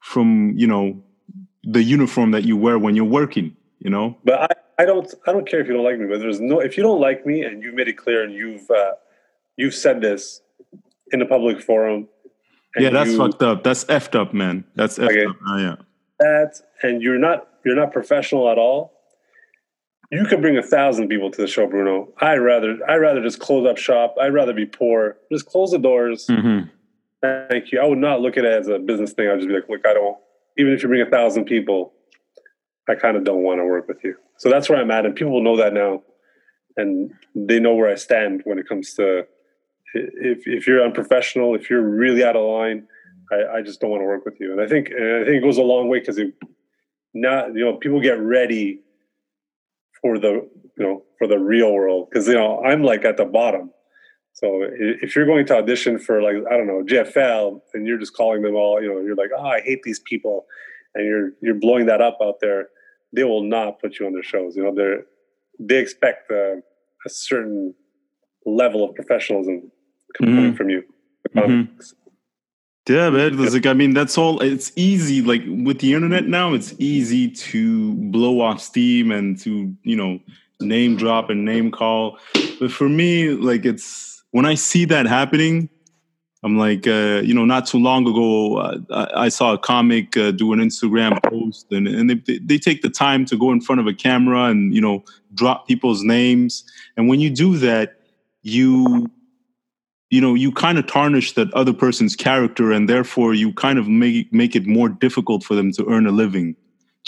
from 0.00 0.52
you 0.56 0.66
know 0.66 1.00
the 1.62 1.84
uniform 1.84 2.32
that 2.32 2.42
you 2.42 2.56
wear 2.56 2.76
when 2.76 2.96
you're 2.96 3.04
working. 3.20 3.56
You 3.78 3.90
know, 3.90 4.16
but 4.24 4.50
I, 4.50 4.82
I 4.82 4.84
don't 4.84 5.14
I 5.28 5.32
don't 5.32 5.48
care 5.48 5.60
if 5.60 5.68
you 5.68 5.74
don't 5.74 5.84
like 5.84 6.00
me, 6.00 6.06
but 6.06 6.18
there's 6.18 6.40
no 6.40 6.58
if 6.58 6.76
you 6.76 6.82
don't 6.82 7.00
like 7.00 7.24
me 7.24 7.42
and 7.42 7.62
you've 7.62 7.74
made 7.74 7.86
it 7.86 7.96
clear 7.96 8.24
and 8.24 8.34
you've 8.34 8.68
uh, 8.68 8.94
you've 9.56 9.74
said 9.74 10.00
this 10.00 10.40
in 11.12 11.22
a 11.22 11.26
public 11.26 11.62
forum. 11.62 12.08
Yeah, 12.76 12.90
that's 12.90 13.10
you, 13.10 13.18
fucked 13.18 13.42
up. 13.42 13.64
That's 13.64 13.84
effed 13.84 14.18
up, 14.18 14.32
man. 14.32 14.64
That's 14.74 14.98
effed 14.98 15.10
okay. 15.10 15.26
up. 15.26 15.36
Oh, 15.46 15.56
yeah. 15.58 15.76
That 16.18 16.60
and 16.82 17.02
you're 17.02 17.18
not 17.18 17.48
you're 17.64 17.76
not 17.76 17.92
professional 17.92 18.50
at 18.50 18.58
all. 18.58 18.92
You 20.10 20.26
could 20.26 20.42
bring 20.42 20.58
a 20.58 20.62
thousand 20.62 21.08
people 21.08 21.30
to 21.30 21.40
the 21.40 21.46
show, 21.46 21.66
Bruno. 21.66 22.12
I'd 22.20 22.36
rather 22.36 22.78
I'd 22.88 22.96
rather 22.96 23.22
just 23.22 23.40
close 23.40 23.66
up 23.66 23.78
shop. 23.78 24.14
I'd 24.20 24.34
rather 24.34 24.52
be 24.52 24.66
poor. 24.66 25.16
Just 25.30 25.46
close 25.46 25.70
the 25.70 25.78
doors. 25.78 26.26
Mm-hmm. 26.26 26.68
Thank 27.50 27.72
you. 27.72 27.80
I 27.80 27.86
would 27.86 27.98
not 27.98 28.20
look 28.20 28.36
at 28.36 28.44
it 28.44 28.52
as 28.52 28.68
a 28.68 28.78
business 28.78 29.12
thing. 29.12 29.28
I'd 29.28 29.36
just 29.36 29.48
be 29.48 29.54
like, 29.54 29.68
look, 29.68 29.86
I 29.86 29.94
don't. 29.94 30.16
Even 30.58 30.72
if 30.72 30.82
you 30.82 30.88
bring 30.88 31.00
a 31.00 31.10
thousand 31.10 31.44
people, 31.44 31.94
I 32.88 32.94
kind 32.94 33.16
of 33.16 33.24
don't 33.24 33.42
want 33.42 33.60
to 33.60 33.64
work 33.64 33.88
with 33.88 34.02
you. 34.04 34.16
So 34.38 34.50
that's 34.50 34.68
where 34.68 34.78
I'm 34.78 34.90
at, 34.90 35.06
and 35.06 35.14
people 35.14 35.42
know 35.42 35.56
that 35.56 35.72
now, 35.72 36.02
and 36.76 37.12
they 37.34 37.60
know 37.60 37.74
where 37.74 37.90
I 37.90 37.94
stand 37.94 38.42
when 38.44 38.58
it 38.58 38.68
comes 38.68 38.94
to 38.94 39.26
if 39.94 40.46
if 40.46 40.66
you're 40.66 40.84
unprofessional, 40.84 41.54
if 41.54 41.70
you're 41.70 41.82
really 41.82 42.24
out 42.24 42.36
of 42.36 42.42
line, 42.42 42.86
I, 43.30 43.58
I 43.58 43.62
just 43.62 43.80
don't 43.80 43.90
want 43.90 44.02
to 44.02 44.06
work 44.06 44.24
with 44.24 44.38
you. 44.40 44.52
And 44.52 44.60
I 44.60 44.66
think 44.66 44.88
and 44.88 45.22
I 45.22 45.24
think 45.24 45.36
it 45.36 45.42
goes 45.42 45.58
a 45.58 45.62
long 45.62 45.88
way 45.88 46.00
because 46.00 46.20
not 47.14 47.54
you 47.54 47.64
know 47.64 47.76
people 47.76 48.00
get 48.00 48.20
ready 48.20 48.80
for 50.00 50.18
the 50.18 50.48
you 50.78 50.84
know 50.84 51.02
for 51.18 51.26
the 51.26 51.38
real 51.38 51.72
world 51.72 52.08
because 52.10 52.26
you 52.26 52.34
know 52.34 52.62
I'm 52.62 52.82
like 52.82 53.04
at 53.04 53.16
the 53.16 53.24
bottom. 53.24 53.70
So 54.34 54.62
if 54.62 55.14
you're 55.14 55.26
going 55.26 55.44
to 55.46 55.58
audition 55.58 55.98
for 55.98 56.22
like 56.22 56.36
I 56.50 56.56
don't 56.56 56.66
know 56.66 56.82
JFL 56.82 57.60
and 57.74 57.86
you're 57.86 57.98
just 57.98 58.14
calling 58.14 58.42
them 58.42 58.54
all, 58.54 58.82
you 58.82 58.88
know, 58.88 59.00
you're 59.00 59.14
like, 59.14 59.30
oh, 59.36 59.44
I 59.44 59.60
hate 59.60 59.82
these 59.82 60.00
people, 60.00 60.46
and 60.94 61.06
you're 61.06 61.30
you're 61.42 61.54
blowing 61.54 61.86
that 61.86 62.00
up 62.00 62.18
out 62.22 62.36
there, 62.40 62.68
they 63.12 63.24
will 63.24 63.42
not 63.42 63.78
put 63.80 63.98
you 63.98 64.06
on 64.06 64.12
their 64.12 64.22
shows. 64.22 64.56
You 64.56 64.64
know, 64.64 64.74
they 64.74 65.74
they 65.74 65.80
expect 65.80 66.30
a, 66.30 66.62
a 67.06 67.10
certain 67.10 67.74
level 68.46 68.88
of 68.88 68.94
professionalism 68.94 69.70
coming 70.14 70.34
mm-hmm. 70.34 70.56
from 70.56 70.70
you. 70.70 70.84
Mm-hmm. 71.34 71.80
Yeah, 72.88 73.10
man. 73.10 73.40
It's 73.40 73.54
Like, 73.54 73.66
I 73.66 73.74
mean, 73.74 73.94
that's 73.94 74.18
all. 74.18 74.42
It's 74.42 74.72
easy. 74.74 75.22
Like 75.22 75.42
with 75.46 75.78
the 75.78 75.94
internet 75.94 76.26
now, 76.26 76.52
it's 76.52 76.74
easy 76.78 77.30
to 77.30 77.94
blow 78.10 78.40
off 78.40 78.60
steam 78.60 79.12
and 79.12 79.38
to 79.40 79.72
you 79.84 79.96
know 79.96 80.18
name 80.60 80.96
drop 80.96 81.30
and 81.30 81.44
name 81.44 81.70
call. 81.70 82.18
But 82.58 82.72
for 82.72 82.88
me, 82.88 83.30
like 83.30 83.64
it's 83.64 84.24
when 84.32 84.46
I 84.46 84.56
see 84.56 84.84
that 84.86 85.06
happening, 85.06 85.68
I'm 86.42 86.58
like, 86.58 86.88
uh, 86.88 87.22
you 87.24 87.34
know, 87.34 87.44
not 87.44 87.66
too 87.66 87.78
long 87.78 88.06
ago, 88.06 88.56
uh, 88.56 88.78
I, 88.90 89.24
I, 89.24 89.28
saw 89.28 89.52
a 89.52 89.58
comic 89.58 90.16
uh, 90.16 90.32
do 90.32 90.52
an 90.52 90.58
Instagram 90.58 91.22
post, 91.30 91.70
and 91.70 91.86
and 91.86 92.10
they 92.10 92.38
they 92.38 92.58
take 92.58 92.82
the 92.82 92.90
time 92.90 93.24
to 93.26 93.36
go 93.36 93.52
in 93.52 93.60
front 93.60 93.80
of 93.80 93.86
a 93.86 93.94
camera 93.94 94.46
and 94.46 94.74
you 94.74 94.80
know 94.80 95.04
drop 95.34 95.68
people's 95.68 96.02
names. 96.02 96.64
And 96.96 97.08
when 97.08 97.20
you 97.20 97.30
do 97.30 97.58
that, 97.58 98.00
you 98.42 99.08
you 100.12 100.20
know 100.20 100.34
you 100.34 100.52
kind 100.52 100.78
of 100.78 100.86
tarnish 100.86 101.32
that 101.32 101.52
other 101.54 101.72
person's 101.72 102.14
character 102.14 102.70
and 102.70 102.88
therefore 102.88 103.32
you 103.32 103.52
kind 103.54 103.78
of 103.78 103.88
make 103.88 104.30
make 104.32 104.54
it 104.54 104.66
more 104.66 104.90
difficult 104.90 105.42
for 105.42 105.54
them 105.54 105.72
to 105.72 105.84
earn 105.88 106.06
a 106.06 106.12
living 106.12 106.54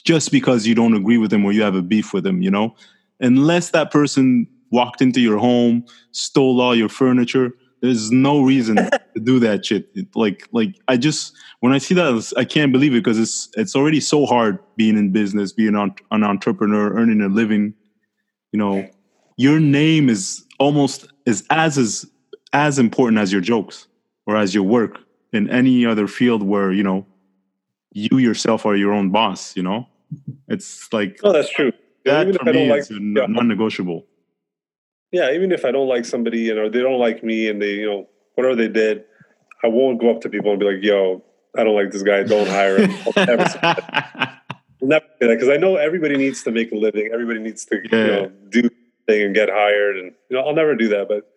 just 0.05 0.33
because 0.33 0.67
you 0.67 0.75
don't 0.75 0.95
agree 0.95 1.19
with 1.19 1.31
them 1.31 1.45
or 1.45 1.53
you 1.53 1.63
have 1.63 1.77
a 1.77 1.83
beef 1.83 2.13
with 2.13 2.25
them 2.25 2.43
you 2.43 2.51
know? 2.51 2.75
Unless 3.21 3.71
that 3.71 3.91
person 3.93 4.47
walked 4.71 5.01
into 5.01 5.21
your 5.21 5.39
home 5.39 5.85
stole 6.13 6.61
all 6.61 6.75
your 6.75 6.89
furniture 6.89 7.53
there's 7.83 8.11
no 8.11 8.43
reason 8.43 8.77
to 9.15 9.21
do 9.23 9.39
that 9.39 9.67
shit. 9.67 9.91
It, 9.95 10.09
like 10.17 10.49
like 10.53 10.75
i 10.89 10.97
just 10.97 11.37
when 11.61 11.75
i 11.75 11.79
see 11.79 11.95
that 11.95 12.33
i 12.39 12.45
can't 12.45 12.73
believe 12.73 12.95
it 12.95 13.05
because 13.05 13.19
it's 13.19 13.51
it's 13.59 13.77
already 13.77 14.01
so 14.01 14.25
hard 14.25 14.59
being 14.77 14.97
in 14.97 15.13
business 15.13 15.53
being 15.53 15.77
an, 15.77 15.95
an 16.11 16.25
entrepreneur 16.25 16.95
earning 16.95 17.21
a 17.21 17.29
living 17.29 17.75
you 18.53 18.59
know? 18.59 18.89
Your 19.37 19.59
name 19.59 20.09
is 20.09 20.45
almost 20.61 21.09
is 21.27 21.45
as 21.51 21.77
is 21.77 22.07
as 22.55 22.79
important 22.79 23.19
as 23.19 23.31
your 23.31 23.43
jokes 23.43 23.87
or 24.27 24.37
as 24.37 24.55
your 24.55 24.65
work 24.65 25.01
in 25.35 25.51
any 25.51 25.85
other 25.85 26.07
field 26.07 26.43
where 26.43 26.73
you 26.73 26.83
know 26.83 27.05
you 27.93 28.17
yourself 28.17 28.65
are 28.65 28.77
your 28.77 28.93
own 28.93 29.11
boss 29.11 29.55
you 29.57 29.63
know 29.63 29.87
it's 30.49 30.91
like 30.93 31.21
oh 31.23 31.33
that's 31.33 31.51
true 31.51 31.73
that 32.07 32.35
for 32.37 32.53
me 32.53 32.71
like, 32.71 32.81
is 32.81 32.91
yeah. 32.91 33.27
non-negotiable 33.29 34.07
yeah, 35.15 35.31
even 35.31 35.53
if 35.53 35.65
I 35.65 35.71
don't 35.71 35.87
like 35.87 36.05
somebody, 36.05 36.41
you 36.41 36.57
know, 36.57 36.69
they 36.69 36.81
don't 36.81 36.99
like 36.99 37.23
me, 37.23 37.49
and 37.49 37.63
they, 37.63 37.75
you 37.75 37.89
know, 37.89 38.09
whatever 38.35 38.57
they 38.57 38.67
did, 38.67 39.05
I 39.63 39.69
won't 39.69 40.01
go 40.01 40.11
up 40.11 40.21
to 40.23 40.29
people 40.29 40.51
and 40.51 40.59
be 40.59 40.67
like, 40.67 40.83
"Yo, 40.83 41.23
I 41.57 41.63
don't 41.63 41.77
like 41.77 41.93
this 41.93 42.03
guy. 42.03 42.25
Don't 42.25 42.49
hire 42.49 42.79
him." 42.79 42.91
I'll 43.17 43.25
never, 43.25 43.49
say 43.49 43.59
that. 43.63 44.43
I'll 44.83 44.89
never 44.89 45.07
say 45.21 45.29
that 45.29 45.35
because 45.35 45.49
I 45.49 45.57
know 45.57 45.77
everybody 45.77 46.17
needs 46.17 46.43
to 46.43 46.51
make 46.51 46.73
a 46.73 46.75
living. 46.75 47.11
Everybody 47.13 47.39
needs 47.39 47.65
to, 47.67 47.77
Yeah. 47.93 47.99
you 48.05 48.07
know, 48.11 48.33
do 48.49 48.69
thing 49.07 49.23
and 49.23 49.35
get 49.37 49.49
hired, 49.51 49.99
and 49.99 50.13
you 50.29 50.37
know, 50.37 50.43
I'll 50.43 50.55
never 50.55 50.75
do 50.75 50.89
that. 50.89 51.07
But 51.07 51.31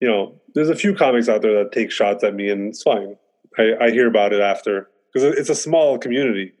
you 0.00 0.08
know, 0.08 0.40
there's 0.54 0.68
a 0.68 0.76
few 0.76 0.94
comics 0.94 1.28
out 1.28 1.42
there 1.42 1.62
that 1.62 1.72
take 1.72 1.90
shots 1.90 2.24
at 2.24 2.34
me, 2.34 2.50
and 2.50 2.68
it's 2.68 2.82
fine. 2.82 3.16
I, 3.58 3.74
I 3.80 3.90
hear 3.90 4.06
about 4.06 4.32
it 4.32 4.40
after 4.40 4.88
because 5.12 5.36
it's 5.36 5.50
a 5.50 5.54
small 5.54 5.98
community, 5.98 6.52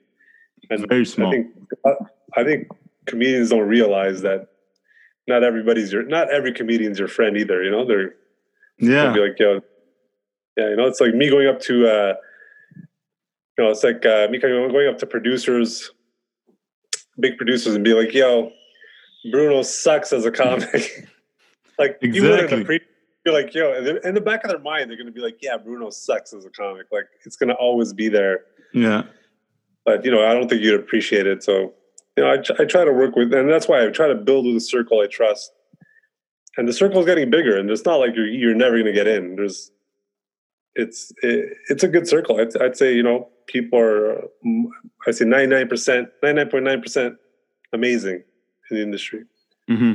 and 0.70 0.86
Very 0.88 1.06
small. 1.06 1.28
I 1.28 1.30
think 1.30 1.46
I 2.36 2.44
think 2.44 2.68
comedians 3.06 3.50
don't 3.50 3.68
realize 3.68 4.22
that 4.22 4.48
not 5.26 5.44
everybody's 5.44 5.92
your 5.92 6.02
not 6.02 6.32
every 6.32 6.52
comedian's 6.52 6.98
your 6.98 7.08
friend 7.08 7.36
either. 7.36 7.62
You 7.62 7.70
know, 7.70 7.86
they're 7.86 8.14
yeah. 8.78 9.12
be 9.12 9.20
like, 9.20 9.38
yo, 9.38 9.60
yeah, 10.56 10.70
you 10.70 10.76
know, 10.76 10.86
it's 10.86 11.00
like 11.00 11.14
me 11.14 11.30
going 11.30 11.48
up 11.48 11.60
to, 11.62 11.88
uh, 11.88 12.14
you 12.76 13.64
know, 13.64 13.70
it's 13.70 13.84
like 13.84 14.04
uh, 14.04 14.28
me 14.30 14.38
going 14.38 14.88
up 14.88 14.98
to 14.98 15.06
producers, 15.06 15.90
big 17.18 17.36
producers, 17.36 17.74
and 17.74 17.84
be 17.84 17.94
like, 17.94 18.12
yo, 18.12 18.50
Bruno 19.30 19.62
sucks 19.62 20.12
as 20.12 20.24
a 20.24 20.30
comic. 20.30 21.08
like 21.78 21.98
you 22.00 22.08
Exactly. 22.08 22.58
the 22.58 22.64
pre- 22.64 22.80
you're 23.28 23.42
like, 23.42 23.54
yo, 23.54 23.72
and 23.72 23.86
in 24.04 24.14
the 24.14 24.20
back 24.20 24.44
of 24.44 24.50
their 24.50 24.58
mind, 24.58 24.88
they're 24.88 24.96
gonna 24.96 25.10
be 25.10 25.20
like, 25.20 25.38
yeah, 25.42 25.56
Bruno 25.56 25.90
sucks 25.90 26.32
as 26.32 26.44
a 26.46 26.50
comic. 26.50 26.86
Like 26.90 27.06
it's 27.24 27.36
gonna 27.36 27.54
always 27.54 27.92
be 27.92 28.08
there. 28.08 28.40
Yeah. 28.72 29.02
But 29.84 30.04
you 30.04 30.10
know, 30.10 30.24
I 30.26 30.34
don't 30.34 30.48
think 30.48 30.62
you'd 30.62 30.80
appreciate 30.80 31.26
it. 31.26 31.42
So, 31.42 31.74
you 32.16 32.24
know, 32.24 32.30
I, 32.30 32.62
I 32.62 32.64
try 32.64 32.84
to 32.84 32.92
work 32.92 33.16
with, 33.16 33.32
and 33.32 33.50
that's 33.50 33.68
why 33.68 33.84
I 33.84 33.88
try 33.88 34.08
to 34.08 34.14
build 34.14 34.46
with 34.46 34.56
a 34.56 34.60
circle 34.60 35.00
I 35.00 35.06
trust. 35.06 35.52
And 36.56 36.66
the 36.66 36.72
circle 36.72 37.00
is 37.00 37.06
getting 37.06 37.30
bigger, 37.30 37.56
and 37.56 37.70
it's 37.70 37.84
not 37.84 37.96
like 37.96 38.16
you're 38.16 38.26
you're 38.26 38.54
never 38.54 38.76
going 38.76 38.86
to 38.86 38.92
get 38.92 39.06
in. 39.06 39.36
There's, 39.36 39.70
it's 40.74 41.12
it, 41.22 41.56
it's 41.68 41.84
a 41.84 41.88
good 41.88 42.08
circle. 42.08 42.40
I'd, 42.40 42.56
I'd 42.60 42.76
say 42.76 42.94
you 42.94 43.02
know 43.02 43.28
people 43.46 43.78
are, 43.78 44.24
mm, 44.44 44.64
I 45.06 45.12
say 45.12 45.24
ninety 45.24 45.54
nine 45.54 45.68
percent, 45.68 46.08
ninety 46.22 46.38
nine 46.40 46.50
point 46.50 46.64
nine 46.64 46.82
percent, 46.82 47.14
amazing 47.72 48.24
in 48.70 48.76
the 48.76 48.82
industry. 48.82 49.24
hmm 49.68 49.92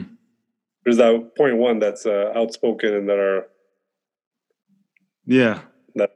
There's 0.83 0.97
that 0.97 1.31
point 1.37 1.57
one 1.57 1.79
that's 1.79 2.05
uh, 2.05 2.31
outspoken 2.35 2.93
and 2.93 3.09
that 3.09 3.17
are 3.17 3.47
Yeah. 5.25 5.61
that 5.95 6.11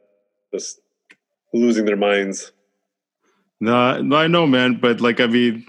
just 0.53 0.81
losing 1.53 1.85
their 1.85 1.95
minds. 1.95 2.51
No, 3.59 4.01
no, 4.01 4.17
I 4.17 4.27
know, 4.27 4.45
man. 4.45 4.75
But 4.79 5.01
like, 5.01 5.19
I 5.19 5.27
mean, 5.27 5.65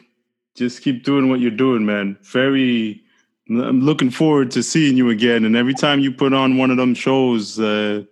just 0.57 0.82
keep 0.82 1.05
doing 1.05 1.28
what 1.28 1.40
you're 1.40 1.51
doing, 1.51 1.86
man. 1.86 2.18
Very. 2.22 3.03
I'm 3.51 3.80
looking 3.80 4.11
forward 4.11 4.51
to 4.51 4.62
seeing 4.62 4.99
you 4.99 5.09
again. 5.09 5.46
And 5.46 5.57
every 5.57 5.72
time 5.72 6.01
you 6.01 6.12
put 6.12 6.34
on 6.34 6.59
one 6.59 6.70
of 6.70 6.76
them 6.76 6.94
shows, 6.94 7.59
uh, 7.59 8.03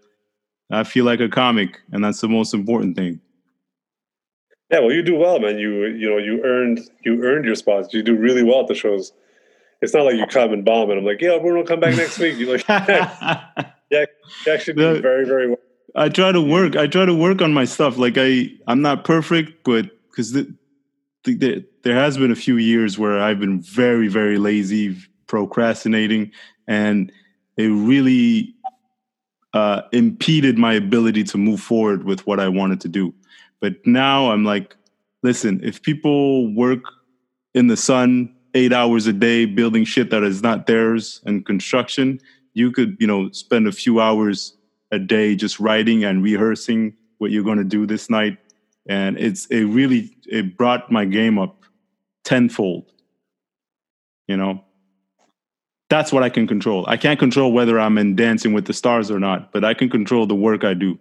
I 0.70 0.82
feel 0.82 1.04
like 1.04 1.20
a 1.20 1.28
comic, 1.28 1.78
and 1.92 2.02
that's 2.02 2.22
the 2.22 2.28
most 2.28 2.54
important 2.54 2.96
thing. 2.96 3.20
Yeah, 4.70 4.78
well, 4.80 4.92
you 4.92 5.02
do 5.02 5.14
well, 5.16 5.38
man. 5.38 5.58
You 5.58 5.86
you 5.86 6.08
know 6.08 6.16
you 6.16 6.42
earned 6.42 6.80
you 7.04 7.22
earned 7.22 7.44
your 7.44 7.54
spots. 7.54 7.92
You 7.92 8.02
do 8.02 8.16
really 8.16 8.42
well 8.42 8.60
at 8.62 8.68
the 8.68 8.74
shows. 8.74 9.12
It's 9.82 9.92
not 9.94 10.04
like 10.04 10.16
you 10.16 10.26
come 10.26 10.52
and 10.52 10.64
bomb, 10.64 10.90
and 10.90 10.98
I'm 10.98 11.04
like, 11.04 11.20
yeah, 11.20 11.38
Bruno, 11.38 11.64
come 11.64 11.80
back 11.80 11.96
next 11.96 12.18
week. 12.18 12.38
You're 12.38 12.56
like, 12.56 12.64
I 12.68 13.66
you 13.90 14.06
actually 14.52 14.74
No. 14.74 15.00
very 15.00 15.26
very 15.26 15.48
well. 15.48 15.58
I 15.94 16.08
try 16.08 16.30
to 16.32 16.42
work. 16.42 16.76
I 16.76 16.86
try 16.86 17.06
to 17.06 17.14
work 17.14 17.40
on 17.40 17.54
my 17.54 17.64
stuff. 17.64 17.96
Like 17.96 18.14
I, 18.18 18.50
I'm 18.66 18.82
not 18.82 19.04
perfect, 19.04 19.64
but 19.64 19.90
because 20.10 20.32
the, 20.32 20.52
the, 21.24 21.34
the, 21.34 21.64
there 21.84 21.94
has 21.94 22.18
been 22.18 22.30
a 22.30 22.36
few 22.36 22.58
years 22.58 22.98
where 22.98 23.18
I've 23.18 23.40
been 23.40 23.62
very, 23.62 24.08
very 24.08 24.36
lazy, 24.36 24.96
procrastinating, 25.26 26.32
and 26.68 27.10
it 27.56 27.68
really 27.68 28.54
uh, 29.54 29.82
impeded 29.92 30.58
my 30.58 30.74
ability 30.74 31.24
to 31.24 31.38
move 31.38 31.60
forward 31.60 32.04
with 32.04 32.26
what 32.26 32.40
I 32.40 32.48
wanted 32.48 32.80
to 32.82 32.88
do. 32.88 33.14
But 33.60 33.74
now 33.86 34.30
I'm 34.30 34.44
like, 34.44 34.76
listen, 35.22 35.60
if 35.64 35.80
people 35.80 36.52
work 36.54 36.82
in 37.54 37.68
the 37.68 37.76
sun 37.76 38.35
eight 38.56 38.72
hours 38.72 39.06
a 39.06 39.12
day 39.12 39.44
building 39.44 39.84
shit 39.84 40.10
that 40.10 40.24
is 40.24 40.42
not 40.42 40.66
theirs 40.66 41.20
and 41.26 41.44
construction, 41.44 42.18
you 42.54 42.72
could, 42.72 42.96
you 42.98 43.06
know, 43.06 43.30
spend 43.30 43.68
a 43.68 43.72
few 43.72 44.00
hours 44.00 44.56
a 44.90 44.98
day 44.98 45.36
just 45.36 45.60
writing 45.60 46.04
and 46.04 46.22
rehearsing 46.22 46.96
what 47.18 47.30
you're 47.30 47.44
going 47.44 47.58
to 47.58 47.64
do 47.64 47.86
this 47.86 48.08
night. 48.08 48.38
And 48.88 49.18
it's, 49.18 49.46
it 49.46 49.64
really, 49.64 50.16
it 50.24 50.56
brought 50.56 50.90
my 50.90 51.04
game 51.04 51.38
up 51.38 51.64
tenfold. 52.24 52.90
You 54.26 54.38
know, 54.38 54.64
that's 55.90 56.12
what 56.12 56.22
I 56.22 56.30
can 56.30 56.46
control. 56.46 56.84
I 56.88 56.96
can't 56.96 57.18
control 57.18 57.52
whether 57.52 57.78
I'm 57.78 57.98
in 57.98 58.16
Dancing 58.16 58.54
with 58.54 58.64
the 58.64 58.72
Stars 58.72 59.10
or 59.10 59.20
not, 59.20 59.52
but 59.52 59.64
I 59.64 59.74
can 59.74 59.90
control 59.90 60.26
the 60.26 60.34
work 60.34 60.64
I 60.64 60.72
do. 60.74 60.98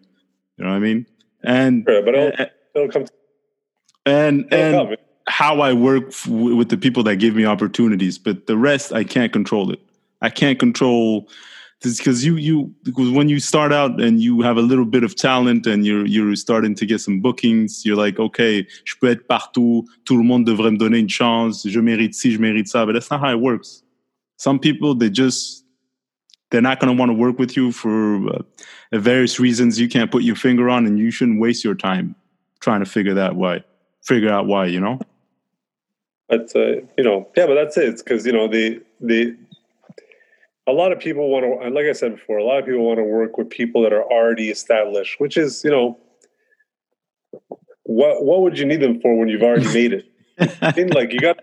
You 0.58 0.64
know 0.64 0.70
what 0.70 0.76
I 0.76 0.80
mean? 0.80 1.06
And 1.44 1.86
Sure, 1.88 2.04
but 2.04 2.16
it'll, 2.16 2.46
it'll 2.76 2.90
come. 2.90 3.06
To, 3.06 3.12
and 4.06 4.46
it'll 4.52 4.60
and 4.60 4.90
come. 4.90 5.05
How 5.28 5.62
I 5.62 5.74
work 5.74 6.06
f- 6.10 6.28
with 6.28 6.70
the 6.70 6.78
people 6.78 7.04
that 7.04 7.18
give 7.18 7.36
me 7.36 7.46
opportunities, 7.46 8.18
but 8.18 8.48
the 8.48 8.58
rest 8.58 8.94
I 8.94 9.04
can't 9.04 9.34
control 9.34 9.72
it. 9.72 9.80
I 10.22 10.30
can't 10.30 10.60
control 10.60 11.28
this 11.82 11.98
because 11.98 12.24
you 12.24 12.36
you 12.36 12.74
because 12.84 13.12
when 13.12 13.30
you 13.30 13.40
start 13.40 13.74
out 13.74 14.02
and 14.02 14.22
you 14.22 14.42
have 14.42 14.58
a 14.58 14.62
little 14.62 14.86
bit 14.86 15.04
of 15.04 15.16
talent 15.16 15.68
and 15.68 15.86
you're 15.86 16.06
you're 16.06 16.36
starting 16.36 16.76
to 16.76 16.86
get 16.86 17.02
some 17.02 17.20
bookings, 17.22 17.86
you're 17.86 17.98
like, 17.98 18.20
okay, 18.20 18.66
je 18.86 18.96
peux 19.00 19.10
être 19.10 19.28
partout, 19.28 19.86
tout 20.06 20.18
le 20.18 20.24
monde 20.24 20.46
devrait 20.46 20.72
me 20.72 20.78
donner 20.78 21.00
une 21.00 21.10
chance, 21.10 21.68
je 21.68 21.80
mérite 21.80 22.16
ci, 22.16 22.32
je 22.32 22.40
mérite 22.40 22.68
ça, 22.68 22.86
but 22.86 22.94
that's 22.94 23.12
not 23.12 23.20
how 23.20 23.32
it 23.32 23.40
works. 23.40 23.84
Some 24.38 24.60
people 24.60 24.96
they 24.96 25.10
just 25.10 25.64
they're 26.50 26.62
not 26.62 26.80
going 26.80 26.96
to 26.96 27.00
want 27.00 27.10
to 27.10 27.14
work 27.14 27.40
with 27.40 27.58
you 27.58 27.72
for 27.72 28.30
uh, 28.30 28.42
various 28.94 29.40
reasons 29.40 29.80
you 29.80 29.90
can't 29.90 30.12
put 30.12 30.24
your 30.24 30.36
finger 30.36 30.70
on, 30.70 30.86
and 30.86 30.98
you 30.98 31.12
shouldn't 31.12 31.42
waste 31.42 31.64
your 31.64 31.76
time 31.76 32.16
trying 32.62 32.80
to 32.80 32.86
figure 32.86 33.14
that 33.14 33.36
why 33.36 33.64
figure 34.04 34.32
out 34.32 34.46
why 34.46 34.66
you 34.66 34.80
know 34.80 35.00
But 36.28 36.52
uh, 36.56 36.82
you 36.98 37.04
know, 37.04 37.28
yeah, 37.36 37.46
but 37.46 37.56
that's 37.56 37.78
it. 37.78 37.90
It's 37.90 38.02
because 38.02 38.26
you 38.26 38.32
know 38.32 38.48
the 38.48 38.82
the 39.00 39.36
a 40.68 40.72
lot 40.72 40.92
of 40.92 41.00
people 41.00 41.30
want 41.30 41.46
to, 41.46 41.66
and 41.66 41.76
like 41.76 41.86
I 41.86 41.92
said 41.92 42.16
before, 42.16 42.38
a 42.38 42.44
lot 42.44 42.60
of 42.60 42.66
people 42.66 42.82
want 42.86 42.98
to 42.98 43.04
work 43.04 43.38
with 43.38 43.50
people 43.50 43.84
that 43.84 43.94
are 43.94 44.04
already 44.04 44.50
established, 44.50 45.20
which 45.20 45.38
is 45.38 45.64
you 45.64 45.70
know, 45.70 46.00
what 47.84 48.24
what 48.24 48.42
would 48.42 48.58
you 48.58 48.66
need 48.66 48.82
them 48.82 49.00
for 49.02 49.18
when 49.18 49.28
you've 49.28 49.44
already 49.44 49.72
made 49.74 49.94
it? 49.94 50.06
I 50.62 50.74
mean, 50.76 50.90
like 50.90 51.14
you 51.14 51.20
got. 51.20 51.38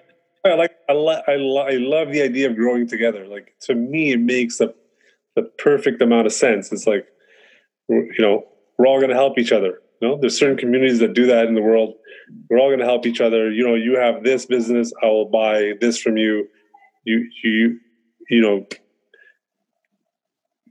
I 0.45 0.55
like 0.55 0.72
I, 0.89 0.93
lo- 0.93 1.22
I, 1.28 1.37
lo- 1.37 1.66
I 1.68 1.76
love 1.76 2.11
the 2.11 2.20
idea 2.20 2.51
of 2.51 2.57
growing 2.57 2.89
together. 2.89 3.28
Like 3.28 3.55
to 3.61 3.76
me, 3.76 4.11
it 4.11 4.18
makes 4.18 4.59
the 4.59 4.74
the 5.37 5.43
perfect 5.43 6.03
amount 6.03 6.26
of 6.26 6.33
sense. 6.33 6.72
It's 6.72 6.87
like 6.87 7.07
you 7.89 8.12
know 8.18 8.45
we're 8.76 8.89
all 8.89 8.99
going 8.99 9.11
to 9.11 9.14
help 9.14 9.39
each 9.39 9.53
other. 9.53 9.78
You 10.01 10.09
know, 10.09 10.18
there's 10.20 10.37
certain 10.37 10.57
communities 10.57 10.99
that 10.99 11.14
do 11.14 11.26
that 11.26 11.47
in 11.47 11.55
the 11.55 11.62
world. 11.62 11.95
We're 12.49 12.59
all 12.59 12.68
going 12.68 12.79
to 12.81 12.85
help 12.85 13.07
each 13.07 13.20
other. 13.20 13.51
You 13.51 13.66
know, 13.66 13.75
you 13.75 13.99
have 13.99 14.23
this 14.23 14.47
business, 14.47 14.93
I 15.03 15.07
will 15.07 15.27
buy 15.27 15.73
this 15.81 15.99
from 15.99 16.16
you. 16.16 16.49
You 17.05 17.29
you 17.43 17.81
you 18.31 18.41
know 18.41 18.66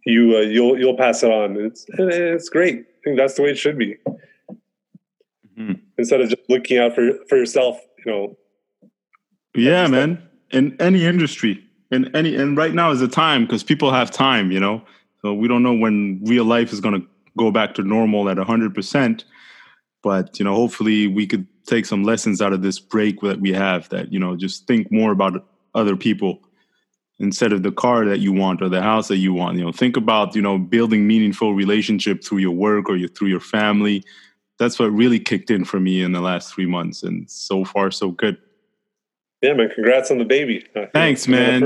you 0.05 0.37
uh, 0.37 0.41
you'll 0.41 0.79
you'll 0.79 0.97
pass 0.97 1.23
it 1.23 1.31
on. 1.31 1.57
It's 1.57 1.85
it's 1.89 2.49
great. 2.49 2.79
I 2.79 2.99
think 3.03 3.17
that's 3.17 3.35
the 3.35 3.43
way 3.43 3.49
it 3.49 3.57
should 3.57 3.77
be. 3.77 3.97
Mhm. 5.57 5.79
Instead 5.97 6.21
of 6.21 6.29
just 6.29 6.41
looking 6.49 6.77
out 6.77 6.95
for 6.95 7.11
for 7.27 7.37
yourself, 7.37 7.79
you 8.05 8.11
know. 8.11 8.37
yeah 9.53 9.85
man 9.87 10.17
in 10.51 10.75
any 10.79 11.05
industry 11.05 11.61
in 11.91 12.09
any 12.15 12.35
and 12.35 12.55
right 12.57 12.73
now 12.73 12.89
is 12.91 13.01
the 13.01 13.07
time 13.07 13.43
because 13.45 13.63
people 13.63 13.91
have 13.91 14.09
time 14.09 14.49
you 14.51 14.59
know 14.59 14.81
so 15.21 15.33
we 15.33 15.47
don't 15.47 15.61
know 15.61 15.73
when 15.73 16.21
real 16.23 16.45
life 16.45 16.71
is 16.73 16.79
going 16.79 16.99
to 16.99 17.05
go 17.37 17.51
back 17.51 17.73
to 17.75 17.83
normal 17.83 18.29
at 18.29 18.37
100% 18.37 19.23
but 20.03 20.39
you 20.39 20.45
know 20.45 20.55
hopefully 20.55 21.07
we 21.07 21.27
could 21.27 21.47
take 21.65 21.85
some 21.85 22.03
lessons 22.03 22.41
out 22.41 22.53
of 22.53 22.61
this 22.61 22.79
break 22.79 23.21
that 23.21 23.39
we 23.39 23.51
have 23.53 23.87
that 23.89 24.11
you 24.11 24.19
know 24.19 24.35
just 24.35 24.67
think 24.67 24.91
more 24.91 25.11
about 25.11 25.45
other 25.75 25.95
people 25.95 26.39
instead 27.19 27.53
of 27.53 27.61
the 27.63 27.71
car 27.71 28.05
that 28.05 28.19
you 28.19 28.33
want 28.33 28.61
or 28.61 28.69
the 28.69 28.81
house 28.81 29.07
that 29.07 29.17
you 29.17 29.33
want 29.33 29.57
you 29.57 29.63
know 29.63 29.71
think 29.71 29.95
about 29.95 30.35
you 30.35 30.41
know 30.41 30.57
building 30.57 31.07
meaningful 31.07 31.53
relationship 31.53 32.23
through 32.23 32.39
your 32.39 32.51
work 32.51 32.89
or 32.89 32.95
your, 32.95 33.09
through 33.09 33.29
your 33.29 33.39
family 33.39 34.03
that's 34.57 34.77
what 34.79 34.91
really 34.91 35.19
kicked 35.19 35.49
in 35.49 35.65
for 35.65 35.79
me 35.79 36.01
in 36.01 36.11
the 36.11 36.21
last 36.21 36.53
three 36.53 36.65
months 36.65 37.03
and 37.03 37.29
so 37.29 37.63
far 37.63 37.91
so 37.91 38.11
good 38.11 38.37
Yeah, 39.41 39.53
man. 39.53 39.69
Congrats 39.73 40.11
on 40.11 40.19
the 40.19 40.25
baby. 40.25 40.65
Uh, 40.75 40.85
Thanks, 40.93 41.27
am 41.27 41.33
I 41.33 41.37
the 41.37 41.43
man. 41.43 41.63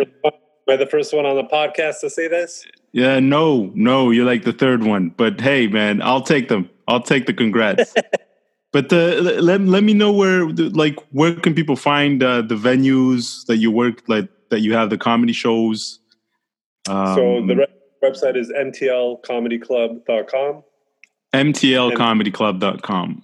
Am 0.67 0.73
I 0.73 0.77
the 0.77 0.87
first 0.87 1.13
one 1.13 1.25
on 1.25 1.35
the 1.35 1.43
podcast 1.43 1.99
to 1.99 2.09
say 2.09 2.27
this? 2.27 2.65
Yeah, 2.91 3.19
no, 3.19 3.71
no, 3.75 4.09
you're 4.09 4.25
like 4.25 4.45
the 4.45 4.53
third 4.53 4.83
one. 4.83 5.09
But 5.09 5.41
hey, 5.41 5.67
man, 5.67 6.01
I'll 6.01 6.21
take 6.21 6.47
them. 6.47 6.69
I'll 6.87 7.01
take 7.01 7.25
the 7.25 7.33
congrats. 7.33 7.93
but 8.75 8.91
uh, 8.91 9.21
let 9.21 9.61
let 9.61 9.83
me 9.85 9.93
know 9.93 10.11
where, 10.11 10.49
like, 10.49 10.99
where 11.11 11.33
can 11.33 11.55
people 11.55 11.77
find 11.77 12.21
uh, 12.21 12.41
the 12.41 12.55
venues 12.55 13.45
that 13.45 13.55
you 13.55 13.71
work, 13.71 14.03
like 14.09 14.27
that 14.49 14.59
you 14.59 14.73
have 14.73 14.89
the 14.89 14.97
comedy 14.97 15.31
shows. 15.31 15.99
Um, 16.89 17.15
so 17.15 17.41
the 17.47 17.55
re- 17.55 17.67
website 18.03 18.35
is 18.35 18.51
mtlcomedyclub.com. 18.51 20.63
mtlcomedyclub.com. 21.33 23.23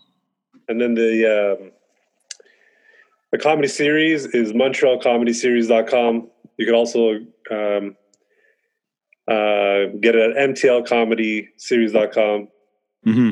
And 0.69 0.79
then 0.79 0.93
the 0.93 1.57
um, 1.59 1.71
the 3.33 3.37
comedy 3.37 3.67
series 3.67 4.27
is 4.27 4.53
montrealcomedyseries.com. 4.53 6.29
You 6.57 6.65
can 6.65 6.75
also 6.75 7.19
um, 7.51 7.97
Uh, 9.27 9.87
get 9.99 10.15
it 10.15 10.31
at 10.31 10.37
mtlcomedyseries.com. 10.49 12.47
hmm 13.03 13.31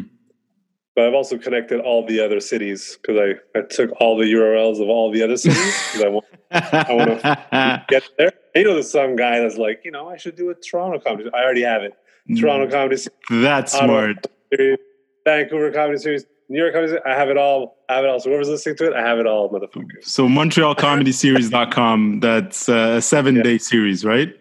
But 1.00 1.08
I've 1.08 1.14
also 1.14 1.38
connected 1.38 1.80
all 1.80 2.06
the 2.06 2.20
other 2.20 2.42
cities 2.42 3.00
because 3.02 3.18
I, 3.56 3.58
I 3.58 3.62
took 3.62 3.90
all 4.02 4.18
the 4.18 4.26
URLs 4.26 4.82
of 4.82 4.90
all 4.90 5.10
the 5.14 5.24
other 5.24 5.38
cities 5.38 5.74
because 5.94 6.02
I 6.04 6.10
want 6.10 6.26
I 6.52 6.94
want 6.94 7.22
to 7.22 7.86
get 7.90 8.04
there. 8.18 8.34
You 8.54 8.66
know, 8.66 8.74
there's 8.74 8.92
some 8.92 9.16
guy 9.16 9.40
that's 9.40 9.56
like, 9.56 9.80
you 9.86 9.92
know, 9.92 10.10
I 10.10 10.18
should 10.18 10.36
do 10.36 10.50
a 10.50 10.56
Toronto 10.56 11.00
comedy. 11.00 11.30
I 11.34 11.42
already 11.42 11.62
have 11.62 11.84
it. 11.84 11.94
Toronto 12.38 12.70
comedy 12.70 12.98
series, 12.98 13.18
That's 13.30 13.74
Ottawa 13.76 13.88
smart. 13.88 14.28
series, 14.54 14.78
Vancouver 15.24 15.72
comedy 15.72 16.00
series, 16.00 16.26
New 16.50 16.60
York 16.60 16.74
comedy 16.74 16.90
series. 16.90 17.04
I 17.06 17.12
have 17.14 17.30
it 17.30 17.38
all. 17.38 17.78
I 17.88 17.96
have 17.96 18.04
it 18.04 18.10
all. 18.10 18.20
So 18.20 18.28
whoever's 18.32 18.50
listening 18.50 18.76
to 18.76 18.88
it, 18.88 18.94
I 18.94 19.02
have 19.02 19.20
it 19.20 19.26
all, 19.26 19.50
motherfuckers. 19.50 20.04
So 20.04 20.28
MontrealComedySeries.com. 20.28 22.20
That's 22.20 22.68
uh, 22.68 22.96
a 22.98 23.02
seven-day 23.02 23.58
series, 23.60 24.04
right? 24.04 24.34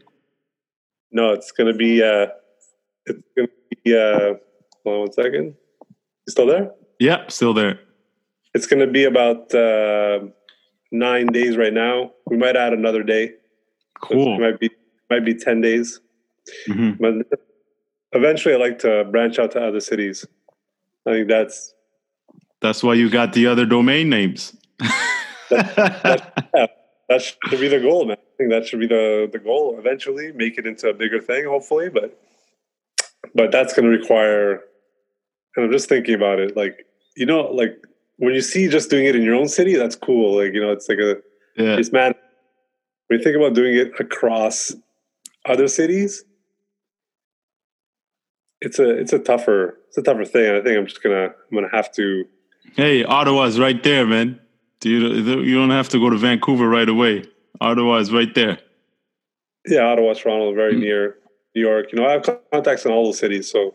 No, 1.13 1.35
it's 1.35 1.53
gonna 1.53 1.73
be. 1.73 2.03
uh 2.03 2.27
It's 3.07 3.23
gonna 3.37 3.47
be. 3.85 3.97
uh 3.97 4.35
Hold 4.83 4.95
on 4.95 4.99
one 5.03 5.13
second. 5.13 5.55
Still 6.29 6.47
there? 6.47 6.71
Yeah, 7.01 7.25
still 7.29 7.55
there. 7.55 7.81
It's 8.55 8.67
gonna 8.67 8.87
be 8.87 9.05
about 9.05 9.55
uh, 9.55 10.21
nine 10.93 11.27
days 11.29 11.57
right 11.57 11.73
now. 11.73 12.13
We 12.27 12.37
might 12.37 12.57
add 12.57 12.73
another 12.73 13.03
day. 13.03 13.25
It 13.25 13.41
Cool. 14.01 14.39
might 14.39 14.61
be 14.61 14.71
might 15.11 15.25
be 15.25 15.35
ten 15.35 15.61
days. 15.61 16.01
hmm 16.67 16.93
But 17.01 17.15
eventually, 18.13 18.55
I 18.55 18.59
like 18.59 18.79
to 18.81 19.05
branch 19.05 19.39
out 19.39 19.53
to 19.53 19.61
other 19.67 19.81
cities. 19.81 20.25
I 21.07 21.13
think 21.13 21.29
that's 21.29 21.75
That's 22.61 22.83
why 22.83 22.95
you 22.95 23.09
got 23.11 23.33
the 23.33 23.47
other 23.47 23.65
domain 23.67 24.09
names. 24.11 24.55
that 25.51 27.21
should 27.21 27.61
be 27.61 27.69
the 27.69 27.81
goal, 27.81 28.05
man. 28.07 28.17
I 28.19 28.37
think 28.37 28.51
that 28.51 28.67
should 28.67 28.81
be 28.81 28.87
the 28.87 29.29
the 29.33 29.39
goal. 29.39 29.77
Eventually, 29.79 30.33
make 30.33 30.59
it 30.59 30.67
into 30.67 30.89
a 30.89 30.95
bigger 30.95 31.21
thing, 31.21 31.45
hopefully. 31.47 31.89
But 31.89 32.19
but 33.35 33.51
that's 33.53 33.73
going 33.75 33.85
to 33.91 33.97
require. 33.97 34.63
And 35.59 35.67
I'm 35.67 35.73
just 35.73 35.89
thinking 35.89 36.15
about 36.15 36.39
it, 36.39 36.57
like 36.57 36.87
you 37.17 37.27
know, 37.27 37.41
like 37.51 37.77
when 38.19 38.33
you 38.33 38.41
see 38.41 38.69
just 38.69 38.91
doing 38.91 39.07
it 39.07 39.17
in 39.17 39.23
your 39.23 39.35
own 39.35 39.49
city, 39.49 39.75
that's 39.75 39.97
cool. 39.97 40.37
Like 40.37 40.55
you 40.55 40.61
know, 40.61 40.71
it's 40.71 40.89
like 40.89 41.01
a 41.01 41.17
yeah. 41.57 41.77
it's 41.77 41.91
man. 41.91 42.15
When 43.09 43.19
you 43.19 43.25
think 43.25 43.37
about 43.37 43.55
doing 43.55 43.75
it 43.75 43.91
across 43.99 44.73
other 45.47 45.67
cities, 45.67 46.25
it's 48.61 48.79
a 48.79 48.89
it's 48.89 49.13
a 49.13 49.19
tougher 49.19 49.79
it's 49.89 49.99
a 49.99 50.03
tougher 50.03 50.25
thing. 50.25 50.55
I 50.55 50.61
think 50.61 50.79
I'm 50.79 50.87
just 50.87 51.03
gonna 51.03 51.25
I'm 51.25 51.55
gonna 51.55 51.69
have 51.73 51.91
to 51.95 52.25
Hey, 52.77 53.03
Ottawa's 53.03 53.59
right 53.59 53.83
there, 53.83 54.07
man. 54.07 54.39
You 54.85 55.09
you 55.41 55.57
don't 55.57 55.71
have 55.71 55.89
to 55.89 55.99
go 55.99 56.09
to 56.09 56.17
Vancouver 56.17 56.69
right 56.69 56.89
away. 56.89 57.25
Ottawa 57.61 57.97
is 57.97 58.13
right 58.13 58.33
there. 58.33 58.59
Yeah, 59.67 59.81
Ottawa, 59.87 60.15
Toronto, 60.15 60.55
very 60.55 60.75
Mm. 60.75 60.81
near 60.81 61.17
New 61.57 61.63
York. 61.63 61.91
You 61.91 61.99
know, 61.99 62.07
I 62.07 62.13
have 62.13 62.41
contacts 62.53 62.85
in 62.85 62.93
all 62.93 63.07
those 63.07 63.19
cities. 63.19 63.51
So, 63.51 63.75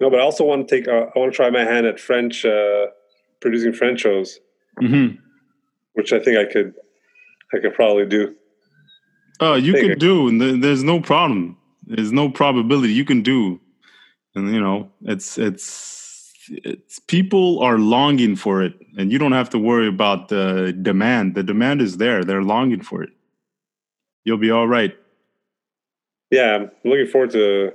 know, 0.00 0.10
but 0.10 0.20
I 0.20 0.22
also 0.22 0.44
want 0.44 0.66
to 0.68 0.76
take. 0.76 0.88
Uh, 0.88 1.06
I 1.14 1.18
want 1.18 1.32
to 1.32 1.36
try 1.36 1.50
my 1.50 1.64
hand 1.64 1.86
at 1.86 2.00
French, 2.00 2.44
uh, 2.44 2.86
producing 3.40 3.72
French 3.72 4.00
shows, 4.00 4.38
hmm 4.78 5.08
which 5.94 6.12
I 6.12 6.18
think 6.18 6.36
I 6.36 6.44
could, 6.52 6.74
I 7.54 7.58
could 7.60 7.72
probably 7.74 8.04
do. 8.04 8.34
Oh, 9.40 9.54
you 9.54 9.72
can 9.74 9.96
do. 9.96 10.58
There's 10.58 10.82
no 10.82 11.00
problem. 11.00 11.56
There's 11.86 12.12
no 12.12 12.28
probability 12.28 12.92
you 12.92 13.04
can 13.04 13.22
do, 13.22 13.60
and 14.34 14.52
you 14.52 14.60
know 14.60 14.90
it's 15.02 15.38
it's 15.38 16.32
it's 16.48 16.98
people 16.98 17.60
are 17.60 17.78
longing 17.78 18.36
for 18.36 18.62
it, 18.62 18.74
and 18.98 19.12
you 19.12 19.18
don't 19.18 19.32
have 19.32 19.50
to 19.50 19.58
worry 19.58 19.88
about 19.88 20.28
the 20.28 20.76
demand. 20.82 21.34
The 21.34 21.42
demand 21.42 21.80
is 21.80 21.98
there. 21.98 22.24
They're 22.24 22.42
longing 22.42 22.82
for 22.82 23.02
it. 23.02 23.10
You'll 24.24 24.38
be 24.38 24.50
all 24.50 24.66
right. 24.66 24.96
Yeah, 26.30 26.56
I'm 26.56 26.70
looking 26.84 27.06
forward 27.06 27.30
to 27.32 27.72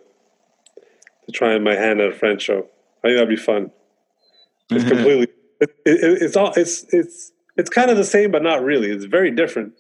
trying 1.31 1.63
my 1.63 1.75
hand 1.75 2.01
at 2.01 2.09
a 2.09 2.13
French 2.13 2.43
show. 2.43 2.67
I 3.03 3.07
think 3.07 3.17
that'd 3.17 3.29
be 3.29 3.35
fun. 3.35 3.71
It's 4.69 4.83
completely. 4.89 5.27
It, 5.59 5.69
it, 5.85 6.21
it's 6.21 6.35
all. 6.35 6.53
It's 6.55 6.85
it's 6.93 7.31
it's 7.57 7.69
kind 7.69 7.91
of 7.91 7.97
the 7.97 8.03
same, 8.03 8.31
but 8.31 8.43
not 8.43 8.63
really. 8.63 8.91
It's 8.91 9.05
very 9.05 9.31
different. 9.31 9.73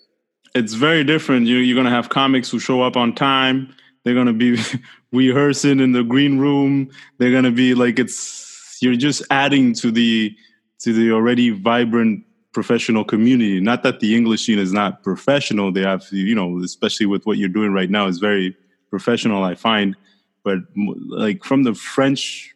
it's 0.55 0.73
very 0.73 1.03
different. 1.03 1.47
You, 1.47 1.57
you're 1.57 1.75
gonna 1.75 1.95
have 1.95 2.09
comics 2.09 2.49
who 2.49 2.59
show 2.59 2.81
up 2.81 2.97
on 2.97 3.13
time. 3.13 3.73
They're 4.03 4.15
gonna 4.15 4.33
be 4.33 4.57
rehearsing 5.11 5.79
in 5.79 5.91
the 5.91 6.03
green 6.03 6.39
room. 6.39 6.89
They're 7.17 7.31
gonna 7.31 7.51
be 7.51 7.73
like 7.73 7.99
it's. 7.99 8.77
You're 8.81 8.95
just 8.95 9.23
adding 9.29 9.73
to 9.75 9.91
the 9.91 10.35
to 10.79 10.93
the 10.93 11.11
already 11.11 11.49
vibrant 11.49 12.23
professional 12.53 13.03
community. 13.03 13.59
Not 13.59 13.83
that 13.83 13.99
the 13.99 14.15
English 14.15 14.45
scene 14.45 14.59
is 14.59 14.73
not 14.73 15.03
professional. 15.03 15.71
They 15.71 15.81
have 15.81 16.05
you 16.11 16.35
know, 16.35 16.59
especially 16.63 17.05
with 17.05 17.25
what 17.25 17.37
you're 17.37 17.49
doing 17.49 17.73
right 17.73 17.89
now, 17.89 18.07
is 18.07 18.19
very 18.19 18.55
professional. 18.89 19.43
I 19.43 19.55
find, 19.55 19.95
but 20.43 20.59
like 20.75 21.43
from 21.43 21.63
the 21.63 21.73
French 21.73 22.55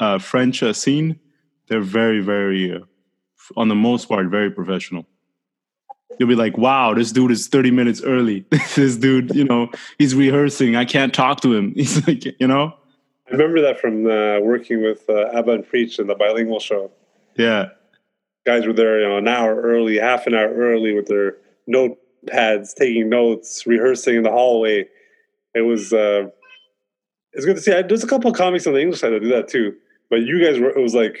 uh, 0.00 0.18
French 0.18 0.62
uh, 0.62 0.72
scene, 0.72 1.18
they're 1.68 1.80
very 1.80 2.20
very, 2.20 2.74
uh, 2.74 2.80
on 3.56 3.68
the 3.68 3.74
most 3.74 4.08
part, 4.08 4.26
very 4.26 4.50
professional 4.50 5.06
you'll 6.18 6.28
be 6.28 6.34
like, 6.34 6.56
wow, 6.56 6.94
this 6.94 7.12
dude 7.12 7.30
is 7.30 7.48
30 7.48 7.70
minutes 7.70 8.02
early. 8.02 8.44
this 8.74 8.96
dude, 8.96 9.34
you 9.34 9.44
know, 9.44 9.70
he's 9.98 10.14
rehearsing. 10.14 10.76
I 10.76 10.84
can't 10.84 11.14
talk 11.14 11.40
to 11.42 11.54
him. 11.54 11.74
He's 11.74 12.06
like, 12.06 12.24
you 12.40 12.46
know? 12.46 12.74
I 13.28 13.32
remember 13.32 13.60
that 13.62 13.80
from 13.80 14.06
uh, 14.06 14.40
working 14.40 14.82
with 14.82 15.08
uh, 15.08 15.30
Abba 15.32 15.52
and 15.52 15.68
Preach 15.68 15.98
in 15.98 16.06
the 16.06 16.14
bilingual 16.14 16.60
show. 16.60 16.90
Yeah. 17.36 17.70
guys 18.46 18.66
were 18.66 18.72
there, 18.72 19.00
you 19.00 19.08
know, 19.08 19.18
an 19.18 19.28
hour 19.28 19.60
early, 19.60 19.98
half 19.98 20.26
an 20.26 20.34
hour 20.34 20.52
early 20.52 20.94
with 20.94 21.06
their 21.06 21.36
notepads, 21.68 22.74
taking 22.74 23.08
notes, 23.08 23.66
rehearsing 23.66 24.16
in 24.16 24.22
the 24.22 24.30
hallway. 24.30 24.86
It 25.54 25.62
was 25.62 25.92
uh, 25.92 26.28
it's 27.34 27.44
good 27.44 27.56
to 27.56 27.62
see. 27.62 27.72
I, 27.72 27.82
there's 27.82 28.04
a 28.04 28.08
couple 28.08 28.30
of 28.30 28.36
comics 28.36 28.66
on 28.66 28.74
the 28.74 28.80
English 28.80 29.00
side 29.00 29.12
that 29.12 29.20
do 29.20 29.28
that 29.30 29.48
too, 29.48 29.74
but 30.10 30.22
you 30.22 30.44
guys 30.44 30.58
were. 30.58 30.70
It 30.70 30.80
was 30.80 30.94
like, 30.94 31.18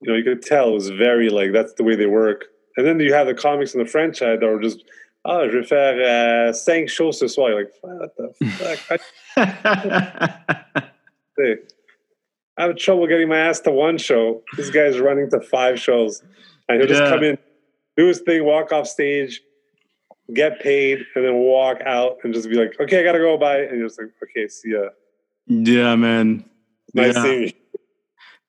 you 0.00 0.10
know, 0.10 0.14
you 0.14 0.24
could 0.24 0.42
tell 0.42 0.68
it 0.70 0.74
was 0.74 0.90
very 0.90 1.28
like 1.28 1.52
that's 1.52 1.74
the 1.74 1.84
way 1.84 1.96
they 1.96 2.06
work. 2.06 2.46
And 2.76 2.86
then 2.86 2.98
you 3.00 3.12
have 3.12 3.26
the 3.26 3.34
comics 3.34 3.74
on 3.74 3.82
the 3.82 3.88
French 3.88 4.18
side 4.18 4.40
that 4.40 4.46
were 4.46 4.60
just, 4.60 4.82
ah, 5.24 5.44
je 5.46 5.58
vais 5.58 5.66
faire 5.66 6.48
uh, 6.48 6.52
cinq 6.52 6.88
shows 6.88 7.18
ce 7.18 7.28
soir. 7.28 7.50
You're 7.50 7.58
like, 7.60 7.72
what 7.82 8.16
the 8.16 8.32
fuck? 8.46 9.00
I, 9.36 9.46
I 12.56 12.66
have 12.66 12.76
trouble 12.76 13.06
getting 13.06 13.28
my 13.28 13.38
ass 13.38 13.60
to 13.60 13.70
one 13.70 13.98
show. 13.98 14.42
This 14.56 14.70
guy's 14.70 14.98
running 14.98 15.30
to 15.30 15.40
five 15.40 15.78
shows. 15.78 16.22
And 16.68 16.78
he'll 16.78 16.88
just 16.88 17.02
come 17.02 17.22
in, 17.22 17.36
do 17.96 18.06
his 18.06 18.20
thing, 18.20 18.44
walk 18.44 18.72
off 18.72 18.86
stage, 18.86 19.42
get 20.34 20.60
paid, 20.60 21.04
and 21.14 21.24
then 21.24 21.34
walk 21.34 21.78
out 21.84 22.18
and 22.24 22.32
just 22.34 22.48
be 22.48 22.56
like, 22.56 22.78
okay, 22.80 23.00
I 23.00 23.02
gotta 23.02 23.18
go, 23.18 23.36
bye. 23.36 23.60
And 23.60 23.78
you're 23.78 23.88
just 23.88 24.00
like, 24.00 24.10
okay, 24.22 24.48
see 24.48 24.70
ya. 24.72 24.88
yeah, 25.46 25.94
man. 25.96 26.44
Nice 26.94 27.14
Yeah. 27.14 27.22
seeing 27.22 27.42
you. 27.44 27.52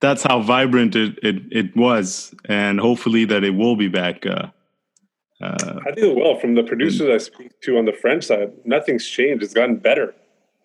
That's 0.01 0.21
how 0.23 0.41
vibrant 0.41 0.95
it, 0.97 1.17
it, 1.23 1.35
it 1.51 1.75
was. 1.77 2.35
And 2.49 2.79
hopefully 2.79 3.23
that 3.25 3.43
it 3.45 3.51
will 3.51 3.75
be 3.77 3.87
back. 3.87 4.25
Uh, 4.25 4.47
uh, 5.41 5.79
I 5.87 5.91
think 5.93 6.17
well 6.17 6.37
from 6.39 6.55
the 6.55 6.63
producers 6.63 7.09
I 7.09 7.17
speak 7.23 7.51
to 7.61 7.77
on 7.77 7.85
the 7.85 7.93
French 7.93 8.25
side, 8.25 8.51
nothing's 8.65 9.05
changed. 9.07 9.43
It's 9.43 9.53
gotten 9.53 9.77
better 9.77 10.13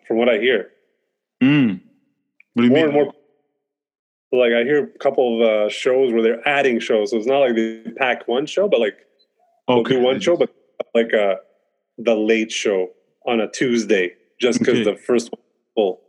from 0.07 0.17
what 0.19 0.29
I 0.29 0.39
hear. 0.39 0.71
mm. 1.43 1.81
What 2.55 2.63
do 2.63 2.69
you 2.69 2.71
More 2.71 2.77
mean? 2.79 2.85
and 2.87 2.95
more. 2.95 3.13
Like 4.33 4.53
I 4.53 4.63
hear 4.65 4.85
a 4.85 4.99
couple 4.99 5.41
of 5.43 5.49
uh, 5.49 5.69
shows 5.71 6.13
where 6.13 6.23
they're 6.23 6.47
adding 6.47 6.81
shows, 6.81 7.13
so 7.13 7.17
it's 7.17 7.27
not 7.27 7.39
like 7.39 7.55
they 7.55 7.83
pack 7.97 8.27
one 8.29 8.45
show, 8.45 8.69
but 8.69 8.79
like 8.81 8.97
they'll 9.69 9.83
do 9.85 10.01
one 10.01 10.21
show, 10.21 10.37
but 10.37 10.51
like 10.95 11.12
uh, 11.14 11.37
the 11.99 12.14
late 12.14 12.53
show 12.53 12.91
on 13.26 13.41
a 13.41 13.51
Tuesday, 13.51 14.12
just 14.41 14.59
because 14.59 14.74
Okay. 14.81 14.85
the 14.93 14.97
first 14.97 15.31
one 15.33 15.43
full. 15.74 16.01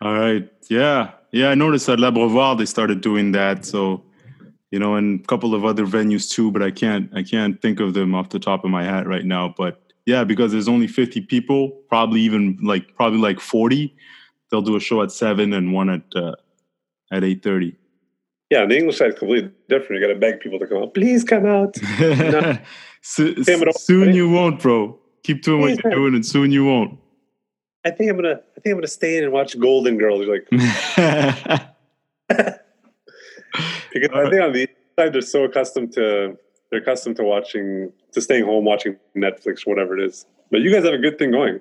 All 0.00 0.14
right. 0.14 0.48
Yeah. 0.70 1.10
Yeah. 1.32 1.48
I 1.50 1.54
noticed 1.54 1.88
at 1.88 1.98
L'Abreuvoir 1.98 2.56
they 2.56 2.64
started 2.66 3.00
doing 3.00 3.32
that. 3.32 3.64
So, 3.64 4.02
you 4.70 4.78
know, 4.78 4.94
and 4.94 5.20
a 5.20 5.24
couple 5.24 5.54
of 5.54 5.64
other 5.64 5.84
venues 5.86 6.30
too, 6.30 6.50
but 6.52 6.62
I 6.62 6.70
can't 6.70 7.10
I 7.14 7.22
can't 7.22 7.60
think 7.60 7.80
of 7.80 7.94
them 7.94 8.14
off 8.14 8.28
the 8.30 8.38
top 8.38 8.64
of 8.64 8.70
my 8.70 8.84
head 8.84 9.06
right 9.06 9.24
now. 9.24 9.52
But 9.56 9.82
yeah, 10.06 10.24
because 10.24 10.52
there's 10.52 10.68
only 10.68 10.86
50 10.86 11.22
people, 11.22 11.70
probably 11.88 12.20
even 12.20 12.58
like 12.62 12.94
probably 12.94 13.18
like 13.18 13.40
40, 13.40 13.94
they'll 14.50 14.62
do 14.62 14.76
a 14.76 14.80
show 14.80 15.02
at 15.02 15.10
seven 15.12 15.52
and 15.52 15.72
one 15.74 15.90
at 15.90 16.02
uh, 16.14 16.34
at 17.12 17.22
8:30. 17.24 17.74
Yeah, 18.50 18.64
the 18.64 18.78
English 18.78 18.96
side 18.96 19.08
is 19.12 19.18
completely 19.18 19.50
different. 19.68 20.00
You 20.00 20.08
got 20.08 20.14
to 20.14 20.18
beg 20.18 20.40
people 20.40 20.58
to 20.58 20.66
come 20.66 20.78
out. 20.78 20.94
Please 20.94 21.22
come 21.24 21.44
out. 21.44 21.76
So- 23.08 23.32
soon 23.72 24.14
you 24.14 24.28
won't, 24.28 24.60
bro. 24.60 24.98
Keep 25.22 25.42
doing 25.42 25.62
what 25.62 25.82
you're 25.82 25.92
doing, 25.92 26.14
and 26.14 26.24
soon 26.24 26.52
you 26.52 26.66
won't. 26.66 26.98
I 27.84 27.90
think 27.90 28.10
I'm 28.10 28.16
gonna. 28.16 28.40
I 28.56 28.60
think 28.60 28.72
I'm 28.72 28.74
gonna 28.74 28.86
stay 28.86 29.16
in 29.16 29.24
and 29.24 29.32
watch 29.32 29.58
Golden 29.58 29.96
Girls. 29.96 30.26
Like 30.26 30.46
because 30.50 30.68
I 34.12 34.30
think 34.30 34.42
on 34.42 34.52
the 34.52 34.68
side 34.98 35.14
they're 35.14 35.22
so 35.22 35.44
accustomed 35.44 35.92
to 35.94 36.36
they're 36.70 36.80
accustomed 36.80 37.16
to 37.16 37.24
watching 37.24 37.90
to 38.12 38.20
staying 38.20 38.44
home 38.44 38.66
watching 38.66 38.96
Netflix 39.16 39.66
whatever 39.66 39.98
it 39.98 40.04
is. 40.04 40.26
But 40.50 40.60
you 40.60 40.70
guys 40.70 40.84
have 40.84 40.92
a 40.92 40.98
good 40.98 41.18
thing 41.18 41.30
going. 41.30 41.60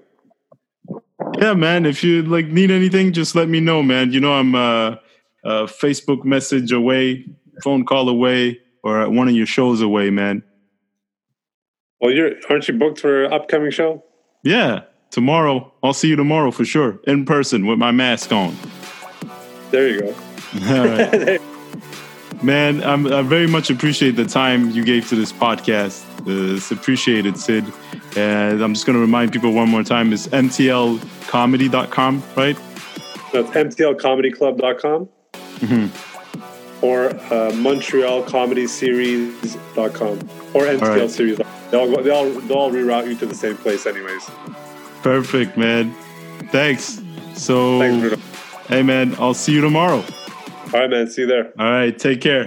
Yeah, 1.39 1.53
man. 1.53 1.85
If 1.85 2.03
you 2.03 2.23
like 2.23 2.47
need 2.47 2.71
anything, 2.71 3.13
just 3.13 3.35
let 3.35 3.47
me 3.47 3.61
know, 3.61 3.81
man. 3.81 4.11
You 4.11 4.19
know 4.19 4.33
I'm 4.33 4.53
uh, 4.53 4.97
a 5.45 5.63
Facebook 5.63 6.25
message 6.25 6.73
away, 6.73 7.25
phone 7.63 7.85
call 7.85 8.09
away, 8.09 8.59
or 8.83 9.01
at 9.01 9.11
one 9.11 9.29
of 9.29 9.33
your 9.33 9.45
shows 9.45 9.81
away, 9.81 10.09
man. 10.09 10.43
Well, 12.01 12.11
you're 12.11 12.31
aren't 12.49 12.67
you 12.67 12.73
booked 12.75 12.99
for 12.99 13.23
an 13.25 13.33
upcoming 13.33 13.71
show? 13.71 14.03
Yeah, 14.43 14.81
tomorrow. 15.11 15.71
I'll 15.83 15.93
see 15.93 16.09
you 16.09 16.15
tomorrow 16.15 16.51
for 16.51 16.63
sure, 16.65 16.99
in 17.07 17.25
person 17.25 17.65
with 17.65 17.79
my 17.79 17.89
mask 17.91 18.31
on. 18.31 18.55
There 19.71 19.87
you 19.89 20.01
go. 20.01 20.07
All 20.69 20.87
right. 20.87 21.41
Man, 22.43 22.83
I'm, 22.83 23.07
I 23.11 23.23
very 23.23 23.47
much 23.47 23.71
appreciate 23.71 24.15
the 24.15 24.23
time 24.25 24.69
you 24.69 24.85
gave 24.85 25.09
to 25.09 25.15
this 25.15 25.33
podcast. 25.33 26.03
Uh, 26.21 26.55
it's 26.57 26.69
appreciated, 26.69 27.35
Sid. 27.35 27.65
And 28.15 28.61
I'm 28.61 28.75
just 28.75 28.85
going 28.85 28.93
to 28.95 28.99
remind 29.01 29.33
people 29.33 29.51
one 29.53 29.69
more 29.69 29.81
time 29.83 30.13
it's 30.13 30.27
mtlcomedy.com, 30.27 32.23
right? 32.35 32.55
That's 33.33 33.49
mtlcomedyclub.com 33.49 35.09
Mhm. 35.57 35.89
or 36.83 37.09
uh, 37.09 37.51
montrealcomedyseries.com 37.53 40.19
or 40.53 40.67
MTL 40.67 40.81
All 40.81 40.89
right. 40.89 41.09
series. 41.09 41.39
They 41.70 41.78
all, 41.78 41.89
go, 41.93 42.01
they, 42.01 42.09
all, 42.09 42.30
they 42.30 42.53
all 42.53 42.72
reroute 42.72 43.07
you 43.07 43.15
to 43.15 43.26
the 43.26 43.36
same 43.36 43.57
place, 43.57 43.86
anyways. 43.86 44.30
Perfect, 45.03 45.57
man. 45.57 45.93
Thanks. 46.51 47.01
So, 47.36 47.80
Thanks, 47.80 47.99
Bruno. 47.99 48.18
hey, 48.68 48.84
man, 48.84 49.15
I'll 49.20 49.34
see 49.34 49.53
you 49.53 49.61
tomorrow. 49.61 50.03
All 50.74 50.80
right, 50.82 50.89
man. 50.89 51.07
See 51.09 51.22
you 51.22 51.28
there. 51.28 51.51
All 51.59 51.70
right, 51.70 51.97
take 51.97 52.22
care. 52.22 52.45